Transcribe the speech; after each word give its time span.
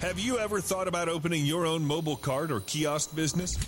Have 0.00 0.20
you 0.20 0.38
ever 0.38 0.60
thought 0.60 0.86
about 0.86 1.08
opening 1.08 1.44
your 1.44 1.66
own 1.66 1.84
mobile 1.84 2.16
cart 2.16 2.52
or 2.52 2.60
kiosk 2.60 3.16
business? 3.16 3.58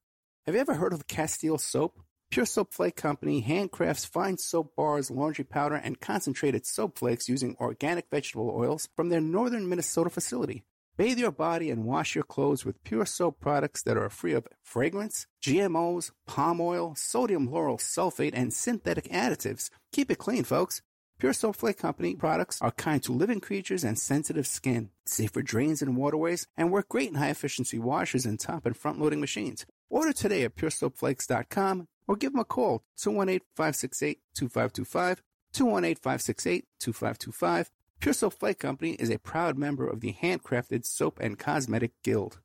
Have 0.49 0.55
you 0.55 0.63
ever 0.63 0.77
heard 0.77 0.95
of 0.95 1.07
Castile 1.07 1.59
Soap? 1.59 2.01
Pure 2.31 2.47
Soap 2.47 2.73
Flake 2.73 2.97
Company 2.97 3.43
handcrafts 3.43 4.07
fine 4.07 4.39
soap 4.39 4.75
bars, 4.75 5.11
laundry 5.11 5.45
powder, 5.45 5.75
and 5.75 6.01
concentrated 6.01 6.65
soap 6.65 6.99
flakes 6.99 7.29
using 7.29 7.55
organic 7.61 8.07
vegetable 8.11 8.49
oils 8.57 8.89
from 8.97 9.11
their 9.11 9.21
northern 9.21 9.69
Minnesota 9.69 10.09
facility. 10.09 10.65
Bathe 10.97 11.19
your 11.19 11.33
body 11.33 11.71
and 11.71 11.85
wash 11.85 12.15
your 12.15 12.25
clothes 12.25 12.65
with 12.65 12.83
pure 12.83 13.05
soap 13.05 13.41
products 13.41 13.83
that 13.83 13.99
are 13.99 14.09
free 14.09 14.33
of 14.33 14.49
fragrance, 14.63 15.27
GMOs, 15.43 16.13
palm 16.27 16.63
oil, 16.63 16.95
sodium 16.97 17.51
lauryl 17.51 17.79
sulfate, 17.79 18.33
and 18.33 18.51
synthetic 18.51 19.05
additives. 19.11 19.69
Keep 19.93 20.11
it 20.13 20.17
clean, 20.17 20.45
folks. 20.45 20.81
Pure 21.19 21.35
Soap 21.35 21.57
Flake 21.57 21.77
Company 21.77 22.15
products 22.15 22.63
are 22.63 22.71
kind 22.71 23.03
to 23.03 23.13
living 23.13 23.41
creatures 23.41 23.85
and 23.85 23.99
sensitive 23.99 24.47
skin, 24.47 24.89
safe 25.05 25.33
for 25.33 25.43
drains 25.43 25.83
and 25.83 25.95
waterways, 25.95 26.47
and 26.57 26.71
work 26.73 26.89
great 26.89 27.11
in 27.11 27.17
high 27.17 27.29
efficiency 27.29 27.79
washers 27.79 28.25
and 28.25 28.41
top 28.41 28.65
and 28.65 28.79
front 28.79 28.99
loading 28.99 29.21
machines. 29.21 29.67
Order 29.91 30.13
today 30.13 30.45
at 30.45 30.57
puresoapflakes.com 30.57 31.89
or 32.07 32.17
give 32.17 32.33
them 32.33 32.41
a 32.41 32.45
call 32.45 32.83
218 32.97 33.41
568 33.55 34.21
2525. 34.35 35.23
218 35.53 35.97
568 35.97 36.65
2525. 36.81 37.71
Pure 38.01 38.13
Soap 38.13 38.35
Flake 38.35 38.59
Company 38.61 38.93
is 38.93 39.11
a 39.11 39.19
proud 39.19 39.59
member 39.59 39.89
of 39.89 40.01
the 40.01 40.15
Handcrafted 40.23 40.87
Soap 40.87 41.19
and 41.21 41.39
Cosmetic 41.39 41.93
Guild. 42.05 42.41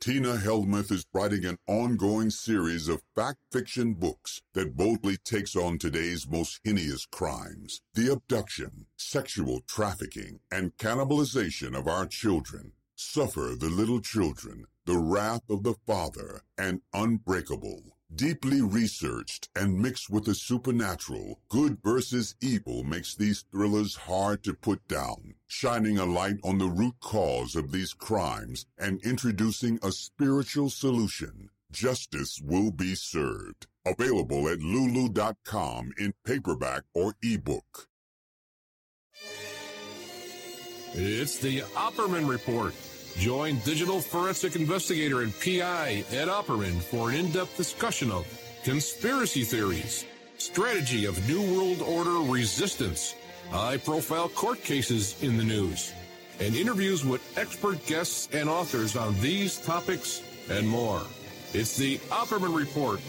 Tina 0.00 0.36
Helmuth 0.36 0.90
is 0.92 1.04
writing 1.12 1.44
an 1.44 1.58
ongoing 1.66 2.30
series 2.30 2.88
of 2.88 3.02
fact 3.14 3.38
fiction 3.52 3.92
books 3.92 4.40
that 4.54 4.74
boldly 4.74 5.18
takes 5.18 5.54
on 5.54 5.76
today's 5.76 6.26
most 6.26 6.58
heinous 6.64 7.04
crimes 7.04 7.82
the 7.94 8.10
abduction, 8.10 8.86
sexual 8.96 9.60
trafficking, 9.66 10.40
and 10.50 10.76
cannibalization 10.78 11.76
of 11.76 11.86
our 11.86 12.06
children. 12.06 12.72
Suffer 12.94 13.54
the 13.58 13.68
little 13.68 14.00
children, 14.00 14.64
the 14.90 14.98
wrath 14.98 15.48
of 15.48 15.62
the 15.62 15.74
Father, 15.86 16.42
and 16.58 16.80
unbreakable. 16.92 17.80
Deeply 18.12 18.60
researched 18.60 19.48
and 19.54 19.80
mixed 19.80 20.10
with 20.10 20.24
the 20.24 20.34
supernatural, 20.34 21.38
good 21.48 21.78
versus 21.84 22.34
evil 22.40 22.82
makes 22.82 23.14
these 23.14 23.44
thrillers 23.52 23.94
hard 23.94 24.42
to 24.42 24.52
put 24.52 24.84
down, 24.88 25.34
shining 25.46 25.96
a 25.96 26.04
light 26.04 26.38
on 26.42 26.58
the 26.58 26.66
root 26.66 26.96
cause 26.98 27.54
of 27.54 27.70
these 27.70 27.94
crimes 27.94 28.66
and 28.78 29.00
introducing 29.04 29.78
a 29.80 29.92
spiritual 29.92 30.68
solution. 30.68 31.50
Justice 31.70 32.40
will 32.44 32.72
be 32.72 32.96
served. 32.96 33.68
Available 33.86 34.48
at 34.48 34.58
lulu.com 34.58 35.92
in 36.00 36.14
paperback 36.24 36.82
or 36.94 37.14
ebook. 37.22 37.86
It's 40.94 41.38
the 41.38 41.60
Opperman 41.76 42.28
Report. 42.28 42.74
Join 43.16 43.58
digital 43.60 44.00
forensic 44.00 44.56
investigator 44.56 45.22
and 45.22 45.38
PI 45.40 46.04
Ed 46.10 46.28
Opperman 46.28 46.80
for 46.80 47.10
an 47.10 47.16
in-depth 47.16 47.56
discussion 47.56 48.10
of 48.10 48.26
conspiracy 48.64 49.44
theories, 49.44 50.06
strategy 50.38 51.04
of 51.04 51.28
New 51.28 51.42
World 51.54 51.82
Order 51.82 52.30
resistance, 52.30 53.14
high-profile 53.50 54.30
court 54.30 54.62
cases 54.62 55.22
in 55.22 55.36
the 55.36 55.44
news, 55.44 55.92
and 56.38 56.54
interviews 56.54 57.04
with 57.04 57.20
expert 57.38 57.84
guests 57.86 58.28
and 58.32 58.48
authors 58.48 58.96
on 58.96 59.18
these 59.20 59.58
topics 59.58 60.22
and 60.48 60.66
more. 60.66 61.02
It's 61.52 61.76
the 61.76 61.98
Opperman 62.08 62.56
Report. 62.56 63.00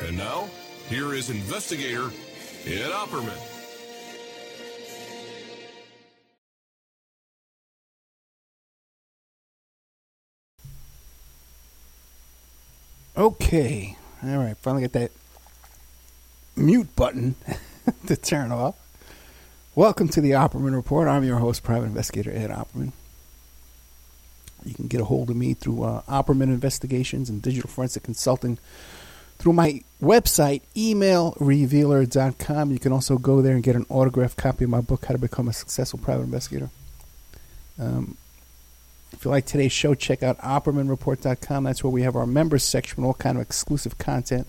And 0.00 0.16
now, 0.16 0.48
here 0.88 1.14
is 1.14 1.30
investigator 1.30 2.10
Ed 2.66 2.90
Opperman. 2.90 3.55
Okay. 13.16 13.96
All 14.22 14.36
right. 14.36 14.56
Finally 14.58 14.82
get 14.82 14.92
that 14.92 15.10
mute 16.54 16.94
button 16.94 17.34
to 18.06 18.14
turn 18.14 18.52
off. 18.52 18.74
Welcome 19.74 20.08
to 20.08 20.20
the 20.20 20.32
Opperman 20.32 20.74
Report. 20.74 21.08
I'm 21.08 21.24
your 21.24 21.38
host, 21.38 21.62
Private 21.62 21.86
Investigator 21.86 22.30
Ed 22.30 22.50
Opperman. 22.50 22.92
You 24.66 24.74
can 24.74 24.86
get 24.86 25.00
a 25.00 25.04
hold 25.04 25.30
of 25.30 25.36
me 25.36 25.54
through 25.54 25.82
uh, 25.84 26.02
Opperman 26.02 26.42
Investigations 26.42 27.30
and 27.30 27.40
Digital 27.40 27.70
Forensic 27.70 28.02
Consulting 28.02 28.58
through 29.38 29.54
my 29.54 29.82
website, 30.02 30.60
emailrevealer.com. 30.74 32.70
You 32.70 32.78
can 32.78 32.92
also 32.92 33.16
go 33.16 33.40
there 33.40 33.54
and 33.54 33.62
get 33.62 33.76
an 33.76 33.86
autographed 33.88 34.36
copy 34.36 34.64
of 34.64 34.70
my 34.70 34.82
book, 34.82 35.06
How 35.06 35.12
to 35.12 35.18
Become 35.18 35.48
a 35.48 35.54
Successful 35.54 35.98
Private 35.98 36.24
Investigator. 36.24 36.68
Um, 37.78 38.18
if 39.16 39.24
you 39.24 39.30
like 39.30 39.46
today's 39.46 39.72
show, 39.72 39.94
check 39.94 40.22
out 40.22 40.38
OppermanReport.com. 40.38 41.64
That's 41.64 41.82
where 41.82 41.90
we 41.90 42.02
have 42.02 42.16
our 42.16 42.26
members 42.26 42.64
section 42.64 43.02
all 43.02 43.14
kind 43.14 43.38
of 43.38 43.42
exclusive 43.42 43.96
content. 43.96 44.46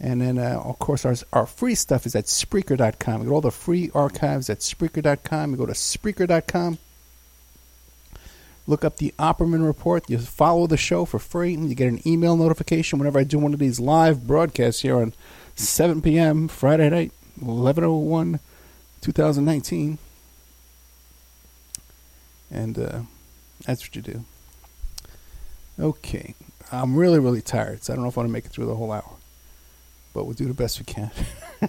And 0.00 0.20
then, 0.20 0.38
uh, 0.38 0.62
of 0.64 0.78
course, 0.78 1.04
our, 1.04 1.14
our 1.32 1.46
free 1.46 1.74
stuff 1.74 2.06
is 2.06 2.14
at 2.14 2.24
Spreaker.com. 2.24 3.22
You 3.22 3.28
got 3.28 3.34
all 3.34 3.40
the 3.40 3.50
free 3.50 3.90
archives 3.94 4.48
at 4.48 4.60
Spreaker.com. 4.60 5.50
You 5.50 5.56
go 5.56 5.66
to 5.66 5.72
Spreaker.com. 5.72 6.78
Look 8.66 8.84
up 8.84 8.96
the 8.96 9.12
Opperman 9.18 9.66
Report. 9.66 10.08
You 10.08 10.18
follow 10.18 10.66
the 10.66 10.76
show 10.76 11.04
for 11.04 11.18
free. 11.18 11.54
You 11.54 11.74
get 11.74 11.88
an 11.88 12.06
email 12.06 12.36
notification 12.36 12.98
whenever 12.98 13.18
I 13.18 13.24
do 13.24 13.38
one 13.38 13.54
of 13.54 13.58
these 13.58 13.80
live 13.80 14.26
broadcasts 14.26 14.82
here 14.82 14.96
on 14.96 15.14
7 15.56 16.00
p.m. 16.00 16.48
Friday 16.48 16.88
night, 16.90 17.12
1101, 17.40 18.40
2019. 19.00 19.98
And 22.50 22.78
uh, 22.78 23.00
that's 23.68 23.84
what 23.84 23.94
you 23.94 24.02
do. 24.02 24.24
Okay. 25.78 26.34
I'm 26.72 26.96
really, 26.96 27.20
really 27.20 27.40
tired, 27.40 27.84
so 27.84 27.92
I 27.92 27.96
don't 27.96 28.02
know 28.02 28.08
if 28.08 28.18
I 28.18 28.22
want 28.22 28.28
to 28.28 28.32
make 28.32 28.44
it 28.44 28.50
through 28.50 28.66
the 28.66 28.74
whole 28.74 28.90
hour 28.90 29.18
but 30.18 30.24
we'll 30.24 30.34
do 30.34 30.46
the 30.46 30.54
best 30.54 30.80
we 30.80 30.84
can. 30.84 31.12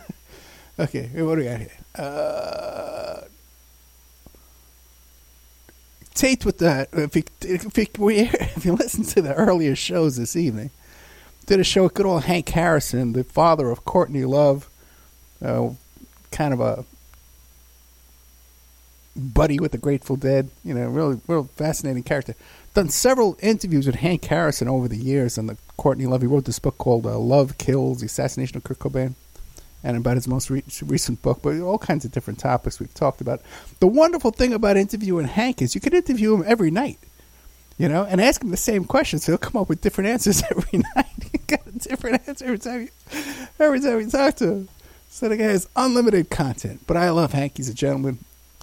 okay, 0.80 1.10
what 1.22 1.36
do 1.36 1.42
we 1.42 1.44
got 1.44 1.60
here? 1.60 1.72
Uh, 1.94 3.22
Tate 6.16 6.46
with 6.46 6.57
that. 6.57 6.90
If 6.92 7.16
you, 7.16 7.24
if, 7.42 7.78
you, 7.78 7.88
if 8.00 8.66
you 8.66 8.74
listen 8.74 9.04
to 9.04 9.22
the 9.22 9.36
earlier 9.36 9.75
shows 9.75 10.18
this 10.18 10.36
evening, 10.36 10.72
did 11.46 11.60
a 11.60 11.63
show 11.63 11.84
with 11.84 11.94
good 11.94 12.07
old 12.07 12.24
Hank 12.24 12.50
Harrison, 12.50 13.13
the 13.13 13.24
father 13.24 13.69
of 13.69 13.86
Courtney 13.86 14.25
Love, 14.25 14.68
uh, 15.44 15.69
kind 16.31 16.54
of 16.54 16.60
a 16.60 16.86
buddy 19.15 19.59
with 19.59 19.71
the 19.71 19.77
Grateful 19.77 20.15
Dead. 20.15 20.50
You 20.63 20.73
know, 20.73 20.88
really, 20.88 21.19
real 21.27 21.45
fascinating 21.56 22.03
character. 22.03 22.35
Done 22.73 22.89
several 22.89 23.38
interviews 23.41 23.85
with 23.85 23.95
Hank 23.95 24.23
Harrison 24.25 24.67
over 24.67 24.88
the 24.88 24.97
years 24.97 25.38
and 25.38 25.50
the 25.50 25.57
Courtney 25.77 26.06
Love. 26.06 26.21
He 26.21 26.27
wrote 26.27 26.45
this 26.45 26.59
book 26.59 26.77
called 26.77 27.06
uh, 27.06 27.17
Love 27.17 27.57
Kills, 27.57 28.00
The 28.00 28.06
Assassination 28.06 28.57
of 28.57 28.63
Kurt 28.63 28.79
Cobain, 28.79 29.15
and 29.83 29.97
about 29.97 30.15
his 30.15 30.27
most 30.27 30.50
re- 30.50 30.63
recent 30.83 31.21
book, 31.21 31.39
but 31.41 31.59
all 31.61 31.77
kinds 31.77 32.06
of 32.06 32.11
different 32.11 32.39
topics 32.39 32.79
we've 32.79 32.94
talked 32.94 33.21
about. 33.21 33.41
The 33.79 33.88
wonderful 33.88 34.31
thing 34.31 34.53
about 34.53 34.77
interviewing 34.77 35.27
Hank 35.27 35.62
is 35.62 35.73
you 35.73 35.81
can 35.81 35.94
interview 35.94 36.35
him 36.35 36.44
every 36.45 36.69
night, 36.69 37.00
you 37.77 37.89
know, 37.89 38.05
and 38.05 38.21
ask 38.21 38.44
him 38.44 38.51
the 38.51 38.57
same 38.57 38.85
questions. 38.85 39.23
So 39.23 39.31
he'll 39.31 39.39
come 39.39 39.59
up 39.59 39.69
with 39.69 39.81
different 39.81 40.09
answers 40.09 40.44
every 40.51 40.83
night. 40.95 41.05
he 41.31 41.39
got 41.47 41.65
a 41.65 41.71
different 41.71 42.27
answer 42.27 42.45
every 42.45 42.59
time, 42.59 42.81
you, 42.81 42.89
every 43.59 43.79
time 43.79 44.00
you 44.00 44.09
talk 44.09 44.35
to 44.35 44.51
him. 44.51 44.69
So 45.09 45.27
the 45.27 45.38
guy 45.38 45.45
has 45.45 45.67
unlimited 45.75 46.29
content. 46.29 46.81
But 46.85 46.97
I 46.97 47.09
love 47.09 47.33
Hank. 47.33 47.57
He's 47.57 47.69
a 47.69 47.73
gentleman. 47.73 48.19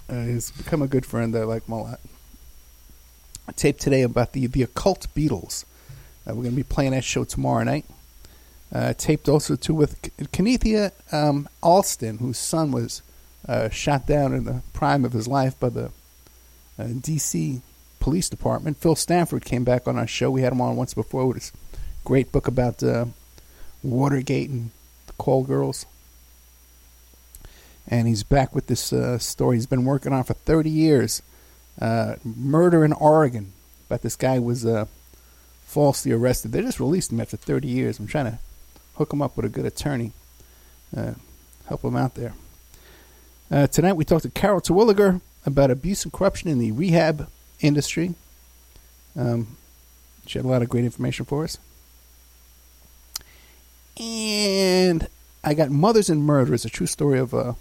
Uh, 0.09 0.23
he's 0.23 0.51
become 0.51 0.81
a 0.81 0.87
good 0.87 1.05
friend. 1.05 1.35
I 1.35 1.43
like 1.43 1.67
him 1.67 1.73
a 1.73 1.83
lot. 1.83 1.99
Taped 3.55 3.81
today 3.81 4.01
about 4.01 4.33
the, 4.33 4.47
the 4.47 4.63
occult 4.63 5.07
Beatles. 5.15 5.65
Uh, 6.25 6.33
we're 6.33 6.43
going 6.43 6.51
to 6.51 6.57
be 6.57 6.63
playing 6.63 6.91
that 6.91 7.03
show 7.03 7.23
tomorrow 7.23 7.63
night. 7.63 7.85
Uh, 8.73 8.93
taped 8.93 9.29
also 9.29 9.55
too 9.55 9.73
with 9.73 10.01
Kenithia 10.31 10.91
um, 11.13 11.47
Alston, 11.63 12.17
whose 12.17 12.37
son 12.37 12.71
was 12.71 13.01
uh, 13.47 13.69
shot 13.69 14.05
down 14.05 14.33
in 14.33 14.43
the 14.43 14.61
prime 14.73 15.05
of 15.05 15.13
his 15.13 15.27
life 15.27 15.57
by 15.59 15.69
the 15.69 15.91
uh, 16.77 16.87
D.C. 17.01 17.61
Police 17.99 18.29
Department. 18.29 18.77
Phil 18.77 18.95
Stanford 18.95 19.45
came 19.45 19.63
back 19.63 19.87
on 19.87 19.97
our 19.97 20.07
show. 20.07 20.29
We 20.29 20.41
had 20.41 20.51
him 20.51 20.61
on 20.61 20.75
once 20.75 20.93
before 20.93 21.25
with 21.27 21.37
his 21.37 21.51
great 22.03 22.31
book 22.31 22.47
about 22.47 22.83
uh, 22.83 23.05
Watergate 23.83 24.49
and 24.49 24.71
the 25.07 25.13
call 25.13 25.43
girls. 25.43 25.85
And 27.87 28.07
he's 28.07 28.23
back 28.23 28.53
with 28.53 28.67
this 28.67 28.91
uh, 28.91 29.17
story 29.17 29.55
he's 29.57 29.65
been 29.65 29.85
working 29.85 30.13
on 30.13 30.23
for 30.23 30.33
30 30.33 30.69
years. 30.69 31.21
murder 32.23 32.83
in 32.83 32.93
Oregon. 32.93 33.53
But 33.87 34.01
this 34.01 34.15
guy 34.15 34.39
was 34.39 34.65
falsely 35.67 36.11
arrested. 36.11 36.53
They 36.53 36.61
just 36.61 36.79
released 36.79 37.11
him 37.11 37.19
after 37.19 37.37
30 37.37 37.67
years. 37.67 37.99
I'm 37.99 38.07
trying 38.07 38.25
to 38.25 38.39
hook 38.95 39.13
him 39.13 39.21
up 39.21 39.35
with 39.35 39.45
a 39.45 39.49
good 39.49 39.65
attorney, 39.65 40.11
uh, 40.95 41.13
help 41.67 41.83
him 41.83 41.95
out 41.95 42.15
there. 42.15 42.33
Uh, 43.51 43.67
tonight 43.67 43.93
we 43.93 44.05
talked 44.05 44.23
to 44.23 44.29
Carol 44.29 44.61
Terwilliger 44.61 45.21
about 45.45 45.69
abuse 45.69 46.03
and 46.03 46.11
corruption 46.11 46.49
in 46.49 46.57
the 46.57 46.71
rehab 46.71 47.29
industry. 47.59 48.15
Um, 49.15 49.57
she 50.25 50.39
had 50.39 50.45
a 50.45 50.47
lot 50.47 50.61
of 50.61 50.69
great 50.69 50.85
information 50.85 51.25
for 51.25 51.43
us. 51.43 51.57
And 53.99 55.07
I 55.43 55.53
got 55.53 55.69
Mothers 55.69 56.09
and 56.09 56.23
Murderers, 56.23 56.65
a 56.65 56.69
true 56.69 56.87
story 56.87 57.19
of 57.19 57.33
uh, 57.33 57.53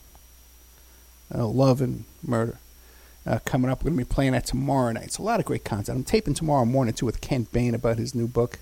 uh 1.35 1.47
love 1.47 1.81
and 1.81 2.05
murder 2.23 2.59
uh, 3.27 3.39
coming 3.45 3.71
up. 3.71 3.81
We're 3.81 3.91
going 3.91 3.99
to 3.99 4.05
be 4.05 4.15
playing 4.15 4.33
that 4.33 4.47
tomorrow 4.47 4.93
night. 4.93 5.05
It's 5.05 5.19
a 5.19 5.23
lot 5.23 5.41
of 5.41 5.47
great 5.47 5.65
content. 5.65 5.97
I'm 5.97 6.05
taping 6.05 6.35
tomorrow 6.35 6.65
morning 6.65 6.95
too 6.95 7.07
with 7.07 7.21
Kent 7.21 7.53
Bain 7.53 7.75
about 7.75 7.99
his 7.99 8.15
new 8.15 8.29
book, 8.29 8.59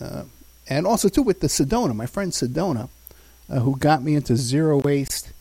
uh, 0.00 0.24
and 0.68 0.86
also 0.86 1.08
too 1.08 1.22
with 1.22 1.40
the 1.40 1.46
Sedona, 1.46 1.94
my 1.94 2.06
friend 2.06 2.32
Sedona, 2.32 2.88
uh, 3.48 3.60
who 3.60 3.76
got 3.76 4.02
me 4.02 4.14
into 4.14 4.36
zero 4.36 4.78
waste. 4.78 5.32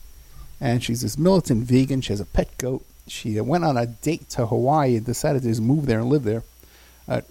And 0.60 0.84
she's 0.84 1.02
this 1.02 1.20
militant 1.20 1.66
vegan. 1.66 2.02
She 2.02 2.14
has 2.14 2.20
a 2.20 2.26
pet 2.26 2.58
goat. 2.58 2.84
She 3.08 3.40
went 3.40 3.64
on 3.64 3.78
a 3.78 3.86
date 3.86 4.30
to 4.32 4.48
Hawaii 4.48 4.96
and 4.96 5.06
decided 5.06 5.44
to 5.44 5.50
just 5.50 5.62
move 5.62 5.86
there 5.86 6.00
and 6.00 6.10
live 6.10 6.24
there. 6.24 6.44
Uh, 7.08 7.22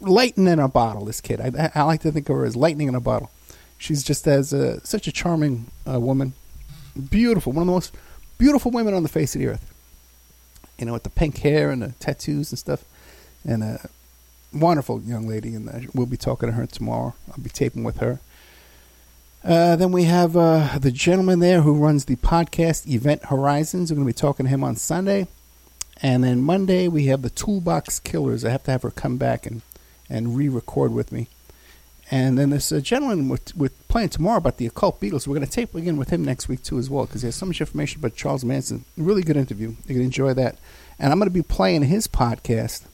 lightning 0.00 0.46
in 0.46 0.58
a 0.58 0.68
bottle, 0.68 1.04
this 1.04 1.20
kid. 1.20 1.40
I, 1.40 1.70
I, 1.74 1.82
like 1.82 2.02
to 2.02 2.12
think 2.12 2.28
of 2.28 2.36
her 2.36 2.44
as 2.44 2.54
lightning 2.54 2.88
in 2.88 2.94
a 2.94 3.00
bottle. 3.00 3.30
She's 3.78 4.04
just 4.04 4.28
as 4.28 4.52
uh, 4.52 4.80
such 4.84 5.08
a 5.08 5.12
charming 5.12 5.70
woman, 5.84 6.34
beautiful, 7.10 7.52
one 7.52 7.62
of 7.62 7.66
the 7.66 7.72
most 7.72 7.92
beautiful 8.38 8.70
women 8.70 8.94
on 8.94 9.02
the 9.02 9.08
face 9.08 9.34
of 9.34 9.40
the 9.40 9.48
earth 9.48 9.72
you 10.78 10.86
know, 10.86 10.92
with 10.92 11.04
the 11.04 11.10
pink 11.10 11.38
hair 11.38 11.70
and 11.70 11.82
the 11.82 11.92
tattoos 11.98 12.52
and 12.52 12.58
stuff. 12.58 12.84
And 13.44 13.62
a 13.62 13.88
wonderful 14.52 15.00
young 15.02 15.28
lady, 15.28 15.54
and 15.54 15.88
we'll 15.94 16.06
be 16.06 16.16
talking 16.16 16.48
to 16.48 16.54
her 16.54 16.66
tomorrow. 16.66 17.14
I'll 17.30 17.42
be 17.42 17.50
taping 17.50 17.84
with 17.84 17.98
her. 17.98 18.20
Uh, 19.44 19.76
then 19.76 19.92
we 19.92 20.04
have 20.04 20.36
uh, 20.36 20.78
the 20.78 20.90
gentleman 20.90 21.38
there 21.38 21.60
who 21.62 21.74
runs 21.74 22.06
the 22.06 22.16
podcast 22.16 22.88
Event 22.88 23.26
Horizons. 23.26 23.90
We're 23.90 23.96
going 23.96 24.08
to 24.08 24.12
be 24.12 24.18
talking 24.18 24.46
to 24.46 24.50
him 24.50 24.64
on 24.64 24.76
Sunday. 24.76 25.28
And 26.02 26.24
then 26.24 26.42
Monday 26.42 26.88
we 26.88 27.06
have 27.06 27.22
the 27.22 27.30
Toolbox 27.30 28.00
Killers. 28.00 28.44
I 28.44 28.50
have 28.50 28.64
to 28.64 28.72
have 28.72 28.82
her 28.82 28.90
come 28.90 29.16
back 29.16 29.46
and, 29.46 29.62
and 30.10 30.36
re-record 30.36 30.92
with 30.92 31.12
me. 31.12 31.28
And 32.10 32.38
then 32.38 32.50
this 32.50 32.70
uh, 32.70 32.78
gentleman 32.80 33.28
with, 33.28 33.56
with 33.56 33.88
playing 33.88 34.10
tomorrow 34.10 34.38
about 34.38 34.58
the 34.58 34.66
occult 34.66 35.00
Beatles. 35.00 35.26
We're 35.26 35.34
going 35.34 35.46
to 35.46 35.52
tape 35.52 35.74
again 35.74 35.96
with 35.96 36.10
him 36.10 36.24
next 36.24 36.48
week 36.48 36.62
too 36.62 36.78
as 36.78 36.88
well 36.88 37.06
because 37.06 37.22
he 37.22 37.26
has 37.26 37.34
so 37.34 37.46
much 37.46 37.60
information 37.60 38.00
about 38.00 38.14
Charles 38.14 38.44
Manson. 38.44 38.84
Really 38.96 39.22
good 39.22 39.36
interview. 39.36 39.74
You 39.86 39.94
can 39.94 40.02
enjoy 40.02 40.32
that. 40.34 40.56
And 40.98 41.12
I'm 41.12 41.18
going 41.18 41.28
to 41.28 41.34
be 41.34 41.42
playing 41.42 41.82
his 41.82 42.06
podcast 42.06 42.84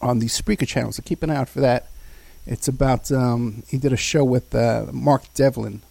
on 0.00 0.18
the 0.18 0.26
Spreaker 0.26 0.66
channel, 0.66 0.92
so 0.92 1.02
keep 1.02 1.22
an 1.22 1.30
eye 1.30 1.36
out 1.36 1.48
for 1.50 1.60
that. 1.60 1.88
It's 2.46 2.66
about 2.66 3.12
um, 3.12 3.62
he 3.68 3.76
did 3.76 3.92
a 3.92 3.98
show 3.98 4.24
with 4.24 4.54
uh, 4.54 4.86
Mark 4.92 5.24
Devlin, 5.34 5.82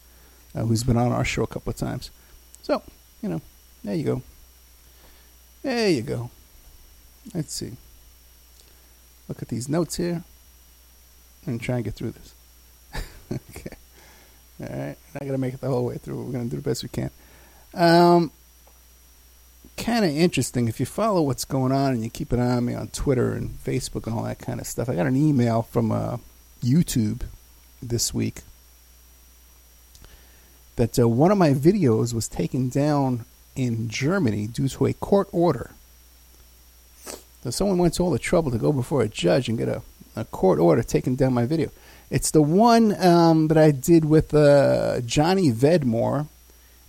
uh, 0.55 0.63
who's 0.63 0.83
been 0.83 0.97
on 0.97 1.11
our 1.11 1.23
show 1.23 1.43
a 1.43 1.47
couple 1.47 1.69
of 1.69 1.77
times. 1.77 2.09
So 2.63 2.81
you 3.21 3.29
know, 3.29 3.41
there 3.83 3.93
you 3.93 4.03
go. 4.03 4.21
There 5.61 5.89
you 5.89 6.01
go. 6.01 6.31
Let's 7.35 7.53
see. 7.53 7.73
Look 9.27 9.43
at 9.43 9.49
these 9.49 9.69
notes 9.69 9.97
here 9.97 10.23
and 11.45 11.61
try 11.61 11.75
and 11.75 11.85
get 11.85 11.93
through 11.93 12.11
this. 12.11 12.33
okay. 13.31 13.75
All 14.61 14.67
right. 14.67 14.97
Not 15.13 15.21
going 15.21 15.31
to 15.31 15.37
make 15.37 15.53
it 15.53 15.61
the 15.61 15.69
whole 15.69 15.85
way 15.85 15.97
through. 15.97 16.23
We're 16.23 16.31
going 16.31 16.49
to 16.49 16.49
do 16.49 16.61
the 16.61 16.69
best 16.69 16.83
we 16.83 16.89
can. 16.89 17.11
Um, 17.73 18.31
kind 19.77 20.03
of 20.03 20.11
interesting 20.11 20.67
if 20.67 20.79
you 20.79 20.85
follow 20.85 21.21
what's 21.21 21.45
going 21.45 21.71
on 21.71 21.93
and 21.93 22.03
you 22.03 22.09
keep 22.09 22.31
an 22.31 22.39
eye 22.39 22.57
on 22.57 22.65
me 22.65 22.73
on 22.73 22.89
Twitter 22.89 23.33
and 23.33 23.57
Facebook 23.63 24.05
and 24.05 24.15
all 24.15 24.23
that 24.23 24.39
kind 24.39 24.59
of 24.59 24.67
stuff. 24.67 24.89
I 24.89 24.95
got 24.95 25.05
an 25.05 25.15
email 25.15 25.61
from 25.61 25.91
uh, 25.91 26.17
YouTube 26.61 27.21
this 27.81 28.13
week 28.13 28.41
that 30.75 30.99
uh, 30.99 31.07
one 31.07 31.31
of 31.31 31.37
my 31.37 31.53
videos 31.53 32.13
was 32.13 32.27
taken 32.27 32.69
down 32.69 33.25
in 33.55 33.89
Germany 33.89 34.47
due 34.47 34.67
to 34.67 34.85
a 34.85 34.93
court 34.93 35.27
order. 35.31 35.71
So 37.43 37.49
someone 37.51 37.77
went 37.77 37.93
to 37.95 38.03
all 38.03 38.11
the 38.11 38.19
trouble 38.19 38.51
to 38.51 38.57
go 38.57 38.71
before 38.73 39.01
a 39.01 39.07
judge 39.07 39.47
and 39.47 39.57
get 39.57 39.69
a 39.69 39.81
a 40.19 40.25
court 40.25 40.59
order 40.59 40.83
taking 40.83 41.15
down 41.15 41.33
my 41.33 41.45
video. 41.45 41.71
It's 42.09 42.31
the 42.31 42.41
one 42.41 42.99
um, 43.03 43.47
that 43.47 43.57
I 43.57 43.71
did 43.71 44.05
with 44.05 44.33
uh, 44.33 45.01
Johnny 45.01 45.51
Vedmore, 45.51 46.27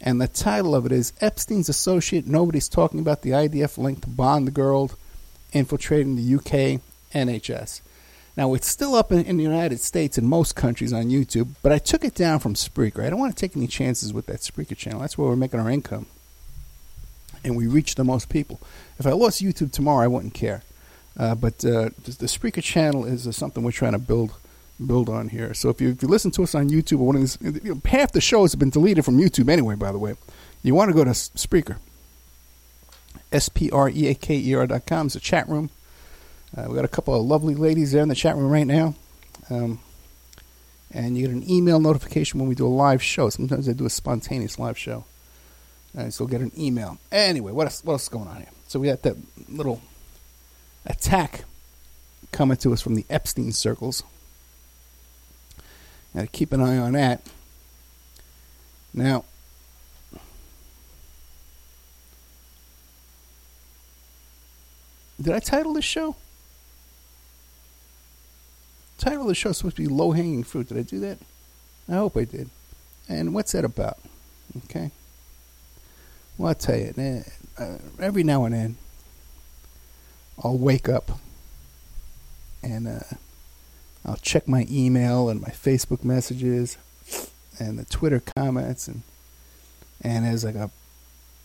and 0.00 0.20
the 0.20 0.28
title 0.28 0.75
of 0.75 0.87
it 0.87 0.92
is 0.92 1.12
Epstein's 1.20 1.68
Associate. 1.68 2.26
Nobody's 2.26 2.68
talking 2.68 3.00
about 3.00 3.22
the 3.22 3.30
IDF 3.30 3.76
linked 3.76 4.16
Bond 4.16 4.54
girl 4.54 4.90
infiltrating 5.52 6.16
the 6.16 6.34
UK 6.34 6.80
NHS. 7.12 7.82
Now, 8.37 8.54
it's 8.54 8.68
still 8.68 8.94
up 8.94 9.12
in, 9.12 9.25
in, 9.25 9.37
the 9.37 9.42
United 9.42 9.80
States 9.80 10.16
and 10.16 10.26
most 10.26 10.54
countries 10.54 10.92
on 10.92 11.10
YouTube, 11.10 11.49
but 11.62 11.72
I 11.72 11.78
took 11.78 12.04
it 12.04 12.14
down 12.14 12.38
from 12.38 12.54
Spreaker. 12.54 13.04
I 13.04 13.10
don't 13.10 13.18
want 13.18 13.37
to 13.37 13.40
take 13.40 13.56
any 13.56 13.66
chances 13.66 14.14
with 14.14 14.26
that 14.26 14.40
Spreaker 14.40 14.76
channel. 14.76 15.00
That's 15.00 15.18
where 15.18 15.28
we're 15.28 15.37
making 15.37 15.60
our 15.60 15.68
income. 15.70 16.06
And 17.44 17.56
we 17.56 17.66
reach 17.66 17.96
the 17.96 18.04
most 18.04 18.28
people. 18.28 18.60
If 18.99 19.06
I 19.06 19.12
lost 19.12 19.42
YouTube 19.42 19.72
tomorrow, 19.72 20.04
I 20.04 20.06
wouldn't 20.06 20.34
care. 20.34 20.62
Uh, 21.16 21.34
but 21.34 21.64
uh, 21.64 21.90
the, 22.04 22.16
the 22.18 22.26
Spreaker 22.26 22.62
channel 22.62 23.04
is 23.04 23.26
uh, 23.26 23.32
something 23.32 23.62
we're 23.62 23.72
trying 23.72 23.92
to 23.92 23.98
build 23.98 24.32
build 24.86 25.10
on 25.10 25.28
here. 25.28 25.52
So 25.52 25.68
if 25.68 25.80
you, 25.80 25.90
if 25.90 26.00
you 26.02 26.08
listen 26.08 26.30
to 26.30 26.42
us 26.42 26.54
on 26.54 26.70
YouTube, 26.70 27.00
or 27.00 27.06
one 27.06 27.16
of 27.16 27.20
these, 27.20 27.38
you 27.42 27.74
know, 27.74 27.80
half 27.84 28.12
the 28.12 28.20
shows 28.20 28.52
have 28.52 28.58
been 28.58 28.70
deleted 28.70 29.04
from 29.04 29.18
YouTube 29.18 29.50
anyway. 29.50 29.74
By 29.74 29.92
the 29.92 29.98
way, 29.98 30.14
you 30.62 30.74
want 30.74 30.88
to 30.88 30.94
go 30.94 31.04
to 31.04 31.10
Spreaker, 31.10 31.76
s 33.30 33.50
p 33.50 33.70
r 33.70 33.90
e 33.90 34.08
a 34.08 34.14
k 34.14 34.38
e 34.38 34.54
r 34.54 34.66
dot 34.66 34.86
com. 34.86 35.06
It's 35.06 35.16
a 35.16 35.20
chat 35.20 35.48
room. 35.48 35.68
Uh, 36.56 36.66
we 36.68 36.74
got 36.76 36.84
a 36.84 36.88
couple 36.88 37.14
of 37.14 37.26
lovely 37.26 37.54
ladies 37.54 37.92
there 37.92 38.02
in 38.02 38.08
the 38.08 38.14
chat 38.14 38.36
room 38.36 38.50
right 38.50 38.66
now. 38.66 38.94
Um, 39.50 39.80
and 40.92 41.16
you 41.16 41.26
get 41.26 41.36
an 41.36 41.48
email 41.48 41.78
notification 41.78 42.40
when 42.40 42.48
we 42.48 42.54
do 42.54 42.66
a 42.66 42.68
live 42.68 43.02
show. 43.02 43.28
Sometimes 43.28 43.68
I 43.68 43.72
do 43.72 43.86
a 43.86 43.90
spontaneous 43.90 44.58
live 44.58 44.78
show. 44.78 45.04
And 45.94 46.14
so 46.14 46.26
get 46.26 46.40
an 46.40 46.52
email. 46.56 46.98
Anyway, 47.12 47.52
what 47.52 47.66
else, 47.66 47.84
what 47.84 47.94
else 47.94 48.04
is 48.04 48.08
going 48.08 48.28
on 48.28 48.36
here? 48.36 48.50
So 48.66 48.80
we 48.80 48.88
got 48.88 49.02
that 49.02 49.16
little 49.48 49.82
attack 50.87 51.44
coming 52.32 52.56
to 52.58 52.72
us 52.72 52.80
from 52.80 52.94
the 52.94 53.04
Epstein 53.10 53.52
circles. 53.52 54.02
Got 56.14 56.22
to 56.22 56.26
keep 56.26 56.52
an 56.52 56.60
eye 56.60 56.78
on 56.78 56.92
that. 56.92 57.22
Now, 58.92 59.25
did 65.20 65.34
I 65.34 65.38
title 65.38 65.75
this 65.75 65.84
show? 65.84 66.16
Title 68.99 69.22
of 69.22 69.28
the 69.28 69.34
show 69.34 69.50
is 69.50 69.58
supposed 69.58 69.76
to 69.76 69.82
be 69.82 69.88
low 69.88 70.10
hanging 70.10 70.42
fruit. 70.42 70.68
Did 70.68 70.78
I 70.78 70.82
do 70.82 71.00
that? 71.00 71.18
I 71.88 71.92
hope 71.94 72.16
I 72.16 72.25
did. 72.25 72.50
And 73.08 73.32
what's 73.32 73.52
that 73.52 73.64
about? 73.64 73.99
Okay. 74.64 74.90
Well, 76.37 76.49
I'll 76.49 76.54
tell 76.54 76.76
you. 76.76 76.92
Eh, 76.96 77.22
uh, 77.58 77.78
every 77.99 78.25
now 78.25 78.44
and 78.44 78.54
then, 78.54 78.76
I'll 80.42 80.59
wake 80.59 80.88
up 80.88 81.12
and 82.62 82.88
uh, 82.88 83.16
I'll 84.04 84.16
check 84.16 84.49
my 84.49 84.66
email 84.70 85.28
and 85.28 85.40
my 85.40 85.50
Facebook 85.50 86.04
messages 86.04 86.78
and 87.59 87.78
the 87.78 87.85
Twitter 87.85 88.23
comments 88.37 88.88
and 88.88 89.02
and 90.02 90.25
there's 90.25 90.44
like 90.44 90.54
a 90.54 90.70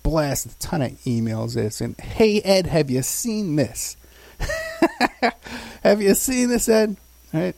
blast 0.02 0.46
a 0.46 0.60
ton 0.60 0.82
of 0.82 0.92
emails 1.04 1.56
there 1.56 1.86
and 1.86 2.00
"Hey 2.00 2.42
Ed, 2.42 2.68
have 2.68 2.90
you 2.90 3.02
seen 3.02 3.56
this? 3.56 3.98
have 5.84 6.02
you 6.02 6.14
seen 6.14 6.50
this, 6.50 6.70
Ed?" 6.70 6.96
Right? 7.34 7.56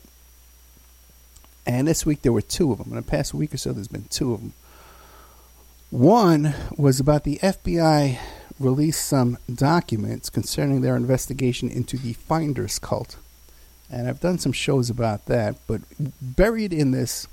And 1.67 1.87
this 1.87 2.05
week 2.05 2.21
there 2.21 2.31
were 2.31 2.41
two 2.41 2.71
of 2.71 2.79
them. 2.79 2.89
In 2.89 2.95
the 2.95 3.01
past 3.01 3.33
week 3.33 3.53
or 3.53 3.57
so, 3.57 3.73
there's 3.73 3.89
been 3.89 4.05
two 4.09 4.33
of 4.33 4.39
them. 4.39 4.53
One 5.89 6.55
was 6.77 6.99
about 6.99 7.25
the 7.25 7.37
FBI 7.43 8.17
released 8.59 9.05
some 9.05 9.37
documents 9.53 10.29
concerning 10.29 10.81
their 10.81 10.95
investigation 10.95 11.69
into 11.69 11.97
the 11.97 12.13
Finders 12.13 12.79
cult. 12.79 13.17
And 13.89 14.07
I've 14.07 14.19
done 14.19 14.37
some 14.37 14.51
shows 14.51 14.89
about 14.89 15.25
that, 15.27 15.55
but 15.67 15.81
buried 16.21 16.73
in 16.73 16.91
this 16.91 17.27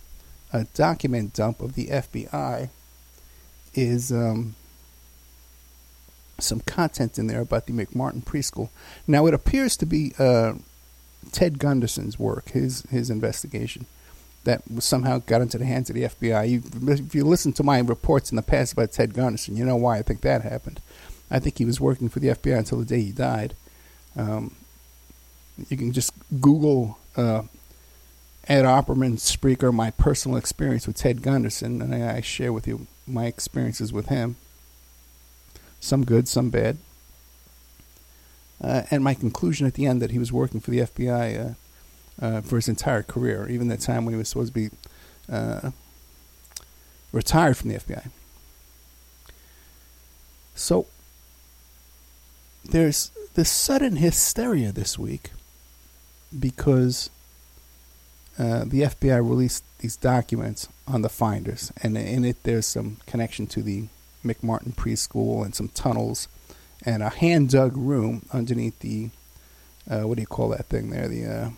uh, 0.52 0.64
document 0.74 1.34
dump 1.34 1.60
of 1.60 1.74
the 1.74 1.86
FBI 1.86 2.68
is 3.74 4.12
um, 4.12 4.54
some 6.38 6.60
content 6.60 7.18
in 7.18 7.26
there 7.26 7.40
about 7.40 7.66
the 7.66 7.72
McMartin 7.72 8.24
preschool. 8.24 8.70
Now, 9.06 9.26
it 9.26 9.34
appears 9.34 9.76
to 9.78 9.86
be 9.86 10.12
uh, 10.18 10.54
Ted 11.32 11.58
Gunderson's 11.58 12.18
work, 12.18 12.50
his 12.50 12.82
his 12.82 13.10
investigation, 13.10 13.86
that 14.44 14.62
somehow 14.78 15.18
got 15.18 15.42
into 15.42 15.58
the 15.58 15.64
hands 15.64 15.90
of 15.90 15.96
the 15.96 16.02
FBI. 16.02 16.48
You, 16.48 16.62
if 16.92 17.14
you 17.14 17.24
listen 17.24 17.52
to 17.54 17.62
my 17.62 17.78
reports 17.80 18.30
in 18.30 18.36
the 18.36 18.42
past 18.42 18.74
about 18.74 18.92
Ted 18.92 19.14
Gunderson, 19.14 19.56
you 19.56 19.64
know 19.64 19.76
why 19.76 19.98
I 19.98 20.02
think 20.02 20.20
that 20.20 20.42
happened. 20.42 20.80
I 21.34 21.40
think 21.40 21.58
he 21.58 21.64
was 21.64 21.80
working 21.80 22.08
for 22.08 22.20
the 22.20 22.28
FBI 22.28 22.56
until 22.56 22.78
the 22.78 22.84
day 22.84 23.00
he 23.00 23.10
died. 23.10 23.56
Um, 24.16 24.54
you 25.68 25.76
can 25.76 25.92
just 25.92 26.12
Google 26.40 26.96
uh, 27.16 27.42
Ed 28.46 28.62
Opperman 28.62 29.16
Spreaker, 29.16 29.74
my 29.74 29.90
personal 29.90 30.36
experience 30.36 30.86
with 30.86 30.96
Ted 30.96 31.22
Gunderson, 31.22 31.82
and 31.82 31.92
I, 31.92 32.18
I 32.18 32.20
share 32.20 32.52
with 32.52 32.68
you 32.68 32.86
my 33.04 33.26
experiences 33.26 33.92
with 33.92 34.06
him. 34.06 34.36
Some 35.80 36.04
good, 36.04 36.28
some 36.28 36.50
bad. 36.50 36.78
Uh, 38.60 38.82
and 38.92 39.02
my 39.02 39.14
conclusion 39.14 39.66
at 39.66 39.74
the 39.74 39.86
end 39.86 40.00
that 40.00 40.12
he 40.12 40.20
was 40.20 40.32
working 40.32 40.60
for 40.60 40.70
the 40.70 40.78
FBI 40.78 41.56
uh, 42.20 42.24
uh, 42.24 42.40
for 42.42 42.54
his 42.54 42.68
entire 42.68 43.02
career, 43.02 43.48
even 43.50 43.66
the 43.66 43.76
time 43.76 44.04
when 44.04 44.14
he 44.14 44.18
was 44.18 44.28
supposed 44.28 44.54
to 44.54 44.60
be 44.60 44.76
uh, 45.28 45.72
retired 47.10 47.56
from 47.56 47.70
the 47.70 47.76
FBI. 47.76 48.08
So 50.54 50.86
there's 52.64 53.10
this 53.34 53.50
sudden 53.50 53.96
hysteria 53.96 54.72
this 54.72 54.98
week 54.98 55.30
because 56.38 57.10
uh, 58.38 58.64
the 58.64 58.82
FBI 58.82 59.16
released 59.16 59.64
these 59.78 59.96
documents 59.96 60.68
on 60.86 61.02
the 61.02 61.08
finders, 61.08 61.72
and 61.82 61.96
in 61.96 62.24
it 62.24 62.42
there's 62.42 62.66
some 62.66 62.98
connection 63.06 63.46
to 63.48 63.62
the 63.62 63.86
McMartin 64.24 64.74
preschool 64.74 65.44
and 65.44 65.54
some 65.54 65.68
tunnels 65.68 66.28
and 66.84 67.02
a 67.02 67.10
hand 67.10 67.50
dug 67.50 67.76
room 67.76 68.26
underneath 68.32 68.78
the 68.80 69.10
uh, 69.88 70.02
what 70.02 70.16
do 70.16 70.22
you 70.22 70.26
call 70.26 70.48
that 70.48 70.66
thing 70.66 70.90
there? 70.90 71.08
The 71.08 71.26
uh, 71.26 71.50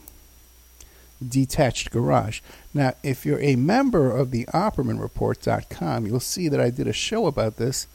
detached 1.27 1.91
garage. 1.91 2.41
Now, 2.75 2.95
if 3.03 3.25
you're 3.25 3.41
a 3.41 3.57
member 3.57 4.11
of 4.15 4.31
the 4.31 4.47
OppermanReport.com, 4.47 6.07
you'll 6.07 6.21
see 6.21 6.49
that 6.49 6.61
I 6.61 6.71
did 6.71 6.89
a 6.89 6.93
show 6.93 7.27
about 7.27 7.57
this 7.57 7.87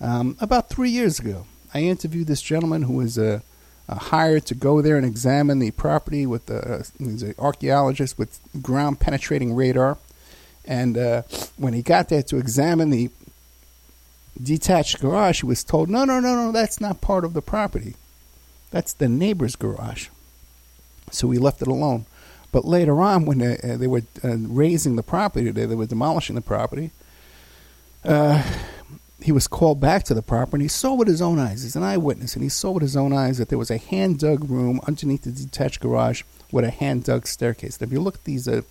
um, 0.00 0.36
about 0.40 0.68
three 0.68 0.90
years 0.90 1.18
ago. 1.18 1.46
I 1.76 1.80
interviewed 1.80 2.26
this 2.26 2.40
gentleman 2.40 2.82
who 2.82 2.94
was 2.94 3.18
uh, 3.18 3.40
hired 3.86 4.46
to 4.46 4.54
go 4.54 4.80
there 4.80 4.96
and 4.96 5.04
examine 5.04 5.58
the 5.58 5.72
property 5.72 6.24
with 6.24 6.46
the 6.46 6.56
uh, 6.56 6.82
he's 6.98 7.22
an 7.22 7.34
archaeologist 7.38 8.18
with 8.18 8.40
ground 8.62 8.98
penetrating 8.98 9.54
radar. 9.54 9.98
And 10.64 10.96
uh, 10.96 11.22
when 11.58 11.74
he 11.74 11.82
got 11.82 12.08
there 12.08 12.22
to 12.22 12.38
examine 12.38 12.88
the 12.88 13.10
detached 14.42 15.00
garage, 15.02 15.40
he 15.40 15.46
was 15.46 15.62
told, 15.62 15.90
no, 15.90 16.06
no, 16.06 16.18
no, 16.18 16.34
no, 16.34 16.50
that's 16.50 16.80
not 16.80 17.02
part 17.02 17.26
of 17.26 17.34
the 17.34 17.42
property. 17.42 17.94
That's 18.70 18.94
the 18.94 19.08
neighbor's 19.08 19.54
garage. 19.54 20.08
So 21.10 21.28
we 21.28 21.36
left 21.36 21.60
it 21.60 21.68
alone. 21.68 22.06
But 22.52 22.64
later 22.64 23.02
on, 23.02 23.26
when 23.26 23.38
they, 23.38 23.58
uh, 23.58 23.76
they 23.76 23.86
were 23.86 24.02
uh, 24.24 24.36
raising 24.38 24.96
the 24.96 25.02
property, 25.02 25.50
they, 25.50 25.66
they 25.66 25.74
were 25.74 25.84
demolishing 25.84 26.36
the 26.36 26.40
property, 26.40 26.90
uh, 28.02 28.42
he 29.20 29.32
was 29.32 29.48
called 29.48 29.80
back 29.80 30.04
to 30.04 30.14
the 30.14 30.22
property 30.22 30.56
and 30.56 30.62
he 30.62 30.68
saw 30.68 30.94
with 30.94 31.08
his 31.08 31.22
own 31.22 31.38
eyes, 31.38 31.62
he's 31.62 31.76
an 31.76 31.82
eyewitness, 31.82 32.34
and 32.34 32.42
he 32.42 32.48
saw 32.48 32.72
with 32.72 32.82
his 32.82 32.96
own 32.96 33.12
eyes 33.12 33.38
that 33.38 33.48
there 33.48 33.58
was 33.58 33.70
a 33.70 33.78
hand 33.78 34.18
dug 34.18 34.48
room 34.50 34.80
underneath 34.86 35.22
the 35.22 35.32
detached 35.32 35.80
garage 35.80 36.22
with 36.52 36.64
a 36.64 36.70
hand 36.70 37.04
dug 37.04 37.26
staircase. 37.26 37.80
if 37.80 37.92
you 37.92 38.00
look 38.00 38.16
at 38.16 38.24
these 38.24 38.46
uh, 38.46 38.62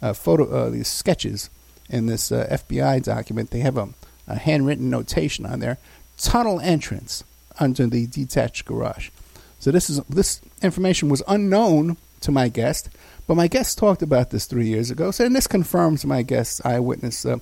uh, 0.00 0.12
photo, 0.12 0.44
uh, 0.50 0.70
these 0.70 0.88
sketches 0.88 1.50
in 1.88 2.06
this 2.06 2.30
FBI 2.30 3.02
document, 3.02 3.50
they 3.50 3.60
have 3.60 3.76
a 3.76 3.88
a 4.26 4.36
handwritten 4.36 4.90
notation 4.90 5.46
on 5.46 5.60
there 5.60 5.78
tunnel 6.16 6.60
entrance 6.60 7.24
under 7.58 7.86
the 7.86 8.06
detached 8.06 8.64
garage. 8.64 9.10
So 9.58 9.70
this 9.70 9.90
is 9.90 10.00
this 10.04 10.40
information 10.62 11.08
was 11.08 11.22
unknown 11.28 11.96
to 12.20 12.30
my 12.30 12.48
guest, 12.48 12.88
but 13.26 13.36
my 13.36 13.48
guest 13.48 13.78
talked 13.78 14.02
about 14.02 14.30
this 14.30 14.46
three 14.46 14.66
years 14.66 14.90
ago. 14.90 15.10
So 15.10 15.24
and 15.24 15.34
this 15.34 15.46
confirms 15.46 16.04
my 16.04 16.22
guest's 16.22 16.64
eyewitness 16.64 17.26
uh, 17.26 17.38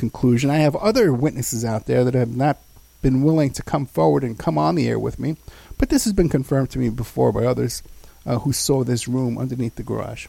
conclusion. 0.00 0.50
I 0.50 0.56
have 0.56 0.74
other 0.76 1.12
witnesses 1.12 1.64
out 1.64 1.86
there 1.86 2.02
that 2.04 2.14
have 2.14 2.34
not 2.34 2.58
been 3.02 3.22
willing 3.22 3.52
to 3.52 3.62
come 3.62 3.86
forward 3.86 4.24
and 4.24 4.38
come 4.38 4.58
on 4.58 4.74
the 4.74 4.88
air 4.88 4.98
with 4.98 5.18
me, 5.18 5.36
but 5.78 5.90
this 5.90 6.04
has 6.04 6.12
been 6.12 6.28
confirmed 6.28 6.70
to 6.70 6.78
me 6.78 6.88
before 6.88 7.32
by 7.32 7.44
others 7.44 7.82
uh, 8.26 8.38
who 8.38 8.52
saw 8.52 8.82
this 8.82 9.06
room 9.06 9.38
underneath 9.38 9.76
the 9.76 9.82
garage. 9.82 10.26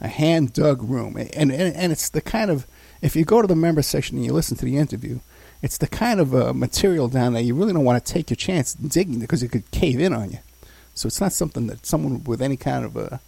A 0.00 0.08
hand 0.08 0.52
dug 0.52 0.82
room, 0.82 1.16
and, 1.16 1.52
and 1.52 1.52
and 1.52 1.92
it's 1.92 2.08
the 2.08 2.20
kind 2.20 2.50
of 2.50 2.66
if 3.00 3.14
you 3.14 3.24
go 3.24 3.40
to 3.40 3.46
the 3.48 3.54
member 3.54 3.82
section 3.82 4.16
and 4.16 4.26
you 4.26 4.32
listen 4.32 4.56
to 4.56 4.64
the 4.64 4.76
interview, 4.76 5.20
it's 5.62 5.78
the 5.78 5.86
kind 5.86 6.20
of 6.20 6.34
uh, 6.34 6.52
material 6.52 7.08
down 7.08 7.34
there 7.34 7.42
you 7.42 7.54
really 7.54 7.72
don't 7.72 7.84
want 7.84 8.04
to 8.04 8.12
take 8.12 8.28
your 8.28 8.36
chance 8.36 8.74
digging 8.74 9.20
because 9.20 9.42
it 9.42 9.48
could 9.48 9.70
cave 9.70 10.00
in 10.00 10.12
on 10.12 10.30
you. 10.30 10.38
So 10.94 11.06
it's 11.06 11.20
not 11.20 11.32
something 11.32 11.68
that 11.68 11.86
someone 11.86 12.24
with 12.24 12.42
any 12.42 12.56
kind 12.56 12.84
of 12.84 12.96
uh, 12.96 13.18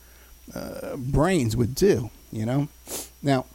uh, 0.54 0.96
brains 0.96 1.56
would 1.56 1.74
do, 1.74 2.10
you 2.32 2.44
know. 2.44 2.68
Now, 3.22 3.46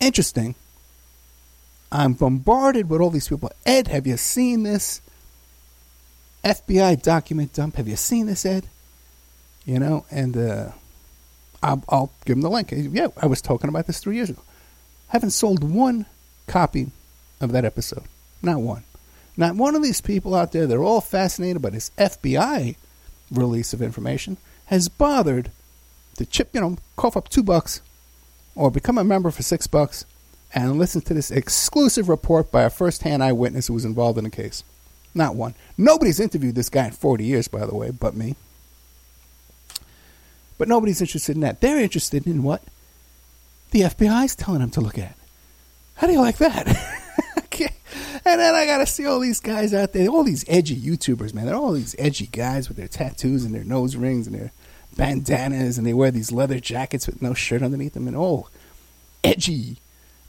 interesting. 0.00 0.54
I'm 1.90 2.12
bombarded 2.12 2.90
with 2.90 3.00
all 3.00 3.10
these 3.10 3.28
people. 3.28 3.50
Ed, 3.64 3.88
have 3.88 4.06
you 4.06 4.16
seen 4.16 4.62
this 4.62 5.00
FBI 6.44 7.02
document 7.02 7.54
dump? 7.54 7.76
Have 7.76 7.88
you 7.88 7.96
seen 7.96 8.26
this, 8.26 8.44
Ed? 8.44 8.66
You 9.64 9.78
know, 9.78 10.04
and 10.10 10.36
uh, 10.36 10.72
I'll, 11.62 11.82
I'll 11.88 12.12
give 12.24 12.36
him 12.36 12.42
the 12.42 12.50
link. 12.50 12.72
Yeah, 12.72 13.08
I 13.16 13.26
was 13.26 13.40
talking 13.40 13.68
about 13.68 13.86
this 13.86 14.00
three 14.00 14.16
years 14.16 14.30
ago. 14.30 14.42
Haven't 15.08 15.30
sold 15.30 15.64
one 15.64 16.06
copy 16.46 16.88
of 17.40 17.52
that 17.52 17.64
episode. 17.64 18.04
Not 18.42 18.60
one. 18.60 18.84
Not 19.36 19.54
one 19.54 19.76
of 19.76 19.82
these 19.82 20.00
people 20.00 20.34
out 20.34 20.52
there, 20.52 20.66
they're 20.66 20.82
all 20.82 21.00
fascinated 21.00 21.62
by 21.62 21.70
this 21.70 21.90
FBI 21.96 22.76
release 23.30 23.72
of 23.72 23.80
information, 23.80 24.36
has 24.66 24.88
bothered 24.88 25.50
to 26.16 26.26
chip, 26.26 26.50
you 26.52 26.60
know, 26.60 26.76
cough 26.96 27.16
up 27.16 27.28
two 27.28 27.42
bucks 27.42 27.80
or 28.58 28.72
become 28.72 28.98
a 28.98 29.04
member 29.04 29.30
for 29.30 29.42
six 29.42 29.68
bucks 29.68 30.04
and 30.52 30.78
listen 30.78 31.00
to 31.02 31.14
this 31.14 31.30
exclusive 31.30 32.08
report 32.08 32.50
by 32.50 32.62
a 32.62 32.70
first 32.70 33.02
hand 33.02 33.22
eyewitness 33.22 33.68
who 33.68 33.74
was 33.74 33.84
involved 33.84 34.18
in 34.18 34.24
the 34.24 34.30
case. 34.30 34.64
Not 35.14 35.36
one. 35.36 35.54
Nobody's 35.76 36.18
interviewed 36.18 36.56
this 36.56 36.68
guy 36.68 36.86
in 36.86 36.92
40 36.92 37.24
years, 37.24 37.46
by 37.46 37.64
the 37.64 37.74
way, 37.74 37.90
but 37.92 38.16
me. 38.16 38.34
But 40.58 40.66
nobody's 40.66 41.00
interested 41.00 41.36
in 41.36 41.42
that. 41.42 41.60
They're 41.60 41.78
interested 41.78 42.26
in 42.26 42.42
what 42.42 42.62
the 43.70 43.82
FBI's 43.82 44.34
telling 44.34 44.60
them 44.60 44.70
to 44.70 44.80
look 44.80 44.98
at. 44.98 45.16
How 45.94 46.08
do 46.08 46.12
you 46.12 46.20
like 46.20 46.38
that? 46.38 46.66
okay. 47.38 47.72
And 48.24 48.40
then 48.40 48.54
I 48.54 48.66
got 48.66 48.78
to 48.78 48.86
see 48.86 49.06
all 49.06 49.20
these 49.20 49.40
guys 49.40 49.72
out 49.72 49.92
there, 49.92 50.08
all 50.08 50.24
these 50.24 50.44
edgy 50.48 50.76
YouTubers, 50.76 51.32
man. 51.32 51.46
They're 51.46 51.54
all 51.54 51.72
these 51.72 51.94
edgy 51.96 52.26
guys 52.26 52.68
with 52.68 52.76
their 52.76 52.88
tattoos 52.88 53.44
and 53.44 53.54
their 53.54 53.64
nose 53.64 53.94
rings 53.94 54.26
and 54.26 54.34
their 54.34 54.52
bandanas 54.98 55.78
and 55.78 55.86
they 55.86 55.94
wear 55.94 56.10
these 56.10 56.30
leather 56.30 56.60
jackets 56.60 57.06
with 57.06 57.22
no 57.22 57.32
shirt 57.32 57.62
underneath 57.62 57.94
them 57.94 58.06
and 58.06 58.16
all 58.16 58.50
edgy 59.24 59.78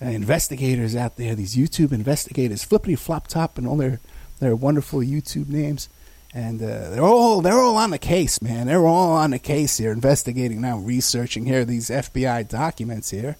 uh, 0.02 0.06
investigators 0.06 0.96
out 0.96 1.18
there, 1.18 1.36
these 1.36 1.56
YouTube 1.56 1.92
investigators, 1.92 2.64
flippity 2.64 2.96
flop 2.96 3.28
top 3.28 3.58
and 3.58 3.68
all 3.68 3.76
their, 3.76 4.00
their 4.40 4.56
wonderful 4.56 5.00
YouTube 5.00 5.50
names. 5.50 5.90
And 6.34 6.62
uh, 6.62 6.92
they're 6.92 7.04
all 7.04 7.42
they're 7.42 7.60
all 7.60 7.76
on 7.76 7.90
the 7.90 7.98
case, 7.98 8.40
man. 8.40 8.68
They're 8.68 8.86
all 8.86 9.14
on 9.14 9.32
the 9.32 9.40
case 9.40 9.78
here, 9.78 9.92
investigating 9.92 10.62
now, 10.62 10.78
researching 10.78 11.46
here 11.46 11.66
these 11.66 11.90
FBI 11.90 12.48
documents 12.48 13.10
here, 13.10 13.36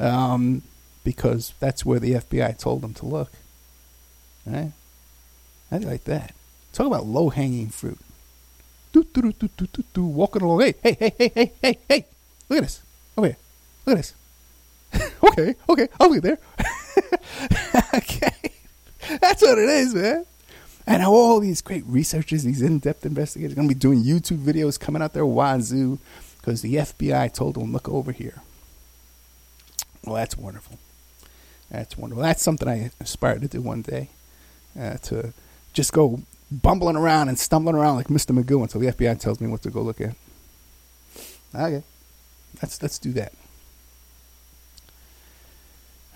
um, 0.00 0.62
because 1.04 1.54
that's 1.60 1.86
where 1.86 2.00
the 2.00 2.14
FBI 2.14 2.58
told 2.58 2.82
them 2.82 2.94
to 2.94 3.06
look. 3.06 3.30
Right? 4.44 4.72
I 5.70 5.78
like 5.78 6.02
that. 6.04 6.34
Talk 6.72 6.88
about 6.88 7.06
low 7.06 7.28
hanging 7.28 7.68
fruit. 7.68 8.00
Do, 8.92 9.04
do, 9.04 9.22
do, 9.22 9.32
do, 9.32 9.48
do, 9.56 9.66
do, 9.72 9.84
do, 9.94 10.04
walking 10.04 10.42
along. 10.42 10.60
Hey, 10.60 10.74
hey, 10.82 10.96
hey, 10.98 11.14
hey, 11.18 11.32
hey, 11.34 11.52
hey, 11.62 11.78
hey. 11.88 12.06
Look 12.48 12.58
at 12.58 12.62
this. 12.64 12.82
Over 13.16 13.28
here. 13.28 13.36
Look 13.86 13.98
at 13.98 14.04
this. 14.04 14.14
okay, 15.24 15.54
okay, 15.68 15.88
I'll 15.98 16.12
be 16.12 16.20
there. 16.20 16.38
okay. 17.94 18.52
That's 19.20 19.42
what 19.42 19.58
it 19.58 19.68
is, 19.68 19.94
man. 19.94 20.26
And 20.86 21.02
how 21.02 21.12
all 21.12 21.40
these 21.40 21.62
great 21.62 21.84
researchers, 21.86 22.44
these 22.44 22.60
in 22.60 22.78
depth 22.78 23.06
investigators, 23.06 23.54
going 23.54 23.68
to 23.68 23.74
be 23.74 23.78
doing 23.78 24.02
YouTube 24.02 24.38
videos 24.38 24.78
coming 24.78 25.00
out 25.00 25.14
there 25.14 25.24
wazoo 25.24 25.98
because 26.38 26.60
the 26.60 26.74
FBI 26.74 27.32
told 27.32 27.54
them, 27.54 27.72
look 27.72 27.88
over 27.88 28.12
here. 28.12 28.42
Well, 30.04 30.16
that's 30.16 30.36
wonderful. 30.36 30.78
That's 31.70 31.96
wonderful. 31.96 32.22
That's 32.22 32.42
something 32.42 32.68
I 32.68 32.90
aspire 33.00 33.38
to 33.38 33.48
do 33.48 33.62
one 33.62 33.82
day. 33.82 34.08
Uh, 34.78 34.94
to 34.94 35.32
just 35.72 35.92
go 35.92 36.22
bumbling 36.60 36.96
around 36.96 37.28
and 37.28 37.38
stumbling 37.38 37.76
around 37.76 37.96
like 37.96 38.08
Mr. 38.08 38.36
Magoo 38.36 38.62
until 38.62 38.80
the 38.80 38.88
FBI 38.88 39.18
tells 39.18 39.40
me 39.40 39.48
what 39.48 39.62
to 39.62 39.70
go 39.70 39.80
look 39.80 40.00
at. 40.00 40.14
Okay, 41.54 41.82
let's 42.60 42.82
let's 42.82 42.98
do 42.98 43.12
that. 43.12 43.32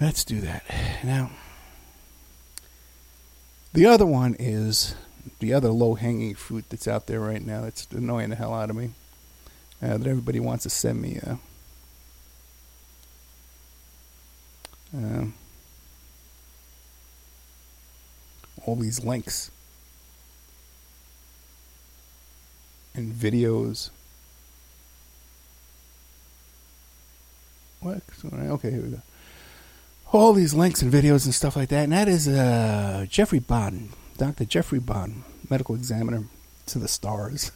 Let's 0.00 0.24
do 0.24 0.40
that 0.40 0.64
now. 1.02 1.30
The 3.72 3.86
other 3.86 4.06
one 4.06 4.36
is 4.38 4.94
the 5.38 5.52
other 5.52 5.70
low 5.70 5.94
hanging 5.94 6.34
fruit 6.34 6.64
that's 6.68 6.88
out 6.88 7.06
there 7.06 7.20
right 7.20 7.44
now. 7.44 7.62
That's 7.62 7.86
annoying 7.90 8.30
the 8.30 8.36
hell 8.36 8.54
out 8.54 8.70
of 8.70 8.76
me. 8.76 8.90
Uh, 9.82 9.98
that 9.98 10.06
everybody 10.06 10.40
wants 10.40 10.62
to 10.62 10.70
send 10.70 11.00
me. 11.00 11.20
Uh, 11.26 11.36
uh, 14.96 15.24
all 18.64 18.76
these 18.76 19.04
links 19.04 19.50
and 22.96 23.12
videos. 23.12 23.90
What? 27.80 28.02
Okay, 28.24 28.70
here 28.70 28.80
we 28.80 28.88
go. 28.88 29.02
All 30.12 30.32
these 30.32 30.54
links 30.54 30.82
and 30.82 30.92
videos 30.92 31.24
and 31.24 31.34
stuff 31.34 31.56
like 31.56 31.68
that, 31.68 31.84
and 31.84 31.92
that 31.92 32.08
is 32.08 32.26
uh, 32.26 33.06
Jeffrey 33.08 33.38
Baden, 33.38 33.90
Dr. 34.16 34.44
Jeffrey 34.44 34.78
Baden, 34.78 35.24
medical 35.50 35.74
examiner 35.74 36.24
to 36.66 36.78
the 36.78 36.88
stars. 36.88 37.52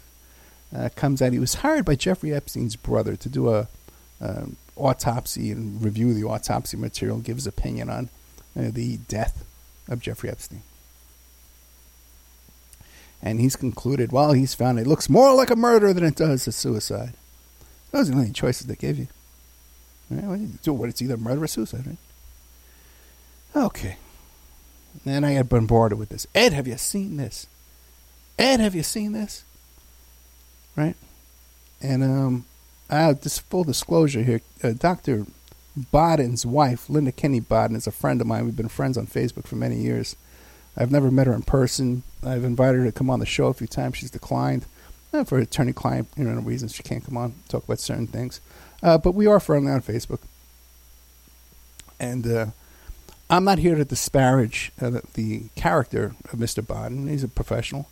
Uh, 0.77 0.89
comes 0.95 1.21
out. 1.21 1.33
He 1.33 1.41
was 1.41 1.55
hired 1.55 1.85
by 1.85 1.97
Jeffrey 1.97 2.33
Epstein's 2.33 2.77
brother 2.77 3.17
to 3.17 3.29
do 3.29 3.49
a, 3.49 3.67
a 4.21 4.47
autopsy 4.77 5.51
and 5.51 5.83
review 5.83 6.15
the 6.15 6.23
autopsy 6.23 6.77
material, 6.77 7.19
give 7.19 7.37
his 7.37 7.47
opinion 7.47 7.91
on 7.91 8.09
uh, 8.57 8.71
the 8.71 8.99
death 9.09 9.45
of 9.89 10.01
Jeffrey 10.01 10.31
Epstein 10.31 10.63
and 13.23 13.41
he's 13.41 13.57
concluded, 13.57 14.13
well, 14.13 14.33
he's 14.33 14.55
found 14.55 14.79
it 14.79 14.87
looks 14.87 15.11
more 15.11 15.35
like 15.35 15.51
a 15.51 15.57
murder 15.57 15.93
than 15.93 16.05
it 16.05 16.17
does 16.17 16.47
a 16.47 16.53
suicide. 16.53 17.13
Those 17.93 18.09
are 18.09 18.13
the 18.13 18.19
only 18.19 18.33
choices 18.33 18.67
they 18.67 18.77
give 18.77 18.99
you. 18.99 19.09
Right? 20.11 20.49
So 20.63 20.73
what? 20.73 20.89
It's 20.89 21.03
either 21.03 21.17
murder 21.17 21.45
or 21.45 21.47
suicide, 21.47 21.87
right? 21.87 21.97
Okay. 23.65 23.97
And 25.05 25.25
I 25.25 25.35
get 25.35 25.49
bombarded 25.49 25.99
with 25.99 26.09
this. 26.09 26.27
Ed, 26.35 26.53
have 26.53 26.67
you 26.67 26.77
seen 26.77 27.17
this? 27.17 27.47
Ed, 28.39 28.61
have 28.61 28.75
you 28.75 28.83
seen 28.83 29.13
this? 29.13 29.45
Right? 30.77 30.97
And 31.81 32.03
um, 32.03 32.45
uh, 32.89 33.15
just 33.15 33.43
full 33.43 33.65
disclosure 33.65 34.23
here, 34.23 34.41
uh, 34.63 34.73
Dr. 34.73 35.27
Baden's 35.77 36.45
wife, 36.45 36.91
Linda 36.91 37.13
Kenney 37.13 37.41
Baden, 37.41 37.77
is 37.77 37.87
a 37.87 37.93
friend 37.93 38.21
of 38.21 38.27
mine. 38.27 38.45
We've 38.45 38.57
been 38.57 38.69
friends 38.69 38.99
on 38.99 39.07
Facebook 39.07 39.47
for 39.47 39.57
many 39.57 39.77
years. 39.77 40.17
I've 40.77 40.91
never 40.91 41.11
met 41.11 41.27
her 41.27 41.33
in 41.33 41.43
person. 41.43 42.03
I've 42.25 42.45
invited 42.45 42.79
her 42.79 42.85
to 42.87 42.93
come 42.93 43.11
on 43.11 43.21
the 43.21 43.27
show 43.27 43.47
a 43.47 43.55
few 43.55 43.67
times. 43.67 43.97
She's 43.97 44.11
declined 44.11 44.67
uh, 45.13 45.25
for 45.25 45.39
attorney-client 45.39 46.09
you 46.17 46.25
know 46.25 46.41
reasons. 46.41 46.75
She 46.75 46.83
can't 46.83 47.05
come 47.05 47.17
on 47.17 47.35
talk 47.49 47.65
about 47.65 47.81
certain 47.81 48.07
things. 48.07 48.41
Uh, 48.83 48.99
but 48.99 49.13
we 49.13 49.27
are 49.27 49.41
friendly 49.41 49.71
on 49.73 49.83
Facebook, 49.83 50.21
and 51.99 52.27
uh, 52.27 52.47
I'm 53.29 53.45
not 53.45 53.59
here 53.59 53.75
to 53.75 53.85
disparage 53.85 54.73
uh, 54.81 54.91
the, 54.91 55.03
the, 55.15 55.43
character 55.55 56.15
of 56.33 56.39
Mr. 56.39 56.67
Baden. 56.67 57.07
He's 57.07 57.23
a 57.23 57.29
professional, 57.29 57.89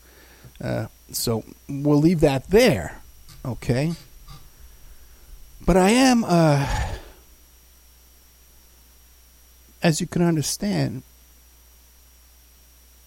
uh, 0.62 0.86
so 1.12 1.44
we'll 1.68 1.98
leave 1.98 2.20
that 2.20 2.48
there. 2.48 3.02
Okay, 3.44 3.92
but 5.64 5.76
I 5.76 5.90
am, 5.90 6.24
uh, 6.24 6.86
as 9.82 10.00
you 10.00 10.06
can 10.06 10.22
understand, 10.22 11.02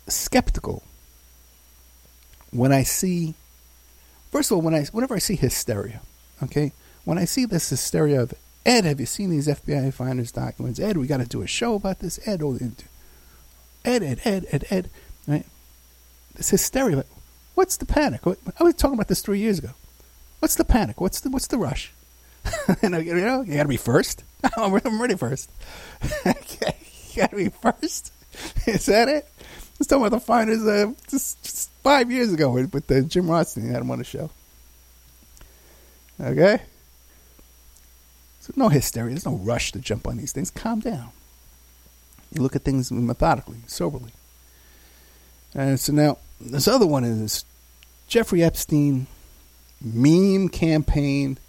skeptical 0.08 0.84
when 2.52 2.72
I 2.72 2.84
see, 2.84 3.34
first 4.32 4.52
of 4.52 4.56
all, 4.56 4.62
when 4.62 4.76
I 4.76 4.86
whenever 4.92 5.16
I 5.16 5.20
see 5.20 5.36
hysteria, 5.36 6.02
okay, 6.44 6.72
when 7.06 7.18
I 7.18 7.26
see 7.26 7.46
this 7.46 7.70
hysteria 7.70 8.22
of 8.22 8.34
Ed, 8.66 8.86
have 8.86 9.00
you 9.00 9.06
seen 9.06 9.30
these 9.30 9.48
FBI 9.48 9.94
finders 9.94 10.32
documents? 10.32 10.80
Ed, 10.80 10.98
we 10.98 11.08
got 11.08 11.18
to 11.18 11.26
do 11.26 11.42
a 11.42 11.48
show 11.48 11.76
about 11.76 12.00
this. 12.00 12.20
Ed, 12.28 12.42
oh, 12.44 12.58
Ed, 13.84 14.04
Ed, 14.04 14.22
Ed, 14.24 14.46
Ed, 14.52 14.66
Ed, 14.70 14.90
right? 15.28 15.46
This 16.36 16.52
hysteria. 16.52 17.04
What's 17.56 17.78
the 17.78 17.86
panic? 17.86 18.22
I 18.26 18.64
was 18.64 18.76
talking 18.76 18.94
about 18.94 19.08
this 19.08 19.22
three 19.22 19.40
years 19.40 19.60
ago. 19.60 19.72
What's 20.40 20.56
the 20.56 20.64
panic? 20.64 21.02
What's 21.02 21.20
the 21.22 21.30
what's 21.30 21.48
the 21.48 21.58
rush? 21.58 21.92
you 22.84 22.90
know, 22.90 22.98
you 23.00 23.14
got 23.20 23.64
to 23.64 23.68
be 23.68 23.78
first. 23.78 24.24
I'm 24.58 25.02
ready 25.02 25.16
first. 25.16 25.50
okay, 26.26 26.78
you 27.10 27.22
got 27.22 27.32
to 27.32 27.36
be 27.36 27.50
first. 27.50 28.12
Is 28.66 28.86
that 28.86 29.08
it? 29.08 29.28
Was 29.82 29.88
talking 29.88 30.06
about 30.06 30.16
the 30.16 30.24
finders 30.24 30.64
uh, 30.66 30.94
just, 31.10 31.42
just, 31.44 31.72
five 31.82 32.12
years 32.12 32.32
ago 32.32 32.52
with, 32.52 32.72
with 32.72 32.86
the 32.86 33.02
Jim 33.02 33.28
Rothstein 33.28 33.68
had 33.68 33.82
him 33.82 33.90
on 33.90 33.98
the 33.98 34.04
show. 34.04 34.30
Okay? 36.22 36.62
So 38.42 38.54
no 38.56 38.70
hysteria. 38.70 39.10
There's 39.10 39.26
no 39.26 39.38
rush 39.38 39.72
to 39.72 39.80
jump 39.80 40.08
on 40.08 40.18
these 40.18 40.32
things. 40.32 40.52
Calm 40.52 40.82
down. 40.82 41.10
You 42.32 42.44
look 42.44 42.56
at 42.56 42.62
things 42.62 42.92
methodically, 42.92 43.58
soberly. 43.66 44.12
And 45.56 45.80
so 45.80 45.92
now, 45.92 46.20
this 46.40 46.68
other 46.68 46.86
one 46.86 47.04
is 47.04 47.20
this 47.20 47.46
Jeffrey 48.08 48.44
Epstein 48.44 49.08
meme 49.82 50.50
campaign 50.50 51.40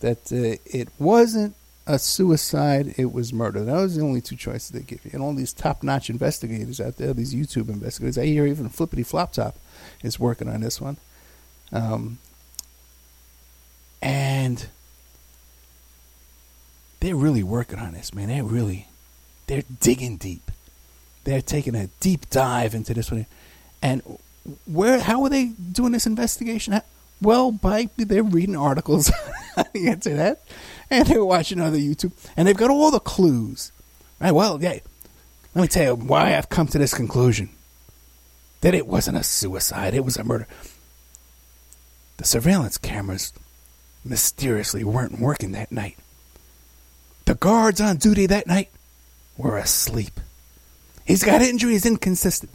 that 0.00 0.32
uh, 0.32 0.58
it 0.66 0.88
wasn't 0.98 1.54
a 1.90 1.98
suicide, 1.98 2.94
it 2.96 3.12
was 3.12 3.32
murder. 3.32 3.64
Those 3.64 3.96
are 3.96 4.00
the 4.00 4.06
only 4.06 4.20
two 4.20 4.36
choices 4.36 4.70
they 4.70 4.80
give 4.80 5.04
you. 5.04 5.10
And 5.12 5.22
all 5.22 5.34
these 5.34 5.52
top 5.52 5.82
notch 5.82 6.08
investigators 6.08 6.80
out 6.80 6.96
there, 6.96 7.12
these 7.12 7.34
YouTube 7.34 7.68
investigators, 7.68 8.16
I 8.16 8.26
hear 8.26 8.46
even 8.46 8.68
Flippity 8.68 9.02
Flop 9.02 9.32
Top 9.32 9.58
is 10.04 10.18
working 10.20 10.48
on 10.48 10.60
this 10.60 10.80
one. 10.80 10.98
Um, 11.72 12.18
and 14.00 14.68
they're 17.00 17.16
really 17.16 17.42
working 17.42 17.80
on 17.80 17.92
this, 17.92 18.14
man. 18.14 18.28
They're 18.28 18.44
really, 18.44 18.86
they're 19.48 19.64
digging 19.80 20.16
deep. 20.16 20.50
They're 21.24 21.42
taking 21.42 21.74
a 21.74 21.88
deep 21.98 22.30
dive 22.30 22.74
into 22.74 22.94
this 22.94 23.10
one. 23.10 23.26
And 23.82 24.02
where, 24.64 25.00
how 25.00 25.24
are 25.24 25.28
they 25.28 25.46
doing 25.46 25.90
this 25.90 26.06
investigation? 26.06 26.80
Well, 27.22 27.52
by 27.52 27.88
they're 27.96 28.22
reading 28.22 28.56
articles 28.56 29.10
on 29.56 29.64
the 29.72 29.88
internet 29.88 30.42
and 30.88 31.06
they're 31.06 31.24
watching 31.24 31.60
other 31.60 31.78
YouTube, 31.78 32.12
and 32.36 32.46
they've 32.46 32.56
got 32.56 32.70
all 32.70 32.90
the 32.90 33.00
clues. 33.00 33.72
Right? 34.20 34.32
Well, 34.32 34.58
yeah. 34.60 34.78
Let 35.54 35.62
me 35.62 35.68
tell 35.68 35.84
you 35.84 35.94
why 35.94 36.36
I've 36.36 36.48
come 36.48 36.68
to 36.68 36.78
this 36.78 36.94
conclusion: 36.94 37.50
that 38.60 38.74
it 38.74 38.86
wasn't 38.86 39.16
a 39.16 39.22
suicide; 39.22 39.94
it 39.94 40.04
was 40.04 40.16
a 40.16 40.24
murder. 40.24 40.46
The 42.18 42.24
surveillance 42.24 42.78
cameras 42.78 43.32
mysteriously 44.04 44.84
weren't 44.84 45.20
working 45.20 45.52
that 45.52 45.72
night. 45.72 45.96
The 47.24 47.34
guards 47.34 47.80
on 47.80 47.96
duty 47.96 48.26
that 48.26 48.46
night 48.46 48.70
were 49.36 49.56
asleep. 49.58 50.20
He's 51.04 51.24
got 51.24 51.42
injuries 51.42 51.86
inconsistent. 51.86 52.52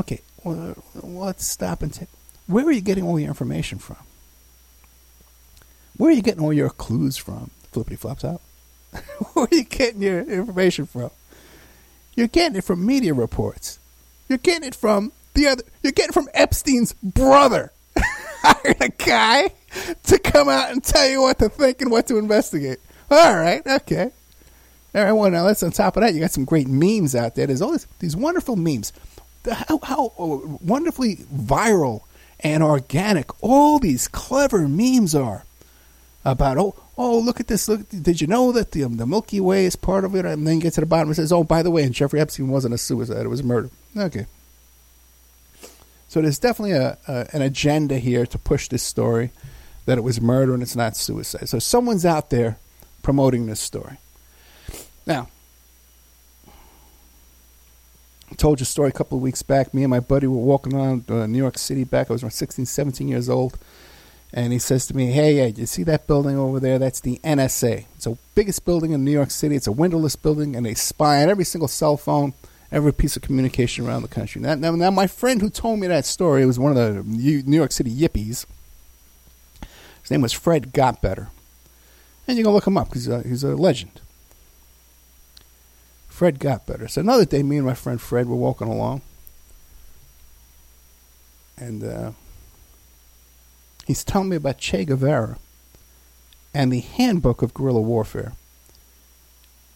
Okay, 0.00 0.20
well, 0.42 0.70
uh, 0.70 1.06
let's 1.06 1.44
stop 1.44 1.82
and 1.82 1.92
take. 1.92 2.08
Where 2.52 2.66
are 2.66 2.72
you 2.72 2.82
getting 2.82 3.04
all 3.04 3.18
your 3.18 3.28
information 3.28 3.78
from? 3.78 3.96
Where 5.96 6.10
are 6.10 6.14
you 6.14 6.20
getting 6.20 6.42
all 6.42 6.52
your 6.52 6.68
clues 6.68 7.16
from? 7.16 7.50
Flippity 7.72 7.96
flops 7.96 8.24
out. 8.24 8.42
Where 9.32 9.46
are 9.46 9.54
you 9.54 9.64
getting 9.64 10.02
your 10.02 10.20
information 10.20 10.84
from? 10.84 11.10
You're 12.14 12.28
getting 12.28 12.56
it 12.56 12.64
from 12.64 12.84
media 12.84 13.14
reports. 13.14 13.78
You're 14.28 14.36
getting 14.38 14.68
it 14.68 14.74
from 14.74 15.12
the 15.32 15.48
other. 15.48 15.62
You're 15.82 15.92
getting 15.92 16.12
from 16.12 16.28
Epstein's 16.34 16.92
brother. 17.02 17.72
Hired 17.96 18.82
a 18.82 18.88
guy 18.90 19.54
to 20.04 20.18
come 20.18 20.50
out 20.50 20.70
and 20.70 20.84
tell 20.84 21.08
you 21.08 21.22
what 21.22 21.38
to 21.38 21.48
think 21.48 21.80
and 21.80 21.90
what 21.90 22.06
to 22.08 22.18
investigate. 22.18 22.80
All 23.10 23.34
right, 23.34 23.66
okay. 23.66 24.10
All 24.94 25.04
right, 25.04 25.12
well, 25.12 25.30
now 25.30 25.44
let's 25.44 25.62
on 25.62 25.70
top 25.70 25.96
of 25.96 26.02
that, 26.02 26.12
you 26.12 26.20
got 26.20 26.32
some 26.32 26.44
great 26.44 26.68
memes 26.68 27.14
out 27.14 27.34
there. 27.34 27.46
There's 27.46 27.62
all 27.62 27.72
this, 27.72 27.86
these 27.98 28.14
wonderful 28.14 28.56
memes. 28.56 28.92
How, 29.50 29.78
how 29.82 30.12
oh, 30.18 30.58
wonderfully 30.62 31.16
viral 31.34 32.02
and 32.42 32.62
organic 32.62 33.30
all 33.42 33.78
these 33.78 34.08
clever 34.08 34.68
memes 34.68 35.14
are 35.14 35.44
about, 36.24 36.58
oh, 36.58 36.74
oh, 36.96 37.18
look 37.18 37.40
at 37.40 37.48
this. 37.48 37.68
Look, 37.68 37.88
did 37.88 38.20
you 38.20 38.26
know 38.26 38.52
that 38.52 38.72
the, 38.72 38.84
um, 38.84 38.96
the 38.96 39.06
Milky 39.06 39.40
Way 39.40 39.64
is 39.64 39.76
part 39.76 40.04
of 40.04 40.14
it? 40.14 40.24
And 40.24 40.46
then 40.46 40.56
you 40.56 40.62
get 40.62 40.74
to 40.74 40.80
the 40.80 40.86
bottom 40.86 41.08
and 41.08 41.16
says, 41.16 41.32
oh, 41.32 41.44
by 41.44 41.62
the 41.62 41.70
way, 41.70 41.82
and 41.82 41.94
Jeffrey 41.94 42.20
Epstein 42.20 42.48
wasn't 42.48 42.74
a 42.74 42.78
suicide, 42.78 43.24
it 43.24 43.28
was 43.28 43.42
murder. 43.42 43.70
Okay. 43.96 44.26
So 46.08 46.20
there's 46.20 46.38
definitely 46.38 46.72
a, 46.72 46.98
a, 47.08 47.26
an 47.32 47.42
agenda 47.42 47.98
here 47.98 48.26
to 48.26 48.38
push 48.38 48.68
this 48.68 48.82
story 48.82 49.30
that 49.86 49.98
it 49.98 50.02
was 50.02 50.20
murder 50.20 50.54
and 50.54 50.62
it's 50.62 50.76
not 50.76 50.96
suicide. 50.96 51.48
So 51.48 51.58
someone's 51.58 52.04
out 52.04 52.30
there 52.30 52.58
promoting 53.02 53.46
this 53.46 53.60
story. 53.60 53.96
Now, 55.06 55.28
Told 58.36 58.60
you 58.60 58.64
a 58.64 58.66
story 58.66 58.88
a 58.88 58.92
couple 58.92 59.18
of 59.18 59.22
weeks 59.22 59.42
back. 59.42 59.74
Me 59.74 59.82
and 59.82 59.90
my 59.90 60.00
buddy 60.00 60.26
were 60.26 60.36
walking 60.36 60.74
around 60.74 61.10
uh, 61.10 61.26
New 61.26 61.38
York 61.38 61.58
City 61.58 61.84
back. 61.84 62.10
I 62.10 62.12
was 62.14 62.22
around 62.22 62.32
16, 62.32 62.66
17 62.66 63.08
years 63.08 63.28
old. 63.28 63.58
And 64.32 64.52
he 64.52 64.58
says 64.58 64.86
to 64.86 64.96
me, 64.96 65.12
Hey, 65.12 65.36
hey, 65.36 65.48
you 65.56 65.66
see 65.66 65.82
that 65.84 66.06
building 66.06 66.36
over 66.38 66.58
there? 66.58 66.78
That's 66.78 67.00
the 67.00 67.20
NSA. 67.22 67.86
It's 67.96 68.04
the 68.04 68.16
biggest 68.34 68.64
building 68.64 68.92
in 68.92 69.04
New 69.04 69.10
York 69.10 69.30
City. 69.30 69.56
It's 69.56 69.66
a 69.66 69.72
windowless 69.72 70.16
building, 70.16 70.56
and 70.56 70.64
they 70.64 70.74
spy 70.74 71.22
on 71.22 71.28
every 71.28 71.44
single 71.44 71.68
cell 71.68 71.96
phone 71.96 72.32
every 72.72 72.92
piece 72.92 73.16
of 73.16 73.22
communication 73.22 73.86
around 73.86 74.02
the 74.02 74.08
country. 74.08 74.40
Now, 74.40 74.54
now, 74.54 74.72
now, 74.72 74.90
my 74.90 75.06
friend 75.06 75.40
who 75.40 75.50
told 75.50 75.78
me 75.78 75.86
that 75.88 76.06
story 76.06 76.46
was 76.46 76.58
one 76.58 76.74
of 76.74 76.76
the 76.76 77.02
New 77.04 77.56
York 77.56 77.70
City 77.70 77.90
yippies. 77.94 78.46
His 80.00 80.10
name 80.10 80.22
was 80.22 80.32
Fred 80.32 80.72
Gotbetter. 80.72 81.28
And 82.26 82.38
you 82.38 82.44
can 82.44 82.52
look 82.52 82.66
him 82.66 82.78
up 82.78 82.88
because 82.88 83.06
he's 83.24 83.44
a 83.44 83.54
legend. 83.54 84.00
Fred 86.22 86.38
got 86.38 86.66
better. 86.68 86.86
So 86.86 87.00
another 87.00 87.24
day, 87.24 87.42
me 87.42 87.56
and 87.56 87.66
my 87.66 87.74
friend 87.74 88.00
Fred 88.00 88.28
were 88.28 88.36
walking 88.36 88.68
along. 88.68 89.02
And 91.58 91.82
uh, 91.82 92.12
he's 93.88 94.04
telling 94.04 94.28
me 94.28 94.36
about 94.36 94.58
Che 94.58 94.84
Guevara 94.84 95.38
and 96.54 96.72
the 96.72 96.78
handbook 96.78 97.42
of 97.42 97.52
guerrilla 97.52 97.80
warfare. 97.80 98.34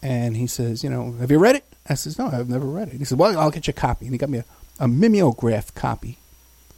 And 0.01 0.37
he 0.37 0.47
says, 0.47 0.85
you 0.85 0.89
know, 0.89 1.17
have 1.19 1.31
you 1.31 1.37
read 1.37 1.57
it? 1.57 1.65
I 1.89 1.95
says, 1.95 2.17
no, 2.17 2.27
I've 2.27 2.47
never 2.47 2.65
read 2.65 2.93
it. 2.93 2.99
He 2.99 3.03
said, 3.03 3.19
well, 3.19 3.37
I'll 3.37 3.51
get 3.51 3.67
you 3.67 3.71
a 3.71 3.73
copy. 3.73 4.05
And 4.05 4.13
he 4.13 4.17
got 4.17 4.29
me 4.29 4.37
a, 4.37 4.45
a 4.79 4.87
mimeograph 4.87 5.75
copy. 5.75 6.17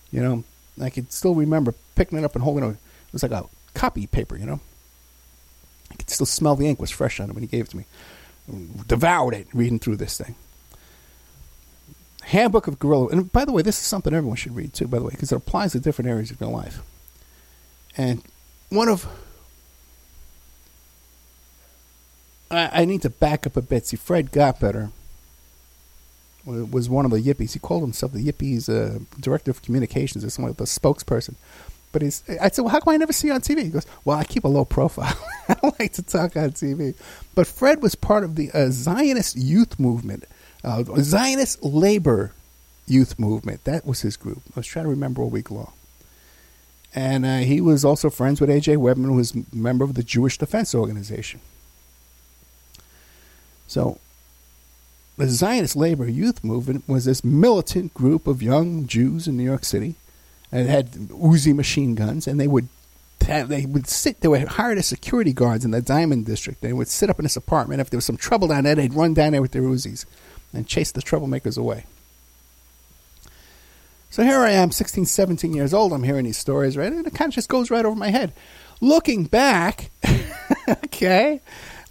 You 0.09 0.23
know, 0.23 0.43
I 0.81 0.89
can 0.89 1.11
still 1.11 1.35
remember 1.35 1.75
picking 1.93 2.17
it 2.17 2.23
up 2.23 2.33
and 2.33 2.43
holding 2.43 2.63
it. 2.63 2.71
It 2.71 3.13
was 3.13 3.21
like 3.21 3.33
a 3.33 3.45
copy 3.75 4.07
paper, 4.07 4.35
you 4.35 4.47
know. 4.47 4.61
I 5.91 5.93
could 5.93 6.09
still 6.09 6.25
smell 6.25 6.55
the 6.55 6.65
ink 6.65 6.81
was 6.81 6.89
fresh 6.89 7.19
on 7.19 7.29
it 7.29 7.33
when 7.33 7.43
he 7.43 7.47
gave 7.47 7.65
it 7.65 7.69
to 7.69 7.77
me. 7.77 7.85
Devoured 8.87 9.33
it 9.33 9.47
reading 9.53 9.79
through 9.79 9.97
this 9.97 10.17
thing. 10.17 10.35
Handbook 12.23 12.67
of 12.67 12.79
Guerrilla. 12.79 13.07
And 13.07 13.31
by 13.31 13.45
the 13.45 13.51
way, 13.51 13.61
this 13.61 13.79
is 13.79 13.85
something 13.85 14.13
everyone 14.13 14.37
should 14.37 14.55
read 14.55 14.73
too, 14.73 14.87
by 14.87 14.99
the 14.99 15.05
way, 15.05 15.11
because 15.11 15.31
it 15.31 15.35
applies 15.37 15.71
to 15.71 15.79
different 15.79 16.09
areas 16.09 16.31
of 16.31 16.39
your 16.39 16.51
life. 16.51 16.81
And 17.97 18.23
one 18.69 18.87
of 18.87 19.07
I, 22.51 22.81
I 22.81 22.85
need 22.85 23.01
to 23.03 23.09
back 23.09 23.45
up 23.45 23.57
a 23.57 23.61
bit. 23.61 23.87
See, 23.87 23.97
Fred 23.97 24.31
Gotbetter 24.31 24.91
was 26.45 26.89
one 26.89 27.05
of 27.05 27.11
the 27.11 27.21
yippies. 27.21 27.53
He 27.53 27.59
called 27.59 27.83
himself 27.83 28.13
the 28.13 28.25
yippies 28.25 28.69
uh, 28.69 28.99
director 29.19 29.51
of 29.51 29.61
communications 29.61 30.23
or 30.23 30.29
something 30.29 30.49
like 30.49 30.57
the 30.57 30.63
spokesperson. 30.63 31.35
But 31.91 32.03
he's, 32.03 32.23
I 32.39 32.49
said, 32.49 32.61
well, 32.61 32.71
how 32.71 32.79
come 32.79 32.93
I 32.93 32.97
never 32.97 33.13
see 33.13 33.27
you 33.27 33.33
on 33.33 33.41
TV? 33.41 33.63
He 33.63 33.69
goes, 33.69 33.85
well, 34.05 34.17
I 34.17 34.23
keep 34.23 34.43
a 34.43 34.47
low 34.47 34.65
profile. 34.65 35.17
I 35.49 35.55
don't 35.55 35.79
like 35.79 35.93
to 35.93 36.03
talk 36.03 36.37
on 36.37 36.51
TV. 36.51 36.95
But 37.33 37.47
Fred 37.47 37.81
was 37.81 37.95
part 37.95 38.23
of 38.23 38.35
the 38.35 38.51
uh, 38.53 38.67
Zionist 38.69 39.35
youth 39.35 39.79
movement, 39.79 40.25
uh, 40.63 40.83
Zionist 40.99 41.63
labor 41.63 42.33
youth 42.85 43.17
movement. 43.17 43.63
That 43.63 43.85
was 43.85 44.01
his 44.01 44.17
group. 44.17 44.41
I 44.55 44.59
was 44.59 44.67
trying 44.67 44.85
to 44.85 44.89
remember 44.89 45.23
all 45.23 45.29
week 45.29 45.49
long. 45.49 45.73
And 46.93 47.25
uh, 47.25 47.37
he 47.39 47.61
was 47.61 47.85
also 47.85 48.09
friends 48.09 48.41
with 48.41 48.49
A.J. 48.49 48.75
Weberman, 48.75 49.05
who 49.05 49.13
was 49.13 49.35
a 49.35 49.43
member 49.53 49.83
of 49.83 49.93
the 49.93 50.03
Jewish 50.03 50.37
Defense 50.37 50.73
Organization. 50.73 51.39
So 53.67 53.99
the 55.17 55.27
Zionist 55.27 55.75
labor 55.75 56.07
youth 56.09 56.43
movement 56.43 56.87
was 56.87 57.05
this 57.05 57.23
militant 57.23 57.93
group 57.93 58.25
of 58.25 58.41
young 58.41 58.87
Jews 58.87 59.27
in 59.27 59.37
New 59.37 59.43
York 59.43 59.65
City 59.65 59.95
and 60.51 60.67
had 60.67 60.91
Uzi 60.91 61.55
machine 61.55 61.95
guns, 61.95 62.27
and 62.27 62.39
they 62.39 62.47
would 62.47 62.67
they 63.19 63.65
would 63.65 63.87
sit. 63.87 64.21
They 64.21 64.27
would 64.27 64.47
hire 64.47 64.75
the 64.75 64.81
security 64.83 65.33
guards 65.33 65.63
in 65.63 65.71
the 65.71 65.81
Diamond 65.81 66.25
District. 66.25 66.61
They 66.61 66.73
would 66.73 66.87
sit 66.87 67.09
up 67.09 67.19
in 67.19 67.23
this 67.23 67.35
apartment. 67.35 67.81
If 67.81 67.89
there 67.89 67.97
was 67.97 68.05
some 68.05 68.17
trouble 68.17 68.47
down 68.47 68.63
there, 68.63 68.75
they'd 68.75 68.93
run 68.93 69.13
down 69.13 69.33
there 69.33 69.41
with 69.41 69.51
their 69.51 69.61
Uzis 69.61 70.05
and 70.53 70.67
chase 70.67 70.91
the 70.91 71.01
troublemakers 71.01 71.57
away. 71.57 71.85
So 74.09 74.23
here 74.23 74.39
I 74.39 74.51
am, 74.51 74.71
16, 74.71 75.05
17 75.05 75.53
years 75.53 75.73
old. 75.73 75.93
I'm 75.93 76.03
hearing 76.03 76.25
these 76.25 76.37
stories, 76.37 76.75
right? 76.75 76.91
And 76.91 77.05
it 77.05 77.13
kind 77.13 77.29
of 77.29 77.35
just 77.35 77.49
goes 77.49 77.69
right 77.69 77.85
over 77.85 77.95
my 77.95 78.09
head. 78.09 78.33
Looking 78.81 79.25
back, 79.25 79.91
okay, 80.85 81.41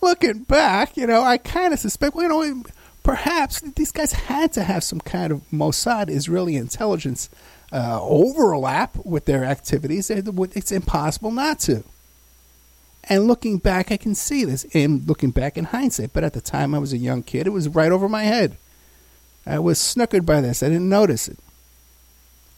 looking 0.00 0.42
back, 0.42 0.96
you 0.96 1.06
know, 1.06 1.22
I 1.22 1.38
kind 1.38 1.72
of 1.72 1.78
suspect, 1.78 2.16
well, 2.16 2.44
you 2.44 2.54
know, 2.54 2.64
perhaps 3.04 3.60
these 3.60 3.92
guys 3.92 4.12
had 4.12 4.52
to 4.54 4.64
have 4.64 4.82
some 4.82 5.00
kind 5.00 5.32
of 5.32 5.42
Mossad 5.52 6.10
Israeli 6.10 6.56
intelligence 6.56 7.30
uh, 7.72 8.00
overlap 8.02 8.96
with 9.04 9.26
their 9.26 9.44
activities. 9.44 10.10
It's 10.10 10.72
impossible 10.72 11.30
not 11.30 11.58
to. 11.60 11.84
And 13.04 13.26
looking 13.26 13.58
back, 13.58 13.90
I 13.90 13.96
can 13.96 14.14
see 14.14 14.44
this. 14.44 14.66
And 14.74 15.06
looking 15.08 15.30
back 15.30 15.56
in 15.56 15.64
hindsight, 15.64 16.12
but 16.12 16.24
at 16.24 16.34
the 16.34 16.40
time 16.40 16.74
I 16.74 16.78
was 16.78 16.92
a 16.92 16.98
young 16.98 17.22
kid, 17.22 17.46
it 17.46 17.50
was 17.50 17.68
right 17.68 17.92
over 17.92 18.08
my 18.08 18.24
head. 18.24 18.56
I 19.46 19.58
was 19.58 19.78
snookered 19.78 20.26
by 20.26 20.40
this. 20.40 20.62
I 20.62 20.68
didn't 20.68 20.88
notice 20.88 21.26
it. 21.28 21.38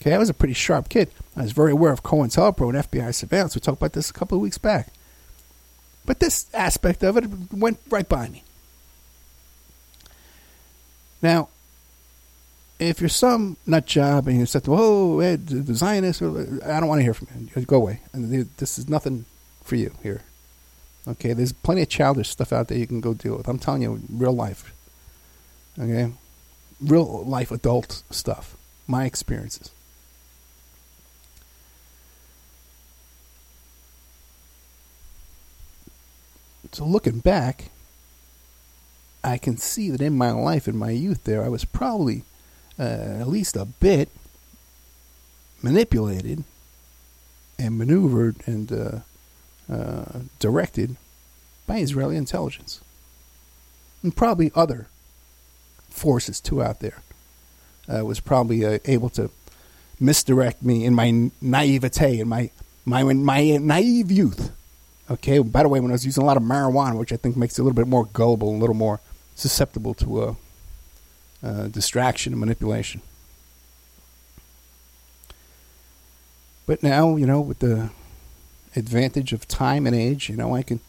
Okay, 0.01 0.13
I 0.13 0.17
was 0.17 0.29
a 0.29 0.33
pretty 0.33 0.55
sharp 0.55 0.89
kid. 0.89 1.09
I 1.37 1.43
was 1.43 1.51
very 1.51 1.71
aware 1.71 1.93
of 1.93 2.03
COINTELPRO 2.03 2.69
and 2.69 2.89
FBI 2.89 3.13
surveillance. 3.13 3.55
We 3.55 3.61
talked 3.61 3.79
about 3.79 3.93
this 3.93 4.09
a 4.09 4.13
couple 4.13 4.37
of 4.37 4.41
weeks 4.41 4.57
back. 4.57 4.87
But 6.05 6.19
this 6.19 6.47
aspect 6.53 7.03
of 7.03 7.17
it 7.17 7.25
went 7.53 7.79
right 7.89 8.09
by 8.09 8.27
me. 8.27 8.43
Now, 11.21 11.49
if 12.81 12.99
you're 12.99 13.09
some 13.09 13.57
nut 13.67 13.85
job 13.85 14.27
and 14.27 14.39
you 14.39 14.45
said, 14.47 14.67
"Whoa, 14.67 15.19
Ed, 15.19 15.47
the 15.47 15.75
Zionist," 15.75 16.21
uh, 16.21 16.39
I 16.65 16.79
don't 16.79 16.87
want 16.87 16.99
to 16.99 17.03
hear 17.03 17.13
from 17.13 17.27
you. 17.55 17.65
Go 17.65 17.77
away. 17.77 18.01
And 18.11 18.49
this 18.57 18.79
is 18.79 18.89
nothing 18.89 19.25
for 19.63 19.75
you 19.75 19.93
here. 20.01 20.21
Okay, 21.07 21.33
there's 21.33 21.53
plenty 21.53 21.83
of 21.83 21.89
childish 21.89 22.29
stuff 22.29 22.51
out 22.51 22.67
there 22.67 22.77
you 22.77 22.87
can 22.87 22.99
go 22.99 23.13
deal 23.13 23.37
with. 23.37 23.47
I'm 23.47 23.59
telling 23.59 23.83
you, 23.83 24.01
real 24.11 24.33
life. 24.33 24.73
Okay, 25.79 26.11
real 26.81 27.23
life 27.23 27.51
adult 27.51 28.03
stuff. 28.09 28.57
My 28.87 29.05
experiences. 29.05 29.69
So 36.71 36.85
looking 36.85 37.19
back, 37.19 37.69
I 39.23 39.37
can 39.37 39.57
see 39.57 39.91
that 39.91 40.01
in 40.01 40.17
my 40.17 40.31
life, 40.31 40.67
in 40.67 40.77
my 40.77 40.91
youth, 40.91 41.25
there, 41.25 41.43
I 41.43 41.49
was 41.49 41.65
probably 41.65 42.23
uh, 42.79 43.19
at 43.19 43.27
least 43.27 43.55
a 43.55 43.65
bit 43.65 44.09
manipulated 45.61 46.43
and 47.59 47.77
maneuvered 47.77 48.35
and 48.45 48.71
uh, 48.71 48.99
uh, 49.71 50.19
directed 50.39 50.95
by 51.67 51.77
Israeli 51.77 52.17
intelligence. 52.17 52.81
And 54.03 54.15
probably 54.15 54.51
other 54.55 54.87
forces 55.89 56.41
too 56.41 56.61
out 56.63 56.79
there. 56.79 57.01
Uh, 57.91 58.05
was 58.05 58.19
probably 58.19 58.65
uh, 58.65 58.79
able 58.85 59.09
to 59.09 59.29
misdirect 59.99 60.63
me 60.63 60.85
in 60.85 60.93
my 60.93 61.29
naivete, 61.41 62.19
in 62.19 62.27
my, 62.27 62.49
my, 62.85 63.03
my 63.03 63.57
naive 63.57 64.11
youth. 64.11 64.51
Okay, 65.09 65.39
by 65.39 65.63
the 65.63 65.69
way, 65.69 65.79
when 65.79 65.91
I 65.91 65.93
was 65.93 66.05
using 66.05 66.23
a 66.23 66.25
lot 66.25 66.37
of 66.37 66.43
marijuana, 66.43 66.97
which 66.97 67.11
I 67.11 67.17
think 67.17 67.35
makes 67.35 67.57
it 67.57 67.61
a 67.61 67.63
little 67.63 67.75
bit 67.75 67.87
more 67.87 68.05
gullible, 68.05 68.55
a 68.55 68.57
little 68.57 68.75
more 68.75 69.01
susceptible 69.35 69.93
to 69.95 70.37
a 71.43 71.67
distraction 71.67 72.33
and 72.33 72.39
manipulation. 72.39 73.01
But 76.65 76.83
now, 76.83 77.15
you 77.15 77.25
know, 77.25 77.41
with 77.41 77.59
the 77.59 77.89
advantage 78.75 79.33
of 79.33 79.47
time 79.47 79.85
and 79.85 79.95
age, 79.95 80.29
you 80.29 80.35
know, 80.35 80.55
I 80.55 80.63
can, 80.63 80.79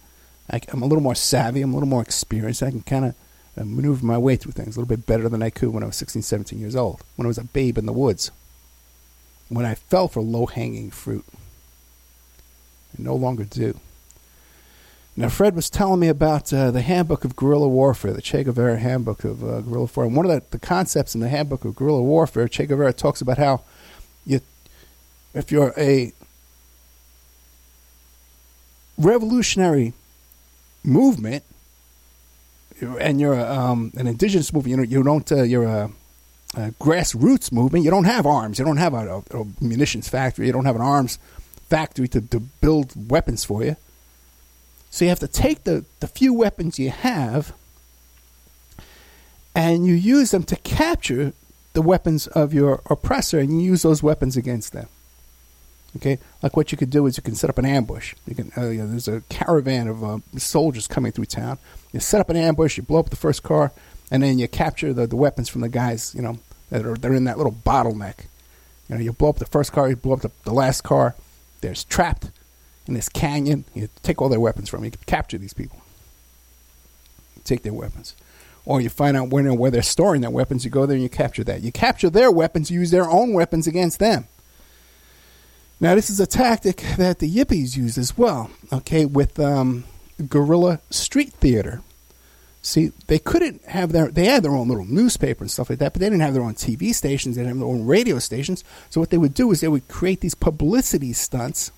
I, 0.51 0.61
am 0.73 0.83
a 0.83 0.87
little 0.87 1.03
more 1.03 1.15
savvy, 1.15 1.63
I'm 1.63 1.73
a 1.73 1.75
little 1.75 1.89
more 1.89 2.03
experienced. 2.03 2.63
I 2.63 2.71
can 2.71 2.83
kind 2.83 3.07
of 3.07 3.15
uh, 3.57 3.65
maneuver 3.65 4.05
my 4.05 4.19
way 4.19 4.37
through 4.37 4.53
things 4.53 4.77
a 4.77 4.81
little 4.81 4.97
bit 4.97 5.07
better 5.07 5.29
than 5.29 5.43
I 5.43 5.51
could 5.51 5.71
when 5.71 5.83
I 5.83 5.87
was 5.87 5.97
16, 5.97 6.23
17 6.23 6.59
years 6.59 6.77
old, 6.77 7.03
when 7.17 7.27
I 7.27 7.29
was 7.29 7.39
a 7.39 7.45
babe 7.45 7.79
in 7.79 7.87
the 7.87 7.93
woods, 7.93 8.31
when 9.49 9.67
I 9.67 9.75
fell 9.75 10.09
for 10.09 10.23
low 10.23 10.47
hanging 10.47 10.91
fruit. 10.91 11.25
I 12.99 13.03
no 13.03 13.15
longer 13.15 13.45
do. 13.45 13.79
Now, 15.15 15.29
Fred 15.29 15.55
was 15.55 15.69
telling 15.69 16.01
me 16.01 16.09
about 16.09 16.53
uh, 16.55 16.71
the 16.71 16.81
Handbook 16.81 17.25
of 17.25 17.37
Guerrilla 17.37 17.69
Warfare, 17.69 18.15
the 18.15 18.23
Che 18.23 18.45
Guevara 18.45 18.79
Handbook 18.79 19.25
of 19.25 19.45
uh, 19.45 19.61
Guerrilla 19.61 19.81
Warfare. 19.81 20.05
And 20.05 20.17
one 20.17 20.25
of 20.25 20.33
the, 20.33 20.43
the, 20.53 20.59
concepts 20.59 21.15
in 21.15 21.21
the 21.21 21.29
Handbook 21.29 21.67
of 21.67 21.77
Guerrilla 21.77 22.03
Warfare, 22.03 22.49
Che 22.49 22.65
Guevara 22.65 22.95
talks 22.95 23.21
about 23.21 23.37
how 23.37 23.61
you, 24.25 24.41
if 25.35 25.53
you're 25.53 25.75
a 25.77 26.13
revolutionary 28.97 29.93
movement, 30.83 31.45
and 32.99 33.21
you're 33.21 33.39
um, 33.39 33.93
an 33.97 34.07
indigenous 34.07 34.53
movement, 34.53 34.89
you, 34.89 35.03
don't, 35.03 35.31
uh, 35.31 35.43
you're 35.43 35.65
a, 35.65 35.91
a, 36.57 36.71
grassroots 36.81 37.53
movement, 37.53 37.85
you 37.85 37.91
don't 37.91 38.05
have 38.05 38.25
arms, 38.25 38.59
you 38.59 38.65
don't 38.65 38.79
have 38.79 38.95
a, 38.95 39.23
a, 39.31 39.41
a 39.41 39.45
munitions 39.61 40.09
factory, 40.09 40.47
you 40.47 40.53
don't 40.53 40.65
have 40.65 40.75
an 40.75 40.83
arms 40.83 41.19
factory 41.69 42.09
to, 42.09 42.21
to 42.21 42.41
build 42.41 43.11
weapons 43.11 43.45
for 43.45 43.63
you. 43.63 43.77
So 44.93 45.07
you 45.07 45.09
have 45.09 45.21
to 45.21 45.27
take 45.27 45.65
the, 45.65 45.87
the 46.01 46.07
few 46.07 46.35
weapons 46.35 46.79
you 46.79 46.91
have 46.91 47.55
and 49.55 49.87
you 49.87 49.95
use 49.95 50.33
them 50.33 50.43
to 50.45 50.57
capture 50.57 51.33
the 51.73 51.81
weapons 51.81 52.27
of 52.27 52.53
your 52.53 52.83
oppressor 52.91 53.39
and 53.39 53.51
you 53.51 53.71
use 53.71 53.81
those 53.81 54.03
weapons 54.03 54.37
against 54.37 54.75
them. 54.75 54.89
Okay, 55.97 56.19
like 56.43 56.59
what 56.59 56.73
you 56.73 56.79
could 56.79 56.91
do 56.91 57.07
is 57.07 57.17
you 57.17 57.23
can 57.23 57.35
set 57.35 57.49
up 57.49 57.57
an 57.57 57.65
ambush. 57.65 58.15
You 58.27 58.35
can 58.35 58.53
uh, 58.55 58.69
you 58.69 58.79
know, 58.81 58.87
there's 58.87 59.09
a 59.09 59.23
caravan 59.31 59.89
of 59.89 60.05
uh, 60.05 60.19
soldiers 60.37 60.87
coming 60.87 61.11
through 61.11 61.25
town. 61.25 61.57
You 61.95 62.01
set 62.01 62.21
up 62.21 62.29
an 62.29 62.37
ambush, 62.37 62.77
you 62.77 62.83
blow 62.83 63.01
up 63.01 63.09
the 63.09 63.17
first 63.17 63.43
car, 63.43 63.73
and 64.11 64.23
then 64.23 64.39
you 64.39 64.47
capture 64.47 64.93
the, 64.93 65.07
the 65.07 65.17
weapons 65.17 65.49
from 65.49 65.63
the 65.63 65.71
guys 65.71 66.15
you 66.15 66.21
know 66.21 66.39
that 66.69 66.85
are 66.85 66.97
they're 66.97 67.15
in 67.15 67.25
that 67.25 67.39
little 67.39 67.53
bottleneck. 67.53 68.27
You 68.91 68.97
know, 68.97 69.01
you 69.01 69.13
blow 69.15 69.31
up 69.31 69.39
the 69.39 69.47
first 69.47 69.73
car, 69.73 69.89
you 69.89 69.97
blow 69.97 70.13
up 70.13 70.21
the, 70.21 70.31
the 70.45 70.53
last 70.53 70.83
car. 70.83 71.15
There's 71.63 71.83
trapped 71.85 72.31
in 72.87 72.95
this 72.95 73.09
canyon. 73.09 73.65
You 73.75 73.89
take 74.03 74.21
all 74.21 74.29
their 74.29 74.41
weapons 74.41 74.69
from. 74.69 74.85
You 74.85 74.91
capture 75.07 75.39
these 75.39 75.55
people. 75.55 75.81
You 77.37 77.43
take 77.45 77.63
their 77.63 77.75
weapons 77.75 78.15
or 78.65 78.81
you 78.81 78.89
find 78.89 79.17
out 79.17 79.29
where, 79.29 79.53
where 79.55 79.71
they're 79.71 79.83
storing 79.83 80.21
their 80.21 80.31
weapons, 80.31 80.65
you 80.65 80.71
go 80.71 80.87
there 80.87 80.95
and 80.95 81.03
you 81.03 81.09
capture 81.09 81.45
that. 81.45 81.63
You 81.63 81.73
capture 81.73 82.11
their 82.11 82.31
weapons, 82.31 82.71
you 82.71 82.81
use 82.81 82.91
their 82.91 83.09
own 83.09 83.33
weapons 83.33 83.67
against 83.67 83.99
them. 83.99 84.29
Now, 85.81 85.97
this 85.97 86.11
is 86.11 86.21
a 86.21 86.27
tactic 86.27 86.77
that 86.97 87.19
the 87.19 87.29
Yippies 87.29 87.77
use 87.77 87.99
as 87.99 88.17
well, 88.17 88.51
okay, 88.73 89.05
with 89.05 89.41
um, 89.41 89.85
guerrilla 90.29 90.81
street 90.91 91.33
theater. 91.33 91.83
See, 92.65 92.93
they 93.09 93.19
couldn't 93.19 93.65
have 93.65 93.91
their, 93.91 94.09
they 94.09 94.27
had 94.27 94.45
their 94.45 94.55
own 94.55 94.69
little 94.69 94.85
newspaper 94.85 95.43
and 95.43 95.51
stuff 95.51 95.69
like 95.69 95.81
that, 95.81 95.93
but 95.93 95.99
they 95.99 96.07
didn't 96.07 96.23
have 96.23 96.35
their 96.35 96.45
own 96.45 96.55
TV 96.55 96.95
stations, 96.95 97.35
they 97.35 97.43
didn't 97.43 97.59
have 97.59 97.67
their 97.67 97.75
own 97.75 97.85
radio 97.85 98.21
stations. 98.21 98.63
So, 98.91 99.01
what 99.01 99.11
they 99.11 99.19
would 99.19 99.35
do 99.35 99.51
is 99.51 99.61
they 99.61 99.67
would 99.67 99.89
create 99.89 100.21
these 100.21 100.37
publicity 100.37 101.13
stunts 101.13 101.73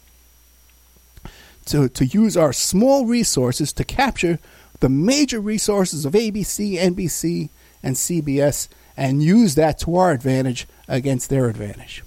to, 1.64 1.88
to 1.88 2.04
use 2.04 2.36
our 2.36 2.52
small 2.52 3.06
resources 3.06 3.72
to 3.74 3.84
capture 3.84 4.38
the 4.80 4.88
major 4.88 5.40
resources 5.40 6.04
of 6.04 6.12
ABC, 6.12 6.78
NBC, 6.78 7.48
and 7.82 7.96
CBS 7.96 8.68
and 8.96 9.22
use 9.22 9.54
that 9.54 9.78
to 9.80 9.96
our 9.96 10.12
advantage 10.12 10.66
against 10.88 11.30
their 11.30 11.48
advantage. 11.48 12.02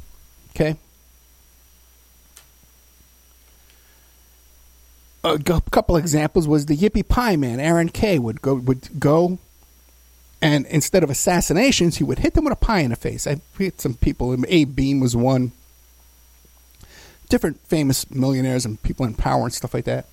Okay? 0.52 0.76
A 5.24 5.39
couple 5.39 5.98
examples 5.98 6.48
was 6.48 6.67
the 6.67 6.78
Yippie 6.78 7.08
Pie 7.08 7.36
Man, 7.36 7.60
Aaron 7.60 7.89
Kay, 7.89 8.17
would 8.17 8.41
go 8.41 8.56
would 8.56 9.00
go 9.00 9.39
and 10.41 10.65
instead 10.67 11.04
of 11.04 11.10
assassinations, 11.10 11.98
he 11.98 12.04
would 12.04 12.20
hit 12.20 12.34
them 12.34 12.43
with 12.43 12.54
a 12.54 12.58
pie 12.58 12.80
in 12.80 12.91
the 12.91 12.96
face. 12.96 13.26
I 13.26 13.41
hit 13.58 13.82
some 13.82 13.96
people. 13.96 14.36
Abe 14.48 14.76
Beame 14.76 15.02
was 15.02 15.15
one. 15.15 15.52
Different 17.29 17.59
famous 17.67 18.09
millionaires 18.09 18.65
and 18.65 18.81
people 18.81 19.05
in 19.05 19.13
power 19.13 19.43
and 19.43 19.53
stuff 19.53 19.73
like 19.73 19.85
that. 19.85 20.05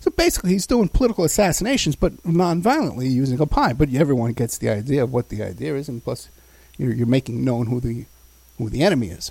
So 0.00 0.10
basically, 0.10 0.52
he's 0.52 0.66
doing 0.66 0.88
political 0.88 1.24
assassinations, 1.24 1.94
but 1.94 2.24
non-violently 2.26 3.06
using 3.06 3.38
a 3.38 3.46
pie. 3.46 3.74
But 3.74 3.92
everyone 3.92 4.32
gets 4.32 4.56
the 4.56 4.70
idea 4.70 5.02
of 5.04 5.12
what 5.12 5.28
the 5.28 5.42
idea 5.42 5.74
is, 5.76 5.88
and 5.88 6.02
plus, 6.02 6.30
you're, 6.78 6.94
you're 6.94 7.06
making 7.06 7.44
known 7.44 7.66
who 7.66 7.80
the 7.80 8.06
who 8.56 8.70
the 8.70 8.82
enemy 8.82 9.08
is. 9.08 9.30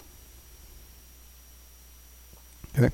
Okay. 2.78 2.94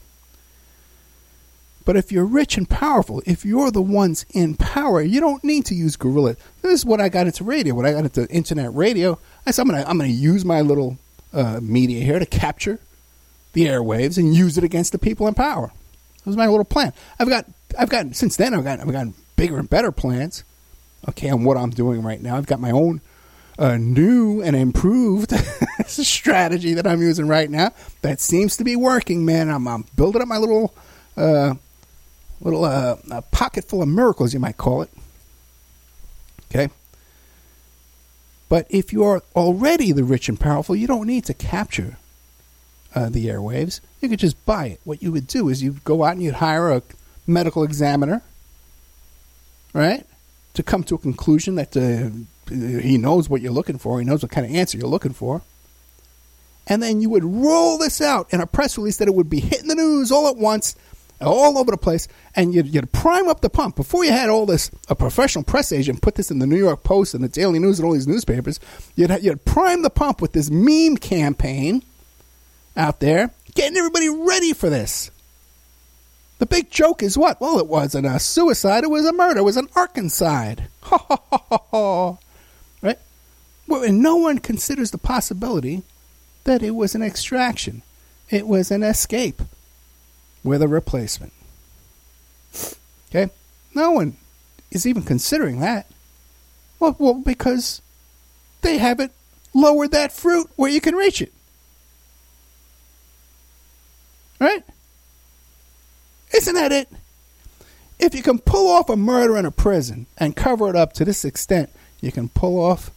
But 1.84 1.98
if 1.98 2.12
you're 2.12 2.26
rich 2.26 2.58
and 2.58 2.68
powerful, 2.68 3.22
if 3.26 3.46
you're 3.46 3.72
the 3.72 3.82
ones 3.82 4.26
in 4.34 4.56
power, 4.56 5.02
you 5.02 5.20
don't 5.20 5.44
need 5.44 5.66
to 5.66 5.76
use 5.76 5.96
guerrilla. 5.96 6.36
This 6.62 6.74
is 6.74 6.86
what 6.86 7.00
I 7.00 7.10
got 7.10 7.28
into 7.28 7.44
radio. 7.44 7.76
When 7.76 7.86
I 7.86 7.92
got 7.92 8.06
into 8.06 8.28
internet 8.30 8.74
radio, 8.74 9.20
I 9.46 9.52
said 9.52 9.64
I'm 9.64 9.68
gonna 9.70 9.86
I'm 9.86 9.98
gonna 9.98 10.10
use 10.10 10.46
my 10.46 10.62
little 10.62 10.98
uh, 11.34 11.60
media 11.62 12.04
here 12.04 12.20
to 12.20 12.26
capture 12.26 12.80
the 13.56 13.66
airwaves 13.66 14.18
and 14.18 14.36
use 14.36 14.58
it 14.58 14.64
against 14.64 14.92
the 14.92 15.00
people 15.00 15.28
in 15.28 15.34
power. 15.34 15.72
That 16.18 16.26
was 16.28 16.38
my 16.38 16.48
little 16.48 16.66
plan. 16.66 16.94
I've 17.18 17.30
got 17.30 17.46
I've 17.80 17.90
gotten 17.90 18.14
since 18.14 18.36
then. 18.36 18.54
I've 18.54 18.64
got 18.64 18.80
I've 18.80 18.92
gotten 18.92 19.16
bigger 19.36 19.58
and 19.58 19.70
better 19.70 19.92
plans. 19.92 20.44
Okay, 21.10 21.30
on 21.30 21.44
what 21.44 21.58
I'm 21.58 21.70
doing 21.70 22.04
right 22.04 22.22
now. 22.22 22.36
I've 22.36 22.48
got 22.48 22.60
my 22.60 22.72
own 22.72 23.00
uh, 23.58 23.78
new 23.78 24.42
and 24.42 24.56
improved 24.56 25.34
strategy 25.88 26.74
that 26.74 26.86
I'm 26.86 27.02
using 27.02 27.28
right 27.28 27.50
now 27.50 27.72
that 28.02 28.20
seems 28.20 28.58
to 28.58 28.64
be 28.64 28.76
working. 28.76 29.24
Man, 29.24 29.50
I'm, 29.50 29.68
I'm 29.68 29.86
building 29.96 30.22
up 30.22 30.28
my 30.28 30.38
little 30.38 30.74
uh, 31.16 31.56
little 32.42 32.66
uh, 32.66 33.22
pocket 33.32 33.66
full 33.66 33.82
of 33.82 33.88
miracles, 33.88 34.34
you 34.34 34.40
might 34.40 34.58
call 34.58 34.82
it. 34.82 34.90
Okay. 36.52 36.70
But 38.50 38.68
if 38.70 38.92
you're 38.92 39.22
already 39.36 39.92
the 39.92 40.04
rich 40.04 40.28
and 40.28 40.40
powerful, 40.40 40.76
you 40.76 40.88
don't 40.88 41.08
need 41.08 41.24
to 41.26 41.34
capture 41.34 41.98
uh, 42.96 43.10
the 43.10 43.28
airwaves. 43.28 43.82
You 44.02 44.10
could 44.10 44.20
just 44.20 44.44
buy 44.46 44.68
it. 44.68 44.82
What 44.86 45.04
you 45.04 45.12
would 45.12 45.28
do 45.28 45.50
is 45.50 45.62
you'd 45.62 45.84
go 45.84 46.04
out 46.04 46.14
and 46.14 46.24
you'd 46.24 46.36
hire 46.36 46.72
a 46.72 46.82
medical 47.28 47.64
examiner, 47.64 48.22
right, 49.74 50.06
to 50.54 50.64
come 50.64 50.84
to 50.86 50.96
a 50.96 50.98
conclusion 50.98 51.56
that 51.56 51.76
uh, 51.76 52.10
he 52.50 52.98
knows 52.98 53.30
what 53.30 53.42
you're 53.42 53.52
looking 53.52 53.78
for. 53.78 54.00
He 54.00 54.06
knows 54.06 54.24
what 54.24 54.32
kind 54.32 54.48
of 54.48 54.56
answer 54.56 54.78
you're 54.78 54.88
looking 54.88 55.14
for. 55.14 55.42
And 56.68 56.82
then 56.82 57.02
you 57.02 57.10
would 57.10 57.24
roll 57.24 57.78
this 57.78 58.02
out 58.02 58.28
in 58.32 58.42
a 58.42 58.48
press 58.48 58.78
release 58.78 58.98
that 58.98 59.08
it 59.08 59.14
would 59.14 59.30
be 59.30 59.40
hitting 59.40 59.68
the 59.68 59.76
news 59.76 60.12
all 60.12 60.28
at 60.28 60.38
once, 60.38 60.76
all 61.22 61.58
over 61.58 61.70
the 61.70 61.78
place, 61.78 62.08
and 62.36 62.56
you'd, 62.56 62.68
you'd 62.68 62.92
prime 62.92 63.28
up 63.28 63.42
the 63.42 63.50
pump. 63.50 63.76
Before 63.76 64.04
you 64.04 64.12
had 64.12 64.30
all 64.30 64.46
this, 64.46 64.72
a 64.90 64.96
professional 64.96 65.44
press 65.44 65.72
agent 65.72 66.02
put 66.02 66.16
this 66.16 66.32
in 66.32 66.40
the 66.40 66.48
New 66.48 66.58
York 66.58 66.84
Post 66.84 67.14
and 67.14 67.24
the 67.24 67.30
Daily 67.30 67.60
News 67.60 67.78
and 67.78 67.86
all 67.86 67.94
these 67.94 68.08
newspapers, 68.08 68.60
you'd, 68.96 69.12
you'd 69.22 69.46
prime 69.46 69.84
the 69.84 69.90
pump 69.90 70.22
with 70.22 70.32
this 70.32 70.50
meme 70.50 70.98
campaign 70.98 71.84
out 72.76 73.00
there, 73.00 73.32
getting 73.54 73.78
everybody 73.78 74.10
ready 74.10 74.54
for 74.54 74.70
this. 74.70 75.12
The 76.38 76.46
big 76.46 76.70
joke 76.70 77.02
is 77.02 77.18
what? 77.18 77.40
Well, 77.40 77.60
it 77.60 77.68
wasn't 77.68 78.06
a 78.06 78.12
uh, 78.12 78.18
suicide, 78.18 78.84
it 78.84 78.90
was 78.90 79.06
a 79.06 79.14
murder, 79.14 79.40
it 79.40 79.44
was 79.44 79.58
an 79.58 79.70
arkancide. 79.76 80.68
Ha 80.86 80.98
ha 81.00 81.18
ha 81.32 81.38
ha 81.50 81.58
ha. 81.72 82.18
Right? 82.84 83.00
Well, 83.68 83.82
and 83.82 84.04
no 84.04 84.18
one 84.18 84.38
considers 84.38 84.92
the 84.92 85.00
possibility 85.00 85.82
that 86.44 86.62
it 86.62 86.76
was 86.76 86.94
an 86.94 87.02
extraction. 87.02 87.82
It 88.30 88.48
was 88.48 88.70
an 88.70 88.84
escape 88.84 89.42
with 90.44 90.62
a 90.62 90.68
replacement. 90.68 91.34
Okay? 93.10 93.32
No 93.74 93.92
one 93.92 94.18
is 94.70 94.86
even 94.86 95.02
considering 95.02 95.60
that. 95.62 95.88
Well, 96.80 96.96
well, 97.00 97.16
because 97.16 97.82
they 98.62 98.78
haven't 98.78 99.12
lowered 99.54 99.92
that 99.92 100.12
fruit 100.12 100.50
where 100.56 100.70
you 100.70 100.82
can 100.82 100.96
reach 100.96 101.22
it. 101.22 101.34
Right? 104.40 104.64
Isn't 106.34 106.56
that 106.56 106.72
it? 106.72 106.90
If 108.00 108.14
you 108.14 108.22
can 108.22 108.40
pull 108.40 108.70
off 108.70 108.90
a 108.90 108.96
murder 108.96 109.38
in 109.38 109.46
a 109.46 109.52
prison 109.52 110.06
and 110.18 110.36
cover 110.36 110.70
it 110.70 110.76
up 110.76 110.94
to 110.94 111.06
this 111.06 111.24
extent, 111.24 111.70
you 112.02 112.12
can 112.12 112.30
pull 112.30 112.60
off 112.60 112.92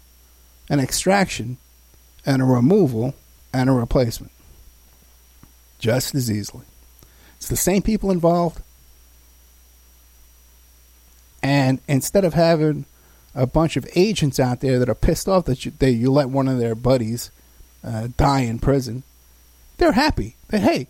an 0.69 0.81
extraction 0.81 1.57
and 2.27 2.43
a 2.43 2.45
removal 2.45 3.15
and 3.53 3.71
a 3.71 3.73
replacement 3.73 4.33
just 5.79 6.15
as 6.15 6.31
easily. 6.31 6.65
It's 7.37 7.49
the 7.49 7.57
same 7.57 7.83
people 7.83 8.11
involved. 8.11 8.61
And 11.43 11.81
instead 11.87 12.25
of 12.25 12.35
having 12.35 12.85
a 13.35 13.47
bunch 13.47 13.77
of 13.77 13.87
agents 13.95 14.41
out 14.41 14.61
there 14.61 14.79
that 14.81 14.89
are 14.89 14.95
pissed 14.95 15.29
off 15.29 15.45
that 15.45 15.65
you, 15.65 15.73
they, 15.79 15.91
you 15.91 16.11
let 16.11 16.29
one 16.29 16.49
of 16.49 16.59
their 16.59 16.75
buddies 16.75 17.31
uh, 17.85 18.09
die 18.17 18.41
in 18.41 18.59
prison, 18.59 19.05
they're 19.77 19.93
happy 19.93 20.35
that, 20.49 20.63
hey, 20.63 20.89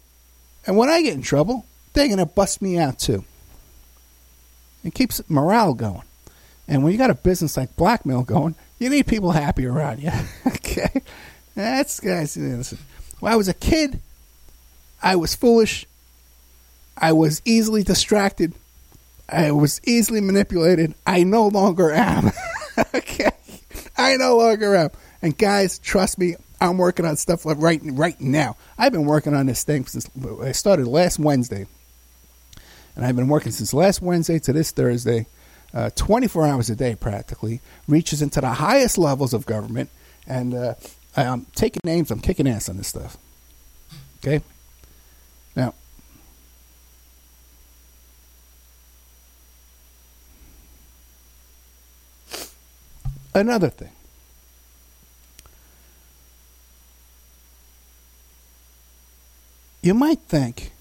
and 0.68 0.76
when 0.76 0.90
I 0.90 1.00
get 1.00 1.14
in 1.14 1.22
trouble, 1.22 1.64
they're 1.94 2.08
going 2.08 2.18
to 2.18 2.26
bust 2.26 2.60
me 2.60 2.78
out 2.78 2.98
too. 2.98 3.24
It 4.84 4.92
keeps 4.92 5.22
morale 5.26 5.72
going. 5.72 6.02
And 6.68 6.84
when 6.84 6.92
you 6.92 6.98
got 6.98 7.08
a 7.08 7.14
business 7.14 7.56
like 7.56 7.74
blackmail 7.74 8.22
going, 8.22 8.54
you 8.78 8.90
need 8.90 9.06
people 9.06 9.30
happy 9.30 9.64
around 9.64 10.02
you. 10.02 10.10
okay? 10.46 11.00
That's, 11.54 11.98
guys, 12.00 12.36
listen. 12.36 12.76
When 13.18 13.32
I 13.32 13.36
was 13.36 13.48
a 13.48 13.54
kid, 13.54 14.00
I 15.02 15.16
was 15.16 15.34
foolish. 15.34 15.86
I 16.98 17.12
was 17.12 17.40
easily 17.46 17.82
distracted. 17.82 18.52
I 19.26 19.52
was 19.52 19.80
easily 19.84 20.20
manipulated. 20.20 20.94
I 21.06 21.22
no 21.22 21.48
longer 21.48 21.92
am. 21.92 22.30
okay? 22.94 23.30
I 23.96 24.16
no 24.16 24.36
longer 24.36 24.76
am. 24.76 24.90
And 25.22 25.36
guys, 25.36 25.78
trust 25.78 26.18
me, 26.18 26.36
I'm 26.60 26.78
working 26.78 27.06
on 27.06 27.16
stuff 27.16 27.44
like 27.44 27.58
right 27.60 27.80
right 27.84 28.20
now. 28.20 28.56
I've 28.76 28.92
been 28.92 29.04
working 29.04 29.34
on 29.34 29.46
this 29.46 29.62
thing 29.62 29.86
since 29.86 30.10
I 30.42 30.52
started 30.52 30.86
last 30.86 31.18
Wednesday, 31.18 31.66
and 32.96 33.04
I've 33.04 33.16
been 33.16 33.28
working 33.28 33.52
since 33.52 33.72
last 33.72 34.02
Wednesday 34.02 34.38
to 34.40 34.52
this 34.52 34.72
Thursday, 34.72 35.26
uh, 35.72 35.90
24 35.94 36.46
hours 36.46 36.70
a 36.70 36.76
day 36.76 36.96
practically. 36.96 37.60
Reaches 37.86 38.22
into 38.22 38.40
the 38.40 38.48
highest 38.48 38.98
levels 38.98 39.32
of 39.32 39.46
government, 39.46 39.90
and 40.26 40.54
uh, 40.54 40.74
I, 41.16 41.26
I'm 41.26 41.46
taking 41.54 41.80
names. 41.84 42.10
I'm 42.10 42.20
kicking 42.20 42.48
ass 42.48 42.68
on 42.68 42.76
this 42.76 42.88
stuff. 42.88 43.16
Okay, 44.18 44.42
now. 45.54 45.74
Another 53.34 53.70
thing 53.70 53.92
You 59.80 59.94
might 59.94 60.20
think 60.20 60.72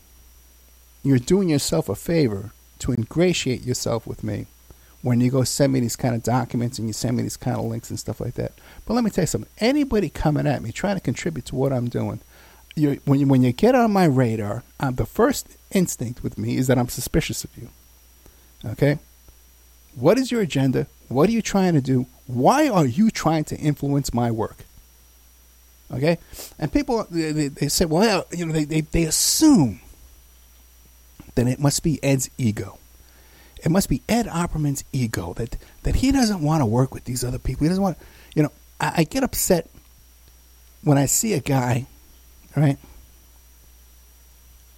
you're 1.03 1.19
doing 1.19 1.49
yourself 1.49 1.87
a 1.87 1.95
favor 1.95 2.51
to 2.79 2.91
ingratiate 2.91 3.63
yourself 3.63 4.07
with 4.07 4.23
me 4.23 4.47
when 5.03 5.21
you 5.21 5.29
go 5.29 5.43
send 5.43 5.71
me 5.71 5.79
these 5.79 5.95
kind 5.95 6.15
of 6.15 6.23
documents 6.23 6.79
and 6.79 6.87
you 6.87 6.93
send 6.93 7.15
me 7.15 7.23
these 7.23 7.37
kind 7.37 7.57
of 7.57 7.65
links 7.65 7.89
and 7.89 7.99
stuff 7.99 8.19
like 8.19 8.33
that. 8.33 8.53
But 8.85 8.95
let 8.95 9.03
me 9.03 9.11
tell 9.11 9.23
you 9.23 9.27
something. 9.27 9.49
Anybody 9.59 10.09
coming 10.09 10.47
at 10.47 10.63
me 10.63 10.71
trying 10.71 10.95
to 10.95 11.01
contribute 11.01 11.45
to 11.45 11.55
what 11.55 11.71
I'm 11.71 11.89
doing, 11.89 12.19
you 12.75 12.99
when 13.05 13.19
you 13.19 13.27
when 13.27 13.43
you 13.43 13.51
get 13.51 13.75
on 13.75 13.91
my 13.91 14.05
radar, 14.05 14.63
um, 14.79 14.95
the 14.95 15.05
first 15.05 15.57
instinct 15.71 16.23
with 16.23 16.37
me 16.37 16.57
is 16.57 16.67
that 16.67 16.77
I'm 16.77 16.89
suspicious 16.89 17.43
of 17.43 17.55
you. 17.55 17.69
Okay? 18.65 18.97
What 19.95 20.17
is 20.17 20.31
your 20.31 20.41
agenda? 20.41 20.87
What 21.07 21.29
are 21.29 21.33
you 21.33 21.41
trying 21.41 21.73
to 21.73 21.81
do? 21.81 22.07
Why 22.25 22.67
are 22.67 22.85
you 22.85 23.11
trying 23.11 23.43
to 23.45 23.57
influence 23.57 24.13
my 24.13 24.31
work? 24.31 24.65
Okay? 25.91 26.17
And 26.59 26.71
people, 26.71 27.05
they, 27.09 27.47
they, 27.47 27.67
say, 27.67 27.85
well, 27.85 28.25
you 28.31 28.45
know, 28.45 28.53
they, 28.53 28.65
they, 28.65 28.81
they 28.81 29.03
assume 29.03 29.79
that 31.35 31.47
it 31.47 31.59
must 31.59 31.83
be 31.83 32.03
Ed's 32.03 32.29
ego. 32.37 32.77
It 33.63 33.69
must 33.69 33.89
be 33.89 34.01
Ed 34.07 34.27
Opperman's 34.27 34.83
ego 34.91 35.33
that, 35.33 35.57
that 35.83 35.97
he 35.97 36.11
doesn't 36.11 36.41
want 36.41 36.61
to 36.61 36.65
work 36.65 36.93
with 36.93 37.05
these 37.05 37.23
other 37.23 37.39
people. 37.39 37.63
He 37.63 37.69
doesn't 37.69 37.83
want, 37.83 37.97
you 38.35 38.43
know, 38.43 38.51
I, 38.79 38.93
I 38.97 39.03
get 39.03 39.23
upset 39.23 39.69
when 40.83 40.97
I 40.97 41.05
see 41.05 41.33
a 41.33 41.39
guy, 41.39 41.87
right? 42.55 42.77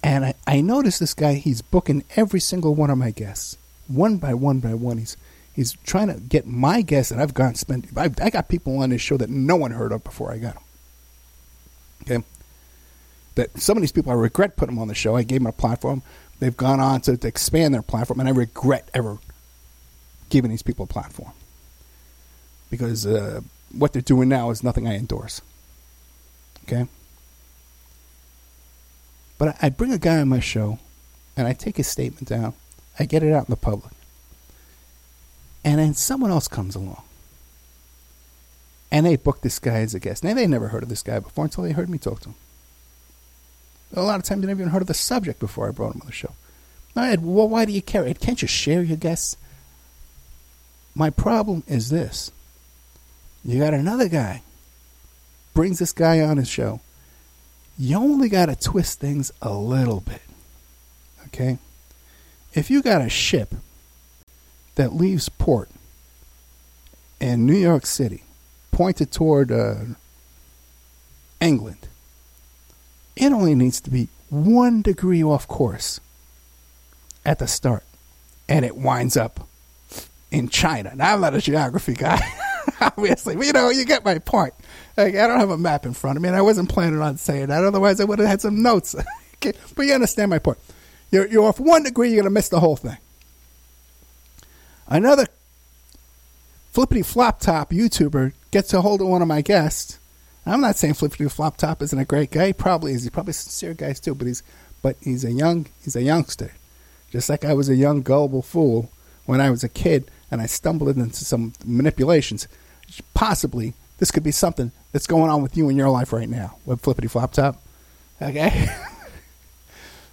And 0.02 0.24
I, 0.24 0.34
I 0.46 0.60
notice 0.60 0.98
this 0.98 1.12
guy, 1.12 1.34
he's 1.34 1.60
booking 1.60 2.04
every 2.16 2.40
single 2.40 2.74
one 2.74 2.90
of 2.90 2.96
my 2.96 3.10
guests 3.10 3.58
one 3.90 4.16
by 4.16 4.34
one 4.34 4.60
by 4.60 4.74
one. 4.74 4.98
He's 4.98 5.16
he's 5.52 5.72
trying 5.84 6.08
to 6.08 6.20
get 6.20 6.46
my 6.46 6.82
guests, 6.82 7.10
and 7.10 7.20
I've 7.20 7.34
gone 7.34 7.54
spent. 7.54 7.86
I, 7.96 8.10
I 8.22 8.30
got 8.30 8.48
people 8.48 8.78
on 8.78 8.90
this 8.90 9.00
show 9.00 9.16
that 9.16 9.30
no 9.30 9.56
one 9.56 9.72
heard 9.72 9.92
of 9.92 10.04
before 10.04 10.32
I 10.32 10.38
got 10.38 10.54
them. 10.54 10.62
Okay, 12.02 12.24
that 13.34 13.58
some 13.58 13.76
of 13.76 13.82
these 13.82 13.92
people 13.92 14.12
I 14.12 14.14
regret 14.14 14.56
putting 14.56 14.74
them 14.74 14.82
on 14.82 14.88
the 14.88 14.94
show. 14.94 15.16
I 15.16 15.22
gave 15.22 15.40
them 15.40 15.46
a 15.46 15.52
platform. 15.52 16.02
They've 16.38 16.56
gone 16.56 16.80
on 16.80 17.02
to, 17.02 17.16
to 17.16 17.28
expand 17.28 17.74
their 17.74 17.82
platform, 17.82 18.20
and 18.20 18.28
I 18.28 18.32
regret 18.32 18.88
ever 18.94 19.18
giving 20.30 20.50
these 20.50 20.62
people 20.62 20.84
a 20.84 20.88
platform 20.88 21.32
because 22.70 23.04
uh, 23.06 23.40
what 23.72 23.92
they're 23.92 24.00
doing 24.00 24.28
now 24.28 24.50
is 24.50 24.62
nothing 24.62 24.86
I 24.86 24.96
endorse. 24.96 25.42
Okay. 26.64 26.86
But 29.38 29.48
I, 29.48 29.66
I 29.66 29.68
bring 29.70 29.92
a 29.92 29.98
guy 29.98 30.18
on 30.18 30.28
my 30.28 30.40
show, 30.40 30.78
and 31.36 31.46
I 31.46 31.52
take 31.52 31.76
his 31.76 31.88
statement 31.88 32.28
down 32.28 32.54
I 33.00 33.06
get 33.06 33.22
it 33.22 33.32
out 33.32 33.48
in 33.48 33.50
the 33.50 33.56
public. 33.56 33.92
And 35.64 35.78
then 35.78 35.94
someone 35.94 36.30
else 36.30 36.48
comes 36.48 36.76
along. 36.76 37.02
And 38.92 39.06
they 39.06 39.16
booked 39.16 39.42
this 39.42 39.58
guy 39.58 39.80
as 39.80 39.94
a 39.94 40.00
guest. 40.00 40.24
Now, 40.24 40.34
they 40.34 40.46
never 40.46 40.68
heard 40.68 40.82
of 40.82 40.88
this 40.88 41.02
guy 41.02 41.18
before 41.20 41.44
until 41.44 41.64
they 41.64 41.72
heard 41.72 41.88
me 41.88 41.98
talk 41.98 42.20
to 42.20 42.30
him. 42.30 42.34
A 43.94 44.02
lot 44.02 44.18
of 44.18 44.24
times 44.24 44.40
they 44.40 44.46
never 44.46 44.60
even 44.60 44.72
heard 44.72 44.82
of 44.82 44.88
the 44.88 44.94
subject 44.94 45.40
before 45.40 45.68
I 45.68 45.72
brought 45.72 45.94
him 45.94 46.00
on 46.02 46.06
the 46.06 46.12
show. 46.12 46.32
I 46.96 47.08
had, 47.08 47.24
well, 47.24 47.48
why 47.48 47.64
do 47.64 47.72
you 47.72 47.82
care? 47.82 48.04
Ed, 48.04 48.20
can't 48.20 48.42
you 48.42 48.48
share 48.48 48.82
your 48.82 48.96
guests? 48.96 49.36
My 50.94 51.10
problem 51.10 51.62
is 51.66 51.90
this. 51.90 52.32
You 53.44 53.58
got 53.60 53.74
another 53.74 54.08
guy, 54.08 54.42
brings 55.54 55.78
this 55.78 55.92
guy 55.92 56.20
on 56.20 56.36
his 56.36 56.48
show. 56.48 56.80
You 57.78 57.96
only 57.96 58.28
got 58.28 58.46
to 58.46 58.56
twist 58.56 59.00
things 59.00 59.32
a 59.40 59.52
little 59.54 60.00
bit. 60.00 60.22
Okay? 61.26 61.58
if 62.52 62.70
you 62.70 62.82
got 62.82 63.00
a 63.00 63.08
ship 63.08 63.54
that 64.74 64.94
leaves 64.94 65.28
port 65.28 65.68
in 67.20 67.46
New 67.46 67.56
York 67.56 67.86
City, 67.86 68.24
pointed 68.80 69.12
toward 69.12 69.52
uh, 69.52 69.74
England, 71.38 71.86
it 73.14 73.30
only 73.30 73.54
needs 73.54 73.78
to 73.78 73.90
be 73.90 74.08
one 74.30 74.80
degree 74.80 75.22
off 75.22 75.46
course 75.46 76.00
at 77.22 77.38
the 77.40 77.46
start, 77.46 77.84
and 78.48 78.64
it 78.64 78.74
winds 78.74 79.18
up 79.18 79.46
in 80.30 80.48
China. 80.48 80.94
Now, 80.96 81.12
I'm 81.12 81.20
not 81.20 81.34
a 81.34 81.42
geography 81.42 81.92
guy, 81.92 82.22
obviously, 82.80 83.36
but 83.36 83.44
you 83.44 83.52
know, 83.52 83.68
you 83.68 83.84
get 83.84 84.02
my 84.02 84.18
point. 84.18 84.54
Like, 84.96 85.14
I 85.14 85.26
don't 85.26 85.40
have 85.40 85.50
a 85.50 85.58
map 85.58 85.84
in 85.84 85.92
front 85.92 86.16
of 86.16 86.22
me, 86.22 86.30
and 86.30 86.36
I 86.36 86.40
wasn't 86.40 86.70
planning 86.70 87.02
on 87.02 87.18
saying 87.18 87.48
that. 87.48 87.62
Otherwise, 87.62 88.00
I 88.00 88.04
would 88.04 88.18
have 88.18 88.28
had 88.28 88.40
some 88.40 88.62
notes. 88.62 88.96
okay, 89.34 89.52
but 89.76 89.82
you 89.82 89.92
understand 89.92 90.30
my 90.30 90.38
point. 90.38 90.56
You're, 91.10 91.26
you're 91.26 91.44
off 91.44 91.60
one 91.60 91.82
degree, 91.82 92.08
you're 92.08 92.22
going 92.22 92.24
to 92.24 92.30
miss 92.30 92.48
the 92.48 92.60
whole 92.60 92.76
thing. 92.76 92.96
Another 94.88 95.26
flippity 96.72 97.02
flop 97.02 97.40
top 97.40 97.72
YouTuber 97.72 98.32
gets 98.50 98.72
a 98.72 98.82
hold 98.82 99.00
of 99.00 99.08
one 99.08 99.22
of 99.22 99.28
my 99.28 99.42
guests. 99.42 99.98
I'm 100.46 100.60
not 100.60 100.76
saying 100.76 100.94
flippity 100.94 101.28
flop 101.28 101.56
top 101.56 101.82
isn't 101.82 101.98
a 101.98 102.04
great 102.04 102.30
guy. 102.30 102.48
He 102.48 102.52
probably 102.52 102.92
is. 102.92 103.02
He's 103.02 103.10
probably 103.10 103.32
sincere 103.32 103.74
guy 103.74 103.92
too, 103.92 104.14
but 104.14 104.26
he's 104.26 104.42
but 104.82 104.96
he's 105.02 105.24
a 105.24 105.32
young 105.32 105.66
he's 105.82 105.96
a 105.96 106.02
youngster. 106.02 106.52
Just 107.10 107.28
like 107.28 107.44
I 107.44 107.54
was 107.54 107.68
a 107.68 107.74
young 107.74 108.02
gullible 108.02 108.42
fool 108.42 108.90
when 109.26 109.40
I 109.40 109.50
was 109.50 109.62
a 109.62 109.68
kid 109.68 110.10
and 110.30 110.40
I 110.40 110.46
stumbled 110.46 110.96
into 110.96 111.24
some 111.24 111.52
manipulations. 111.64 112.48
Possibly 113.14 113.74
this 113.98 114.10
could 114.10 114.22
be 114.22 114.30
something 114.30 114.72
that's 114.92 115.06
going 115.06 115.30
on 115.30 115.42
with 115.42 115.56
you 115.56 115.68
in 115.68 115.76
your 115.76 115.90
life 115.90 116.12
right 116.12 116.28
now 116.28 116.56
with 116.64 116.80
flippity 116.80 117.08
flop 117.08 117.32
top. 117.32 117.62
Okay. 118.20 118.68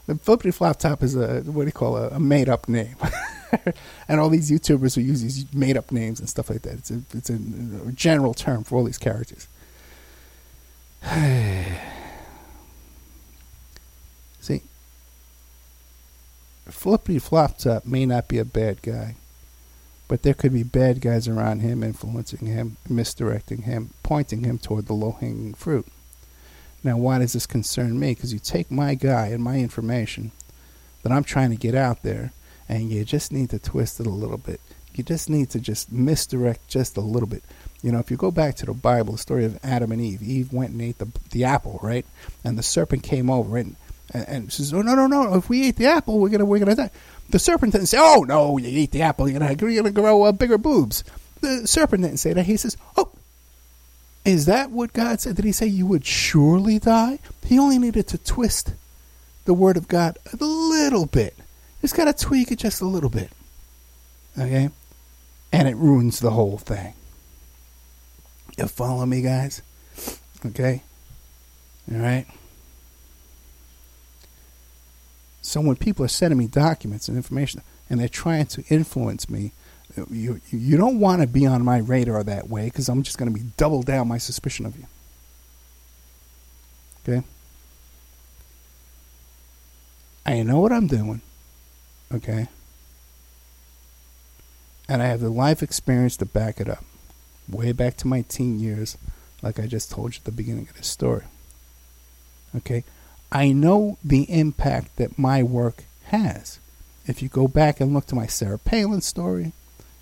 The 0.07 0.15
flippity 0.15 0.51
flop 0.51 0.79
top 0.79 1.03
is 1.03 1.15
a 1.15 1.41
what 1.41 1.63
do 1.63 1.67
you 1.67 1.73
call 1.73 1.97
a, 1.97 2.07
a 2.09 2.19
made 2.19 2.47
up 2.47 2.69
name, 2.69 2.95
and 4.07 4.21
all 4.21 4.29
these 4.29 4.49
YouTubers 4.49 4.95
who 4.95 5.01
use 5.01 5.21
these 5.21 5.53
made 5.53 5.75
up 5.75 5.91
names 5.91 6.21
and 6.21 6.29
stuff 6.29 6.49
like 6.49 6.61
that. 6.61 6.75
It's 6.75 6.89
a 6.89 7.01
it's 7.13 7.29
a, 7.29 7.35
a 7.87 7.91
general 7.91 8.33
term 8.33 8.63
for 8.63 8.77
all 8.77 8.85
these 8.85 8.97
characters. 8.97 9.49
See, 14.39 14.61
flippity 16.69 17.19
flop 17.19 17.57
top 17.57 17.85
may 17.85 18.05
not 18.05 18.29
be 18.29 18.37
a 18.37 18.45
bad 18.45 18.81
guy, 18.81 19.17
but 20.07 20.23
there 20.23 20.33
could 20.33 20.53
be 20.53 20.63
bad 20.63 21.01
guys 21.01 21.27
around 21.27 21.59
him 21.59 21.83
influencing 21.83 22.47
him, 22.47 22.77
misdirecting 22.87 23.63
him, 23.63 23.89
pointing 24.03 24.45
him 24.45 24.57
toward 24.57 24.85
the 24.85 24.93
low 24.93 25.17
hanging 25.19 25.53
fruit. 25.53 25.85
Now, 26.83 26.97
why 26.97 27.19
does 27.19 27.33
this 27.33 27.45
concern 27.45 27.99
me? 27.99 28.13
Because 28.13 28.33
you 28.33 28.39
take 28.39 28.71
my 28.71 28.95
guy 28.95 29.27
and 29.27 29.43
my 29.43 29.57
information 29.57 30.31
that 31.03 31.11
I'm 31.11 31.23
trying 31.23 31.49
to 31.49 31.55
get 31.55 31.75
out 31.75 32.03
there, 32.03 32.31
and 32.69 32.91
you 32.91 33.03
just 33.03 33.31
need 33.31 33.49
to 33.51 33.59
twist 33.59 33.99
it 33.99 34.07
a 34.07 34.11
little 34.11 34.37
bit. 34.37 34.61
You 34.93 35.03
just 35.03 35.29
need 35.29 35.49
to 35.51 35.59
just 35.59 35.91
misdirect 35.91 36.67
just 36.67 36.97
a 36.97 37.01
little 37.01 37.27
bit. 37.29 37.43
You 37.83 37.91
know, 37.91 37.99
if 37.99 38.09
you 38.09 38.17
go 38.17 38.31
back 38.31 38.55
to 38.55 38.65
the 38.65 38.73
Bible, 38.73 39.13
the 39.13 39.19
story 39.19 39.45
of 39.45 39.59
Adam 39.63 39.91
and 39.91 40.01
Eve, 40.01 40.23
Eve 40.23 40.51
went 40.51 40.71
and 40.71 40.81
ate 40.81 40.97
the 40.97 41.07
the 41.31 41.43
apple, 41.43 41.79
right? 41.83 42.05
And 42.43 42.57
the 42.57 42.63
serpent 42.63 43.03
came 43.03 43.29
over 43.29 43.57
and 43.57 43.75
and, 44.13 44.27
and 44.27 44.51
says, 44.51 44.73
"Oh 44.73 44.81
no, 44.81 44.95
no, 44.95 45.07
no! 45.07 45.35
If 45.35 45.49
we 45.49 45.61
eat 45.61 45.75
the 45.75 45.85
apple, 45.85 46.19
we're 46.19 46.29
gonna 46.29 46.45
we're 46.45 46.59
gonna 46.59 46.75
die." 46.75 46.91
The 47.29 47.39
serpent 47.39 47.73
didn't 47.73 47.87
say, 47.87 47.97
"Oh 47.99 48.25
no, 48.27 48.57
you 48.57 48.69
eat 48.69 48.91
the 48.91 49.03
apple, 49.03 49.29
you're 49.29 49.41
you're 49.41 49.83
gonna 49.83 49.91
grow 49.91 50.23
uh, 50.23 50.31
bigger 50.31 50.57
boobs." 50.57 51.03
The 51.41 51.67
serpent 51.67 52.03
didn't 52.03 52.17
say 52.17 52.33
that. 52.33 52.45
He 52.45 52.57
says, 52.57 52.75
"Oh, 52.95 53.11
is 54.27 54.45
that 54.47 54.71
what 54.71 54.91
God 54.91 55.21
said? 55.21 55.37
Did 55.37 55.45
He 55.45 55.53
say 55.53 55.67
you 55.67 55.85
would 55.87 56.05
surely 56.05 56.79
die? 56.79 57.19
He 57.45 57.57
only 57.57 57.79
needed 57.79 58.07
to 58.07 58.17
twist 58.17 58.73
the 59.45 59.53
Word 59.53 59.77
of 59.77 59.87
God 59.87 60.17
a 60.33 60.43
little 60.43 61.05
bit. 61.05 61.33
Just 61.79 61.95
got 61.95 62.05
to 62.05 62.25
tweak 62.25 62.51
it 62.51 62.59
just 62.59 62.81
a 62.81 62.85
little 62.85 63.09
bit. 63.09 63.29
Okay? 64.37 64.69
And 65.53 65.67
it 65.67 65.77
ruins 65.77 66.19
the 66.19 66.31
whole 66.31 66.57
thing. 66.57 66.93
You 68.57 68.67
follow 68.67 69.05
me, 69.05 69.21
guys? 69.21 69.61
Okay? 70.45 70.83
All 71.89 71.99
right? 71.99 72.25
So 75.41 75.61
when 75.61 75.77
people 75.77 76.03
are 76.03 76.09
sending 76.09 76.37
me 76.37 76.47
documents 76.47 77.07
and 77.07 77.15
information 77.15 77.61
and 77.89 78.01
they're 78.01 78.09
trying 78.09 78.47
to 78.47 78.65
influence 78.67 79.29
me 79.29 79.53
you 80.09 80.41
you 80.51 80.77
don't 80.77 80.99
want 80.99 81.21
to 81.21 81.27
be 81.27 81.45
on 81.45 81.63
my 81.63 81.77
radar 81.77 82.23
that 82.23 82.49
way 82.49 82.65
because 82.65 82.89
I'm 82.89 83.03
just 83.03 83.17
going 83.17 83.33
to 83.33 83.39
be 83.39 83.45
double 83.57 83.83
down 83.83 84.07
my 84.07 84.17
suspicion 84.17 84.65
of 84.65 84.77
you. 84.77 84.85
Okay. 87.07 87.25
I 90.25 90.43
know 90.43 90.59
what 90.59 90.73
I'm 90.73 90.87
doing. 90.87 91.21
Okay. 92.13 92.47
And 94.89 95.01
I 95.01 95.05
have 95.05 95.21
the 95.21 95.29
life 95.29 95.63
experience 95.63 96.17
to 96.17 96.25
back 96.25 96.59
it 96.59 96.69
up. 96.69 96.83
Way 97.49 97.71
back 97.71 97.95
to 97.97 98.07
my 98.07 98.21
teen 98.21 98.59
years, 98.59 98.97
like 99.41 99.59
I 99.59 99.67
just 99.67 99.91
told 99.91 100.13
you 100.13 100.19
at 100.19 100.25
the 100.25 100.31
beginning 100.31 100.67
of 100.69 100.75
this 100.75 100.87
story. 100.87 101.23
Okay. 102.55 102.83
I 103.31 103.51
know 103.51 103.97
the 104.03 104.23
impact 104.23 104.97
that 104.97 105.17
my 105.17 105.43
work 105.43 105.83
has. 106.05 106.59
If 107.05 107.21
you 107.21 107.29
go 107.29 107.47
back 107.47 107.79
and 107.79 107.93
look 107.93 108.05
to 108.07 108.15
my 108.15 108.27
Sarah 108.27 108.59
Palin 108.59 109.01
story, 109.01 109.53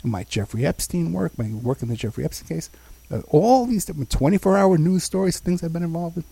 my 0.09 0.23
Jeffrey 0.23 0.65
Epstein 0.65 1.13
work, 1.13 1.37
my 1.37 1.49
work 1.53 1.81
in 1.81 1.89
the 1.89 1.95
Jeffrey 1.95 2.25
Epstein 2.25 2.47
case, 2.47 2.69
uh, 3.11 3.21
all 3.29 3.65
these 3.65 3.85
different 3.85 4.09
24 4.09 4.57
hour 4.57 4.77
news 4.77 5.03
stories, 5.03 5.39
things 5.39 5.63
I've 5.63 5.73
been 5.73 5.83
involved 5.83 6.17
in, 6.17 6.23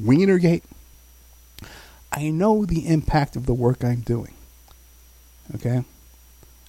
Weinergate. 0.00 0.62
I 2.12 2.28
know 2.28 2.64
the 2.64 2.86
impact 2.86 3.36
of 3.36 3.46
the 3.46 3.54
work 3.54 3.84
I'm 3.84 4.00
doing. 4.00 4.34
Okay? 5.54 5.84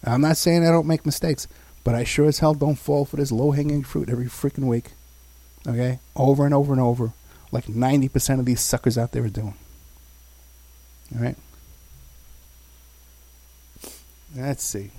I'm 0.03 0.21
not 0.21 0.38
saying 0.38 0.65
I 0.65 0.71
don't 0.71 0.88
make 0.88 1.05
mistakes, 1.05 1.47
But 1.84 1.95
I 1.95 2.05
sure 2.05 2.27
as 2.27 2.39
hell 2.39 2.53
don't 2.53 2.75
fall 2.75 3.03
for 3.03 3.17
this 3.17 3.31
low 3.31 3.51
hanging 3.51 3.84
fruit 3.84 4.09
every 4.09 4.27
freaking 4.27 4.65
week. 4.65 4.91
Okay? 5.67 5.99
Over 6.15 6.45
and 6.45 6.53
over 6.53 6.71
and 6.71 6.81
over. 6.81 7.11
Like 7.51 7.65
90% 7.65 8.39
of 8.39 8.45
these 8.45 8.61
suckers 8.61 8.97
out 8.97 9.11
there 9.11 9.25
are 9.25 9.29
doing. 9.29 9.55
Alright? 11.13 11.38
Let's 14.36 14.63
see. 14.63 14.91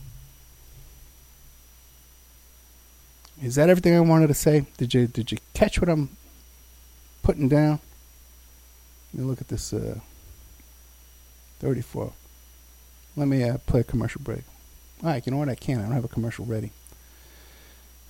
Is 3.43 3.57
that 3.57 3.69
everything 3.69 3.97
I 3.97 4.01
wanted 4.01 4.29
to 4.29 4.35
say? 4.35 4.67
Did 4.77 4.95
you 4.95 5.07
did 5.07 5.33
you 5.33 5.39
catch 5.55 5.81
what 5.81 5.89
I'm 5.89 6.17
putting 7.23 7.49
down? 7.49 7.81
Look 9.13 9.41
at 9.41 9.49
this 9.49 9.73
uh, 9.73 10.01
34. 11.61 12.13
Let 13.17 13.29
me 13.29 13.45
uh, 13.45 13.59
play 13.59 13.81
a 13.81 13.85
commercial 13.85 14.21
break. 14.23 14.43
All 15.03 15.11
right, 15.11 15.25
you 15.25 15.31
know 15.31 15.39
what? 15.39 15.49
I 15.49 15.55
can't. 15.55 15.81
I 15.81 15.85
don't 15.85 15.93
have 15.93 16.05
a 16.05 16.09
commercial 16.09 16.45
ready. 16.45 16.73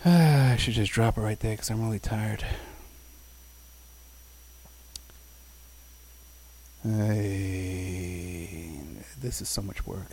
I 0.05 0.57
should 0.57 0.75
just 0.75 0.93
drop 0.93 1.19
it 1.19 1.21
right 1.21 1.39
there 1.41 1.53
because 1.53 1.71
I'm 1.71 1.83
really 1.83 1.99
tired. 1.99 2.45
This 9.25 9.41
is 9.41 9.49
so 9.49 9.63
much 9.63 9.87
work. 9.87 10.11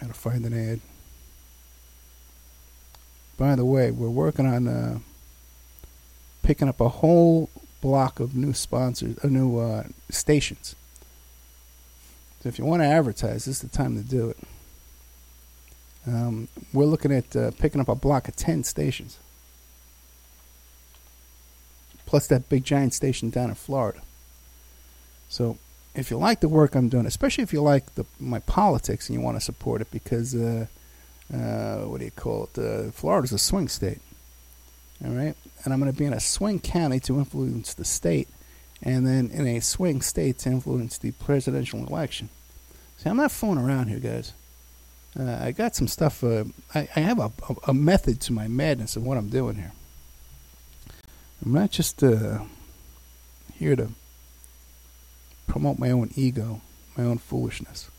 To 0.00 0.14
find 0.14 0.44
an 0.46 0.54
ad. 0.54 0.80
By 3.36 3.54
the 3.54 3.64
way, 3.64 3.90
we're 3.90 4.08
working 4.08 4.46
on 4.46 4.66
uh, 4.66 4.98
picking 6.42 6.68
up 6.68 6.80
a 6.80 6.88
whole 6.88 7.50
block 7.80 8.18
of 8.18 8.34
new 8.34 8.52
sponsors, 8.52 9.18
uh, 9.22 9.28
new 9.28 9.58
uh, 9.58 9.84
stations. 10.10 10.74
So 12.42 12.48
if 12.48 12.58
you 12.58 12.64
want 12.64 12.82
to 12.82 12.86
advertise, 12.86 13.44
this 13.44 13.56
is 13.56 13.60
the 13.60 13.68
time 13.68 13.96
to 13.96 14.02
do 14.02 14.30
it. 14.30 14.38
Um, 16.06 16.48
we're 16.72 16.86
looking 16.86 17.12
at 17.12 17.36
uh, 17.36 17.50
picking 17.58 17.80
up 17.80 17.88
a 17.88 17.94
block 17.94 18.26
of 18.26 18.36
10 18.36 18.64
stations. 18.64 19.18
Plus 22.06 22.26
that 22.28 22.48
big 22.48 22.64
giant 22.64 22.94
station 22.94 23.30
down 23.30 23.50
in 23.50 23.54
Florida. 23.54 24.00
So 25.28 25.58
if 25.94 26.10
you 26.10 26.18
like 26.18 26.40
the 26.40 26.48
work 26.48 26.74
I'm 26.74 26.88
doing, 26.88 27.06
especially 27.06 27.42
if 27.42 27.52
you 27.52 27.62
like 27.62 27.94
the, 27.94 28.04
my 28.18 28.38
politics 28.40 29.08
and 29.08 29.18
you 29.18 29.24
want 29.24 29.36
to 29.36 29.40
support 29.40 29.80
it 29.80 29.90
because, 29.90 30.34
uh, 30.34 30.66
uh, 31.32 31.78
what 31.82 31.98
do 31.98 32.04
you 32.04 32.10
call 32.10 32.48
it? 32.54 32.58
Uh, 32.58 32.90
Florida's 32.90 33.32
a 33.32 33.38
swing 33.38 33.68
state. 33.68 34.00
All 35.04 35.12
right? 35.12 35.34
And 35.64 35.72
I'm 35.72 35.80
going 35.80 35.92
to 35.92 35.98
be 35.98 36.04
in 36.04 36.12
a 36.12 36.20
swing 36.20 36.60
county 36.60 37.00
to 37.00 37.18
influence 37.18 37.74
the 37.74 37.84
state, 37.84 38.28
and 38.82 39.06
then 39.06 39.30
in 39.30 39.46
a 39.46 39.60
swing 39.60 40.00
state 40.00 40.38
to 40.38 40.50
influence 40.50 40.98
the 40.98 41.12
presidential 41.12 41.86
election. 41.86 42.28
See, 42.98 43.08
I'm 43.08 43.16
not 43.16 43.32
fooling 43.32 43.58
around 43.58 43.88
here, 43.88 43.98
guys. 43.98 44.32
Uh, 45.18 45.38
I 45.40 45.52
got 45.52 45.74
some 45.74 45.88
stuff. 45.88 46.22
Uh, 46.22 46.44
I, 46.74 46.88
I, 46.94 47.00
have 47.00 47.18
a, 47.18 47.32
a, 47.66 47.74
method 47.74 48.20
to 48.22 48.32
my 48.32 48.46
madness 48.46 48.94
of 48.94 49.04
what 49.04 49.18
I'm 49.18 49.28
doing 49.28 49.56
here. 49.56 49.72
I'm 51.44 51.52
not 51.52 51.72
just 51.72 52.02
uh, 52.02 52.40
here 53.54 53.74
to 53.74 53.90
promote 55.50 55.80
my 55.80 55.90
own 55.90 56.10
ego, 56.14 56.60
my 56.96 57.02
own 57.02 57.18
foolishness. 57.18 57.90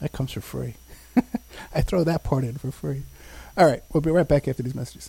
That 0.00 0.12
comes 0.12 0.32
for 0.32 0.42
free. 0.42 0.74
I 1.74 1.80
throw 1.80 2.04
that 2.04 2.24
part 2.24 2.44
in 2.44 2.58
for 2.58 2.70
free. 2.70 3.04
All 3.56 3.64
right, 3.64 3.82
we'll 3.92 4.02
be 4.02 4.10
right 4.10 4.28
back 4.28 4.46
after 4.46 4.62
these 4.62 4.74
messages. 4.74 5.08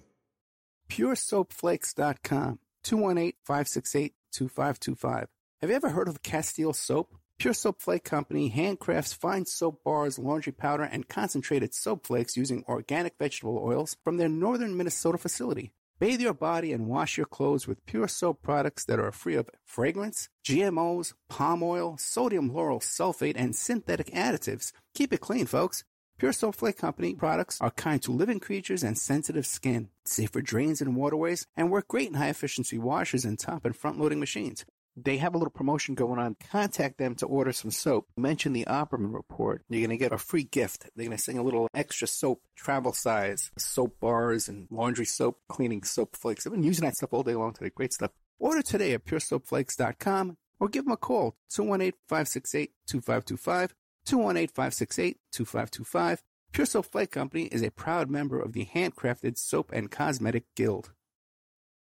PureSoapFlakes.com 0.91 2.59
218 2.83 3.33
568 3.45 4.15
2525. 4.33 5.29
Have 5.61 5.71
you 5.71 5.77
ever 5.77 5.91
heard 5.91 6.09
of 6.09 6.23
Castile 6.23 6.73
Soap? 6.73 7.15
Pure 7.41 7.55
Soap 7.55 7.81
Flake 7.81 8.05
Company 8.05 8.51
handcrafts 8.51 9.15
fine 9.15 9.47
soap 9.47 9.83
bars, 9.83 10.19
laundry 10.19 10.53
powder, 10.53 10.83
and 10.83 11.09
concentrated 11.09 11.73
soap 11.73 12.07
flakes 12.07 12.37
using 12.37 12.63
organic 12.69 13.15
vegetable 13.19 13.59
oils 13.65 13.97
from 14.05 14.19
their 14.19 14.29
northern 14.29 14.77
Minnesota 14.77 15.17
facility. 15.17 15.73
Bathe 15.99 16.21
your 16.21 16.35
body 16.35 16.71
and 16.71 16.87
wash 16.87 17.17
your 17.17 17.25
clothes 17.25 17.67
with 17.67 17.87
pure 17.87 18.09
soap 18.09 18.43
products 18.43 18.85
that 18.85 19.01
are 19.01 19.11
free 19.11 19.37
of 19.37 19.49
fragrance, 19.65 20.29
GMOs, 20.45 21.15
palm 21.31 21.63
oil, 21.63 21.97
sodium 21.97 22.51
lauryl 22.51 22.83
sulfate, 22.83 23.37
and 23.39 23.57
synthetic 23.57 24.09
additives. 24.09 24.73
Keep 24.95 25.15
it 25.15 25.23
clean, 25.23 25.47
folks. 25.47 25.83
Pure 26.19 26.35
Soap 26.35 26.57
Flake 26.57 26.77
Company 26.77 27.15
products 27.15 27.59
are 27.63 27.71
kind 27.71 28.03
to 28.03 28.13
living 28.13 28.41
creatures 28.41 28.83
and 28.83 28.99
sensitive 28.99 29.47
skin, 29.47 29.89
safe 30.05 30.29
for 30.29 30.43
drains 30.43 30.83
and 30.83 30.95
waterways, 30.95 31.47
and 31.57 31.71
work 31.71 31.89
great 31.89 32.09
in 32.09 32.15
high 32.17 32.29
efficiency 32.29 32.77
washers 32.77 33.25
and 33.25 33.39
top 33.39 33.65
and 33.65 33.75
front 33.75 33.99
loading 33.99 34.21
machines 34.21 34.67
they 35.05 35.17
have 35.19 35.35
a 35.35 35.39
little 35.39 35.51
promotion 35.51 35.95
going 35.95 36.19
on. 36.19 36.37
Contact 36.51 36.99
them 36.99 37.15
to 37.17 37.27
order 37.27 37.53
some 37.53 37.71
soap. 37.71 38.09
Mention 38.17 38.53
the 38.53 38.65
Opperman 38.65 39.15
report. 39.15 39.63
You're 39.69 39.81
going 39.81 39.91
to 39.91 40.03
get 40.03 40.13
a 40.13 40.19
free 40.19 40.45
gift. 40.45 40.89
They're 40.95 41.07
going 41.07 41.17
to 41.17 41.23
send 41.23 41.39
a 41.39 41.43
little 41.43 41.69
extra 41.75 42.07
soap, 42.09 42.43
travel 42.57 42.93
size, 42.93 43.51
soap 43.59 43.99
bars 44.01 44.49
and 44.49 44.69
laundry 44.71 45.07
soap, 45.07 45.39
cleaning 45.49 45.83
soap 45.83 46.17
flakes. 46.17 46.47
I've 46.47 46.53
been 46.53 46.63
using 46.63 46.85
that 46.85 46.97
stuff 46.97 47.13
all 47.13 47.23
day 47.23 47.35
long 47.35 47.53
today. 47.53 47.71
Great 47.75 47.93
stuff. 47.93 48.13
Order 48.39 48.63
today 48.63 48.95
at 48.95 49.05
puresoapflakes.com 49.05 50.37
or 50.59 50.69
give 50.69 50.85
them 50.85 50.93
a 50.93 50.97
call 50.97 51.37
218 51.51 51.93
568 52.09 52.73
2525. 52.87 53.75
218 54.07 54.49
568 54.49 55.19
2525. 55.33 56.23
Pure 56.53 56.67
Soap 56.67 56.87
Flake 56.87 57.13
Company 57.13 57.45
is 57.45 57.63
a 57.63 57.71
proud 57.71 58.11
member 58.11 58.41
of 58.41 58.53
the 58.53 58.67
Handcrafted 58.67 59.39
Soap 59.39 59.71
and 59.73 59.91
Cosmetic 59.91 60.45
Guild. 60.57 60.93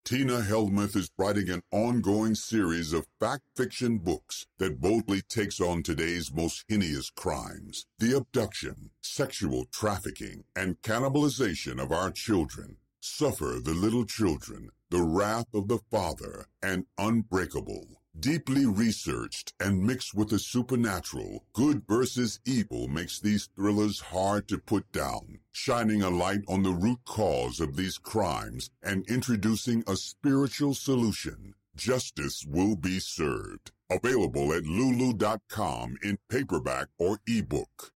Tina 0.04 0.42
Helmuth 0.42 0.96
is 0.96 1.10
writing 1.18 1.50
an 1.50 1.62
ongoing 1.70 2.34
series 2.34 2.92
of 2.92 3.06
fact 3.20 3.42
fiction 3.54 3.98
books 3.98 4.46
that 4.58 4.80
boldly 4.80 5.22
takes 5.22 5.60
on 5.60 5.82
today's 5.82 6.32
most 6.32 6.64
heinous 6.68 7.10
crimes 7.10 7.86
the 7.98 8.16
abduction, 8.16 8.90
sexual 9.02 9.66
trafficking, 9.66 10.44
and 10.56 10.80
cannibalization 10.82 11.80
of 11.80 11.92
our 11.92 12.10
children. 12.10 12.78
Suffer 13.00 13.60
the 13.62 13.74
little 13.74 14.04
children, 14.04 14.70
the 14.90 15.02
wrath 15.02 15.46
of 15.54 15.68
the 15.68 15.78
Father, 15.90 16.46
and 16.62 16.86
Unbreakable. 16.98 17.99
Deeply 18.18 18.66
researched 18.66 19.54
and 19.60 19.86
mixed 19.86 20.14
with 20.14 20.30
the 20.30 20.38
supernatural, 20.38 21.44
good 21.52 21.82
versus 21.86 22.40
evil 22.44 22.88
makes 22.88 23.20
these 23.20 23.48
thrillers 23.54 24.00
hard 24.00 24.48
to 24.48 24.58
put 24.58 24.90
down, 24.90 25.38
shining 25.52 26.02
a 26.02 26.10
light 26.10 26.42
on 26.48 26.62
the 26.62 26.72
root 26.72 26.98
cause 27.04 27.60
of 27.60 27.76
these 27.76 27.98
crimes 27.98 28.70
and 28.82 29.08
introducing 29.08 29.84
a 29.86 29.96
spiritual 29.96 30.74
solution. 30.74 31.54
Justice 31.76 32.44
will 32.46 32.74
be 32.74 32.98
served. 32.98 33.70
Available 33.88 34.52
at 34.52 34.64
lulu.com 34.64 35.96
in 36.02 36.18
paperback 36.28 36.88
or 36.98 37.20
ebook. 37.26 37.92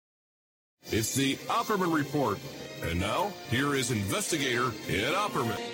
It's 0.90 1.14
the 1.14 1.36
Opperman 1.48 1.94
Report. 1.94 2.38
And 2.82 3.00
now, 3.00 3.32
here 3.50 3.74
is 3.74 3.90
investigator 3.90 4.72
Ed 4.88 5.14
Opperman. 5.14 5.73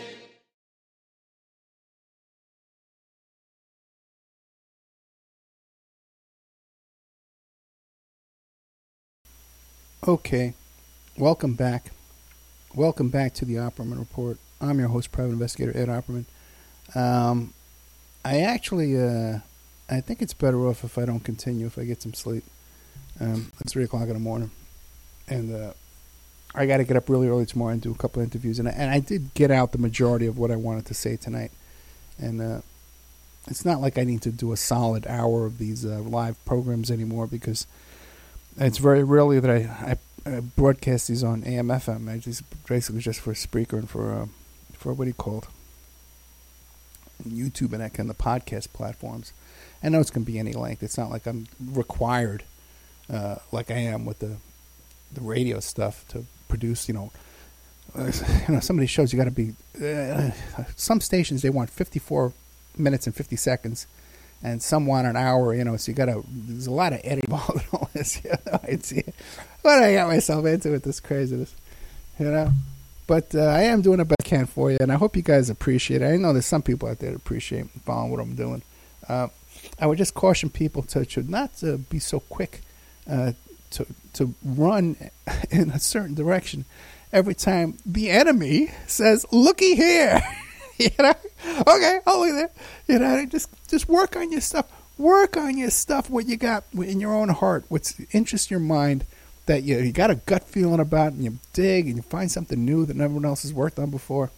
Okay, 10.09 10.55
welcome 11.19 11.53
back. 11.53 11.91
Welcome 12.75 13.11
back 13.11 13.35
to 13.35 13.45
the 13.45 13.57
Opperman 13.57 13.99
Report. 13.99 14.39
I'm 14.59 14.79
your 14.79 14.89
host, 14.89 15.13
Private 15.13 15.33
Investigator 15.33 15.77
Ed 15.77 15.89
Opperman. 15.89 16.25
Um, 16.95 17.53
I 18.25 18.41
actually, 18.41 18.99
uh, 18.99 19.41
I 19.91 20.01
think 20.01 20.23
it's 20.23 20.33
better 20.33 20.67
off 20.67 20.85
if 20.85 20.97
I 20.97 21.05
don't 21.05 21.21
continue, 21.21 21.67
if 21.67 21.77
I 21.77 21.85
get 21.85 22.01
some 22.01 22.15
sleep. 22.15 22.45
Um, 23.21 23.53
it's 23.61 23.75
3 23.75 23.85
o'clock 23.85 24.05
in 24.05 24.15
the 24.15 24.21
morning. 24.21 24.51
and 25.29 25.55
uh, 25.55 25.73
I 26.55 26.65
got 26.65 26.79
to 26.79 26.85
get 26.85 26.97
up 26.97 27.11
really 27.11 27.29
early 27.29 27.45
tomorrow 27.45 27.73
and 27.73 27.83
do 27.83 27.91
a 27.91 27.95
couple 27.95 28.23
interviews. 28.23 28.59
And 28.59 28.69
I, 28.69 28.73
and 28.73 28.91
I 28.91 29.01
did 29.01 29.35
get 29.35 29.51
out 29.51 29.73
the 29.73 29.79
majority 29.79 30.25
of 30.25 30.39
what 30.39 30.51
I 30.51 30.57
wanted 30.57 30.87
to 30.87 30.95
say 30.95 31.17
tonight. 31.17 31.51
And 32.19 32.41
uh, 32.41 32.61
it's 33.49 33.67
not 33.67 33.83
like 33.83 33.99
I 33.99 34.05
need 34.05 34.23
to 34.23 34.31
do 34.31 34.51
a 34.53 34.57
solid 34.57 35.07
hour 35.07 35.45
of 35.45 35.59
these 35.59 35.85
uh, 35.85 36.01
live 36.01 36.43
programs 36.47 36.91
anymore 36.91 37.27
because 37.27 37.67
it's 38.57 38.79
very 38.79 39.03
rarely 39.05 39.41
that 39.41 39.51
I, 39.51 39.97
I, 40.27 40.37
I 40.37 40.41
broadcast 40.41 41.09
these 41.09 41.25
on 41.25 41.45
AM 41.45 41.69
FM. 41.69 42.13
I 42.13 42.19
just 42.19 42.43
basically 42.67 43.01
just 43.01 43.21
for 43.21 43.33
Spreaker 43.33 43.79
and 43.79 43.89
for 43.89 44.13
uh, 44.13 44.27
for 44.73 44.93
what 44.93 45.07
he 45.07 45.13
called 45.13 45.45
call? 45.45 45.53
YouTube 47.27 47.73
and 47.73 47.81
that 47.81 47.95
kind 47.95 48.09
of 48.11 48.19
podcast 48.19 48.73
platforms. 48.73 49.33
I 49.83 49.89
know 49.89 50.01
it's 50.01 50.11
going 50.11 50.25
to 50.25 50.31
be 50.31 50.39
any 50.39 50.53
length. 50.53 50.83
It's 50.83 50.99
not 50.99 51.11
like 51.11 51.27
I'm 51.27 51.47
required, 51.61 52.45
uh, 53.13 53.37
like 53.53 53.71
I 53.71 53.77
am 53.77 54.05
with 54.05 54.19
the 54.19 54.37
the 55.13 55.21
radio 55.21 55.61
stuff, 55.61 56.07
to 56.09 56.27
produce. 56.49 56.89
You 56.89 56.95
know, 56.95 57.13
uh, 57.95 58.13
you 58.49 58.55
know, 58.55 58.61
some 58.61 58.77
of 58.77 58.81
these 58.81 58.91
shows 58.91 59.13
you 59.13 59.19
got 59.19 59.25
to 59.25 59.31
be. 59.31 59.55
Uh, 59.83 60.31
some 60.77 61.01
stations 61.01 61.43
they 61.43 61.51
want 61.51 61.71
54 61.71 62.33
minutes 62.77 63.07
and 63.07 63.15
50 63.17 63.37
seconds, 63.37 63.87
and 64.43 64.63
some 64.63 64.87
want 64.87 65.07
an 65.07 65.17
hour. 65.17 65.55
You 65.55 65.65
know, 65.65 65.77
so 65.77 65.91
you 65.91 65.97
got 65.97 66.07
to. 66.07 66.25
There's 66.29 66.67
a 66.67 66.73
lot 66.73 66.93
of 66.93 67.01
editing 67.05 67.31
involved 67.31 67.65
in 67.65 67.79
all 67.79 67.91
this. 67.93 68.21
You 68.25 68.31
know, 68.47 68.61
it's 68.65 68.93
what 69.63 69.83
I 69.83 69.95
got 69.95 70.09
myself 70.09 70.47
into 70.47 70.71
with 70.71 70.85
this 70.85 71.01
craziness. 71.01 71.55
You 72.19 72.31
know. 72.31 72.53
But 73.07 73.35
uh, 73.35 73.41
I 73.41 73.63
am 73.63 73.83
doing 73.83 73.99
the 73.99 74.05
best 74.05 74.21
I 74.21 74.29
can 74.29 74.47
for 74.47 74.71
you, 74.71 74.79
and 74.81 74.93
I 74.93 74.95
hope 74.95 75.17
you 75.17 75.23
guys 75.23 75.51
appreciate 75.51 76.01
it. 76.01 76.07
I 76.07 76.17
know 76.17 76.33
there's 76.33 76.47
some 76.47 76.63
people 76.63 76.89
out 76.89 77.01
there 77.01 77.11
that 77.11 77.17
appreciate 77.17 77.69
following 77.85 78.13
what 78.13 78.21
I'm 78.21 78.37
doing. 78.37 78.63
Uh, 79.09 79.29
I 79.81 79.87
would 79.87 79.99
just 79.99 80.15
caution 80.15 80.49
people 80.49 80.85
to, 80.85 81.05
to 81.05 81.29
not 81.29 81.57
to 81.57 81.79
be 81.79 81.99
so 81.99 82.21
quick 82.21 82.61
uh, 83.11 83.33
to 83.71 83.87
to 84.13 84.35
run 84.45 84.97
in 85.51 85.71
a 85.71 85.79
certain 85.81 86.15
direction 86.15 86.65
every 87.13 87.35
time 87.35 87.79
the 87.85 88.11
enemy 88.11 88.71
says, 88.87 89.27
"Looky 89.33 89.75
here," 89.75 90.23
you 90.85 90.91
know. 90.99 91.15
Okay, 91.67 92.01
I'll 92.07 92.21
look 92.21 92.33
there. 92.33 92.51
You 92.89 92.99
know, 92.99 93.27
just 93.27 93.51
just 93.69 93.89
work 93.89 94.17
on 94.17 94.33
your 94.33 94.41
stuff. 94.41 94.67
Work 94.99 95.37
on 95.37 95.57
your 95.59 95.71
stuff. 95.71 96.09
What 96.09 96.27
you 96.27 96.37
got 96.37 96.65
in 96.75 97.01
your 97.01 97.15
own 97.15 97.29
heart. 97.29 97.65
What's 97.69 98.01
interests 98.13 98.51
your 98.51 98.61
mind 98.61 99.05
that 99.47 99.63
you, 99.65 99.79
you 99.79 99.93
got 99.93 100.11
a 100.11 100.15
gut 100.15 100.45
feeling 100.45 100.81
about 100.81 101.13
and 101.13 101.25
you 101.25 101.39
dig 101.53 101.87
and 101.87 101.97
you 101.97 102.03
find 102.03 102.31
something 102.31 102.65
new 102.65 102.87
that 102.87 102.97
no 102.97 103.09
one 103.09 103.25
else 103.25 103.43
has 103.43 103.53
worked 103.53 103.79
on 103.79 103.91
before, 103.91 104.31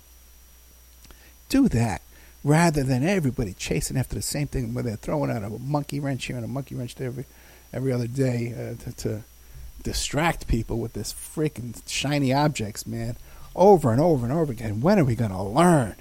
do 1.48 1.68
that 1.68 2.00
rather 2.42 2.82
than 2.82 3.06
everybody 3.06 3.52
chasing 3.52 3.96
after 3.96 4.14
the 4.14 4.22
same 4.22 4.46
thing 4.46 4.74
where 4.74 4.82
they're 4.82 4.96
throwing 4.96 5.30
out 5.30 5.44
a 5.44 5.50
monkey 5.50 6.00
wrench 6.00 6.24
here 6.24 6.36
and 6.36 6.44
a 6.44 6.48
monkey 6.48 6.74
wrench 6.74 6.94
there 6.94 7.08
every, 7.08 7.24
every 7.72 7.92
other 7.92 8.06
day 8.06 8.54
uh, 8.54 8.82
to, 8.82 8.96
to 8.96 9.24
distract 9.82 10.48
people 10.48 10.78
with 10.78 10.92
this 10.94 11.12
freaking 11.12 11.80
shiny 11.86 12.32
objects, 12.32 12.86
man, 12.86 13.16
over 13.54 13.92
and 13.92 14.00
over 14.00 14.24
and 14.24 14.32
over 14.32 14.50
again. 14.50 14.80
When 14.80 14.98
are 14.98 15.04
we 15.04 15.14
going 15.14 15.30
to 15.30 15.42
learn? 15.42 15.96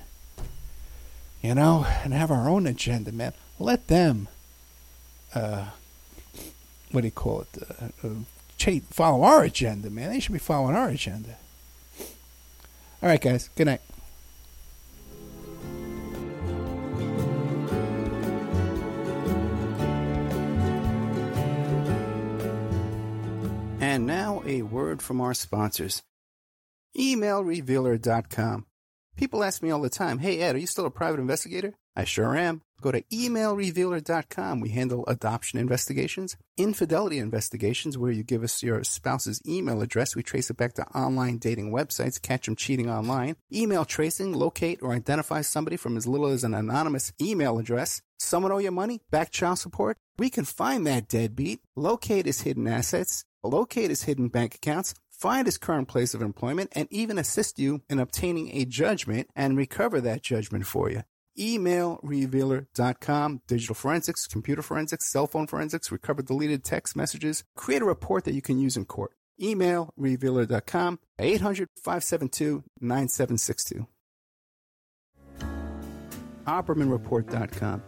You 1.41 1.55
know, 1.55 1.85
and 2.03 2.13
have 2.13 2.29
our 2.29 2.47
own 2.47 2.67
agenda, 2.67 3.11
man. 3.11 3.33
Let 3.57 3.87
them, 3.87 4.27
uh, 5.33 5.69
what 6.91 7.01
do 7.01 7.07
you 7.07 7.11
call 7.11 7.41
it, 7.41 7.63
uh, 8.03 8.07
uh 8.07 8.79
follow 8.91 9.23
our 9.23 9.43
agenda, 9.43 9.89
man. 9.89 10.11
They 10.11 10.19
should 10.19 10.33
be 10.33 10.39
following 10.39 10.75
our 10.75 10.89
agenda. 10.89 11.37
All 13.01 13.09
right, 13.09 13.19
guys. 13.19 13.49
Good 13.55 13.65
night. 13.65 13.81
And 23.81 24.05
now 24.05 24.43
a 24.45 24.61
word 24.61 25.01
from 25.01 25.19
our 25.19 25.33
sponsors. 25.33 26.03
EmailRevealer.com. 26.95 28.65
People 29.17 29.43
ask 29.43 29.61
me 29.61 29.69
all 29.69 29.81
the 29.81 29.89
time, 29.89 30.19
hey 30.19 30.39
Ed, 30.39 30.55
are 30.55 30.59
you 30.59 30.67
still 30.67 30.85
a 30.85 30.91
private 30.91 31.19
investigator? 31.19 31.73
I 31.95 32.05
sure 32.05 32.35
am. 32.35 32.61
Go 32.81 32.91
to 32.91 33.01
emailrevealer.com. 33.03 34.59
We 34.59 34.69
handle 34.69 35.03
adoption 35.07 35.59
investigations, 35.59 36.35
infidelity 36.57 37.19
investigations, 37.19 37.97
where 37.97 38.11
you 38.11 38.23
give 38.23 38.43
us 38.43 38.63
your 38.63 38.83
spouse's 38.83 39.39
email 39.47 39.81
address. 39.81 40.15
We 40.15 40.23
trace 40.23 40.49
it 40.49 40.57
back 40.57 40.73
to 40.75 40.87
online 40.87 41.37
dating 41.37 41.71
websites, 41.71 42.19
catch 42.21 42.45
them 42.45 42.55
cheating 42.55 42.89
online, 42.89 43.35
email 43.53 43.85
tracing, 43.85 44.33
locate 44.33 44.79
or 44.81 44.93
identify 44.93 45.41
somebody 45.41 45.77
from 45.77 45.95
as 45.95 46.07
little 46.07 46.27
as 46.27 46.43
an 46.43 46.55
anonymous 46.55 47.13
email 47.21 47.59
address. 47.59 48.01
Someone 48.19 48.51
owe 48.51 48.57
you 48.57 48.71
money? 48.71 49.01
Back 49.11 49.31
child 49.31 49.59
support? 49.59 49.97
We 50.17 50.29
can 50.29 50.45
find 50.45 50.87
that 50.87 51.07
deadbeat, 51.07 51.59
locate 51.75 52.25
his 52.25 52.41
hidden 52.41 52.67
assets, 52.67 53.25
locate 53.43 53.89
his 53.89 54.03
hidden 54.03 54.29
bank 54.29 54.55
accounts, 54.55 54.93
find 55.21 55.45
his 55.45 55.57
current 55.57 55.87
place 55.87 56.13
of 56.13 56.21
employment, 56.21 56.71
and 56.73 56.87
even 56.91 57.17
assist 57.17 57.59
you 57.59 57.81
in 57.89 57.99
obtaining 57.99 58.55
a 58.55 58.65
judgment 58.65 59.29
and 59.35 59.55
recover 59.55 60.01
that 60.01 60.23
judgment 60.23 60.65
for 60.65 60.89
you 60.89 61.03
emailrevealer.com, 61.37 63.41
digital 63.47 63.75
forensics, 63.75 64.27
computer 64.27 64.61
forensics, 64.61 65.11
cell 65.11 65.27
phone 65.27 65.47
forensics, 65.47 65.91
recover 65.91 66.21
deleted 66.21 66.63
text 66.63 66.95
messages, 66.95 67.43
create 67.55 67.81
a 67.81 67.85
report 67.85 68.25
that 68.25 68.33
you 68.33 68.41
can 68.41 68.59
use 68.59 68.77
in 68.77 68.85
court. 68.85 69.11
Emailrevealer.com, 69.41 70.99
800 71.19 71.69
572 71.77 72.63
9762. 72.79 73.87
OppermanReport.com. 76.45 77.83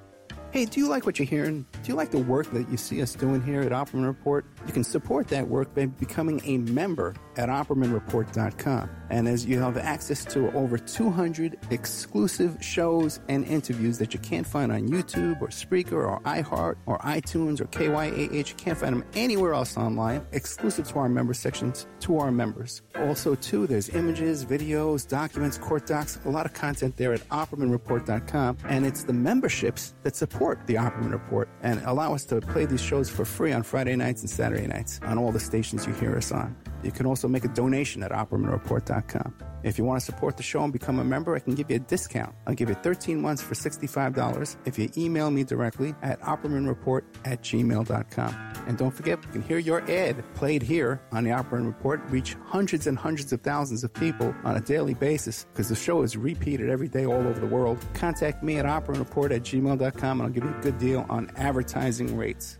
Hey, 0.53 0.65
do 0.65 0.79
you 0.79 0.87
like 0.87 1.07
what 1.07 1.17
you're 1.17 1.25
hearing? 1.25 1.65
Do 1.71 1.87
you 1.87 1.95
like 1.95 2.11
the 2.11 2.19
work 2.19 2.51
that 2.51 2.69
you 2.69 2.77
see 2.77 3.01
us 3.01 3.15
doing 3.15 3.41
here 3.41 3.61
at 3.61 3.71
Opperman 3.71 4.05
Report? 4.05 4.45
You 4.67 4.71
can 4.71 4.83
support 4.83 5.27
that 5.29 5.47
work 5.47 5.73
by 5.73 5.87
becoming 5.87 6.41
a 6.45 6.59
member 6.59 7.15
at 7.37 7.49
OppermanReport.com. 7.49 8.87
And 9.09 9.27
as 9.27 9.47
you 9.47 9.59
have 9.59 9.77
access 9.77 10.23
to 10.25 10.51
over 10.53 10.77
200 10.77 11.57
exclusive 11.71 12.63
shows 12.63 13.19
and 13.29 13.45
interviews 13.45 13.97
that 13.97 14.13
you 14.13 14.19
can't 14.19 14.45
find 14.45 14.71
on 14.71 14.89
YouTube 14.89 15.41
or 15.41 15.47
Spreaker 15.47 15.93
or 15.93 16.19
iHeart 16.21 16.75
or 16.85 16.99
iTunes 16.99 17.59
or 17.59 17.65
KYAH, 17.65 18.31
you 18.31 18.55
can't 18.55 18.77
find 18.77 18.95
them 18.95 19.05
anywhere 19.15 19.55
else 19.55 19.75
online, 19.75 20.23
exclusive 20.33 20.87
to 20.89 20.99
our 20.99 21.09
member 21.09 21.33
sections 21.33 21.87
to 22.01 22.19
our 22.19 22.31
members. 22.31 22.83
Also, 22.97 23.33
too, 23.33 23.65
there's 23.65 23.89
images, 23.89 24.45
videos, 24.45 25.07
documents, 25.07 25.57
court 25.57 25.87
docs, 25.87 26.19
a 26.25 26.29
lot 26.29 26.45
of 26.45 26.53
content 26.53 26.95
there 26.95 27.11
at 27.11 27.27
OppermanReport.com. 27.29 28.57
And 28.69 28.85
it's 28.85 29.03
the 29.03 29.13
memberships 29.13 29.95
that 30.03 30.15
support 30.15 30.42
the 30.67 30.75
Opperman 30.75 31.11
Report 31.11 31.49
and 31.61 31.81
allow 31.85 32.13
us 32.13 32.25
to 32.25 32.41
play 32.41 32.65
these 32.65 32.81
shows 32.81 33.09
for 33.09 33.25
free 33.25 33.51
on 33.53 33.63
Friday 33.63 33.95
nights 33.95 34.21
and 34.21 34.29
Saturday 34.29 34.67
nights 34.67 34.99
on 35.03 35.17
all 35.17 35.31
the 35.31 35.39
stations 35.39 35.87
you 35.87 35.93
hear 35.93 36.15
us 36.17 36.31
on. 36.31 36.55
You 36.83 36.91
can 36.91 37.05
also 37.05 37.27
make 37.27 37.45
a 37.45 37.49
donation 37.49 38.03
at 38.03 38.11
OppermanReport.com. 38.11 39.35
If 39.63 39.77
you 39.77 39.85
want 39.85 40.01
to 40.01 40.05
support 40.05 40.35
the 40.35 40.43
show 40.43 40.63
and 40.63 40.73
become 40.73 40.99
a 40.99 41.03
member, 41.03 41.35
I 41.35 41.39
can 41.39 41.55
give 41.55 41.69
you 41.69 41.77
a 41.77 41.79
discount. 41.79 42.35
I'll 42.45 42.53
give 42.53 42.67
you 42.67 42.75
13 42.75 43.21
months 43.21 43.41
for 43.41 43.55
$65 43.55 44.57
if 44.65 44.77
you 44.77 44.89
email 44.97 45.31
me 45.31 45.43
directly 45.45 45.95
at 46.01 46.19
OppermanReport 46.21 47.03
at 47.23 47.41
gmail.com. 47.41 48.53
And 48.67 48.77
don't 48.77 48.91
forget, 48.91 49.23
you 49.23 49.31
can 49.31 49.41
hear 49.41 49.57
your 49.57 49.89
ad 49.89 50.23
played 50.35 50.61
here 50.61 51.01
on 51.11 51.23
the 51.23 51.31
Opperman 51.31 51.65
Report, 51.65 52.01
reach 52.09 52.35
hundreds 52.45 52.87
and 52.87 52.97
hundreds 52.97 53.31
of 53.33 53.41
thousands 53.41 53.83
of 53.83 53.93
people 53.93 54.33
on 54.43 54.57
a 54.57 54.61
daily 54.61 54.93
basis 54.93 55.45
because 55.51 55.69
the 55.69 55.75
show 55.75 56.01
is 56.01 56.15
repeated 56.15 56.69
every 56.69 56.87
day 56.87 57.05
all 57.05 57.27
over 57.27 57.39
the 57.39 57.47
world. 57.47 57.83
Contact 57.93 58.43
me 58.43 58.57
at 58.57 58.65
OppermanReport 58.65 59.35
at 59.35 59.43
gmail.com 59.43 60.21
and 60.21 60.21
I'll 60.21 60.29
give 60.29 60.43
you 60.43 60.55
a 60.55 60.61
good 60.61 60.77
deal 60.77 61.05
on 61.09 61.31
advertising 61.35 62.17
rates. 62.17 62.57